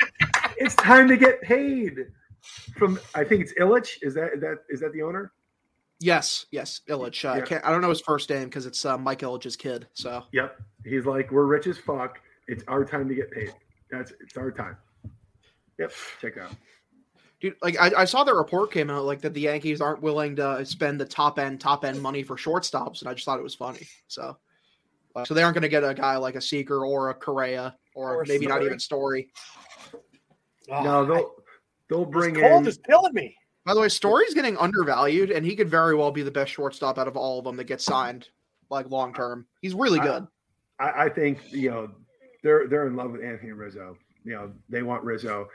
[0.57, 2.07] it's time to get paid.
[2.77, 3.97] From I think it's Ilitch.
[4.01, 5.31] Is that that is that the owner?
[5.99, 7.25] Yes, yes, Ilitch.
[7.27, 7.43] Uh, I Yeah.
[7.45, 7.65] can't.
[7.65, 9.87] I don't know his first name because it's uh, Mike Ilitch's kid.
[9.93, 10.55] So Yep.
[10.85, 12.19] He's like, we're rich as fuck.
[12.47, 13.53] It's our time to get paid.
[13.89, 14.77] That's it's our time.
[15.79, 15.91] Yep.
[16.21, 16.51] Check out.
[17.39, 20.35] dude like I, I saw the report came out like that the yankees aren't willing
[20.37, 23.43] to spend the top end top end money for shortstops and i just thought it
[23.43, 24.35] was funny so
[25.15, 27.75] uh, so they aren't going to get a guy like a Seager or a correa
[27.95, 29.29] or, Or maybe not even Story.
[30.71, 31.31] Oh, no, they'll
[31.89, 32.67] they'll bring this cold in.
[32.67, 33.35] is killing me.
[33.67, 36.97] By the way, Story's getting undervalued, and he could very well be the best shortstop
[36.97, 38.29] out of all of them that gets signed,
[38.69, 39.45] like long term.
[39.61, 40.25] He's really good.
[40.79, 41.91] I, I think you know
[42.43, 43.97] they're they're in love with Anthony Rizzo.
[44.23, 45.49] You know they want Rizzo,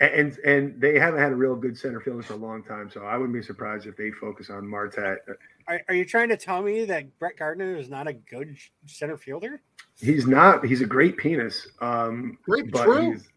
[0.00, 2.90] and and, and they haven't had a real good center fielder for a long time.
[2.90, 4.98] So I wouldn't be surprised if they focus on Marte.
[4.98, 8.54] Are, are you trying to tell me that Brett Gardner is not a good
[8.84, 9.62] center fielder?
[9.98, 10.66] He's not.
[10.66, 11.68] He's a great penis.
[11.80, 13.12] Um, Great, but true.
[13.12, 13.28] he's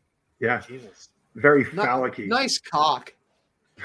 [0.42, 1.08] yeah, Jesus.
[1.36, 2.20] very Ni- phallic.
[2.20, 3.14] Nice cock.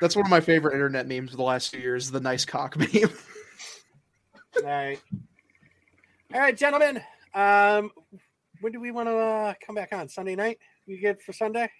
[0.00, 2.10] That's one of my favorite internet memes of the last few years.
[2.10, 2.88] The nice cock meme.
[4.56, 5.00] All right.
[6.34, 7.00] All right, gentlemen.
[7.34, 7.90] Um,
[8.60, 10.08] when do we want to uh, come back on?
[10.08, 10.58] Sunday night?
[10.86, 11.70] We good for Sunday?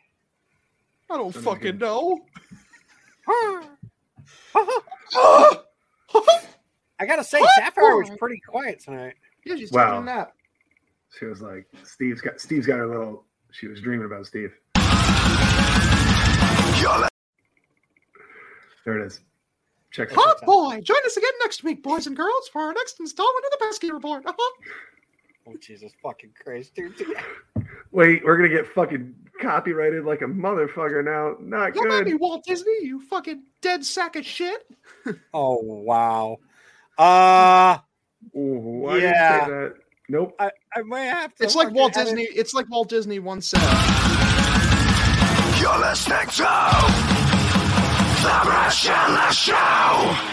[1.11, 1.81] I don't Sounds fucking good.
[1.81, 2.21] know.
[6.99, 9.15] I gotta say, Sapphire was pretty quiet tonight.
[9.45, 10.01] Yeah, she's Wow.
[10.01, 10.33] taking a nap.
[11.19, 13.25] She was like, Steve's got Steve's got a little.
[13.59, 14.53] She was dreaming about Steve.
[18.85, 19.21] There it is.
[19.91, 20.47] Check this Hot out.
[20.47, 23.65] boy, join us again next week, boys and girls, for our next installment of the
[23.65, 24.27] Pesky Report.
[24.27, 24.71] Uh-huh.
[25.49, 26.95] Oh Jesus fucking Christ, dude!
[27.93, 31.37] Wait, we're gonna get fucking copyrighted like a motherfucker now.
[31.41, 32.21] Not Come at me, good.
[32.21, 34.67] Walt Disney, you fucking dead sack of shit.
[35.33, 36.39] Oh wow.
[36.99, 37.79] Uh
[38.37, 39.69] Ooh, why Yeah.
[40.09, 40.37] Did you say that?
[40.37, 40.37] Nope.
[40.39, 41.45] I, I might have to.
[41.45, 42.37] It's like Walt edit- Disney.
[42.39, 43.61] It's like Walt Disney once said.
[45.61, 46.43] You're listening to
[48.23, 50.33] The Brashella Show.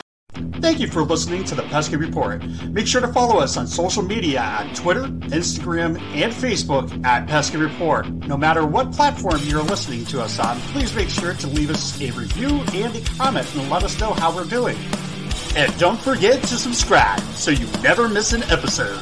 [0.60, 2.44] Thank you for listening to the Pesky Report.
[2.70, 7.58] Make sure to follow us on social media at Twitter, Instagram, and Facebook at Pesky
[7.58, 8.10] Report.
[8.28, 12.00] No matter what platform you're listening to us on, please make sure to leave us
[12.02, 14.78] a review and a comment and let us know how we're doing.
[15.56, 19.02] And don't forget to subscribe so you never miss an episode.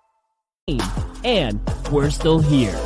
[1.23, 1.59] And
[1.91, 2.85] we're still here.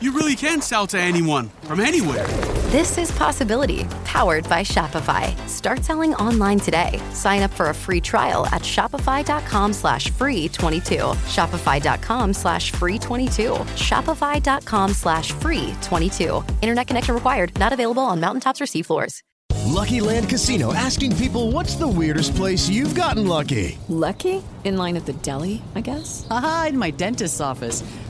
[0.00, 2.26] you really can sell to anyone from anywhere.
[2.70, 5.36] This is Possibility, powered by Shopify.
[5.48, 7.00] Start selling online today.
[7.12, 10.96] Sign up for a free trial at shopify.com slash free 22.
[11.36, 13.50] Shopify.com slash free 22.
[13.76, 16.44] Shopify.com slash free 22.
[16.62, 17.56] Internet connection required.
[17.58, 19.20] Not available on mountaintops or seafloors.
[19.66, 23.78] Lucky Land Casino asking people what's the weirdest place you've gotten lucky?
[23.88, 24.42] Lucky?
[24.64, 26.26] In line at the deli, I guess?
[26.30, 27.82] Aha, in my dentist's office.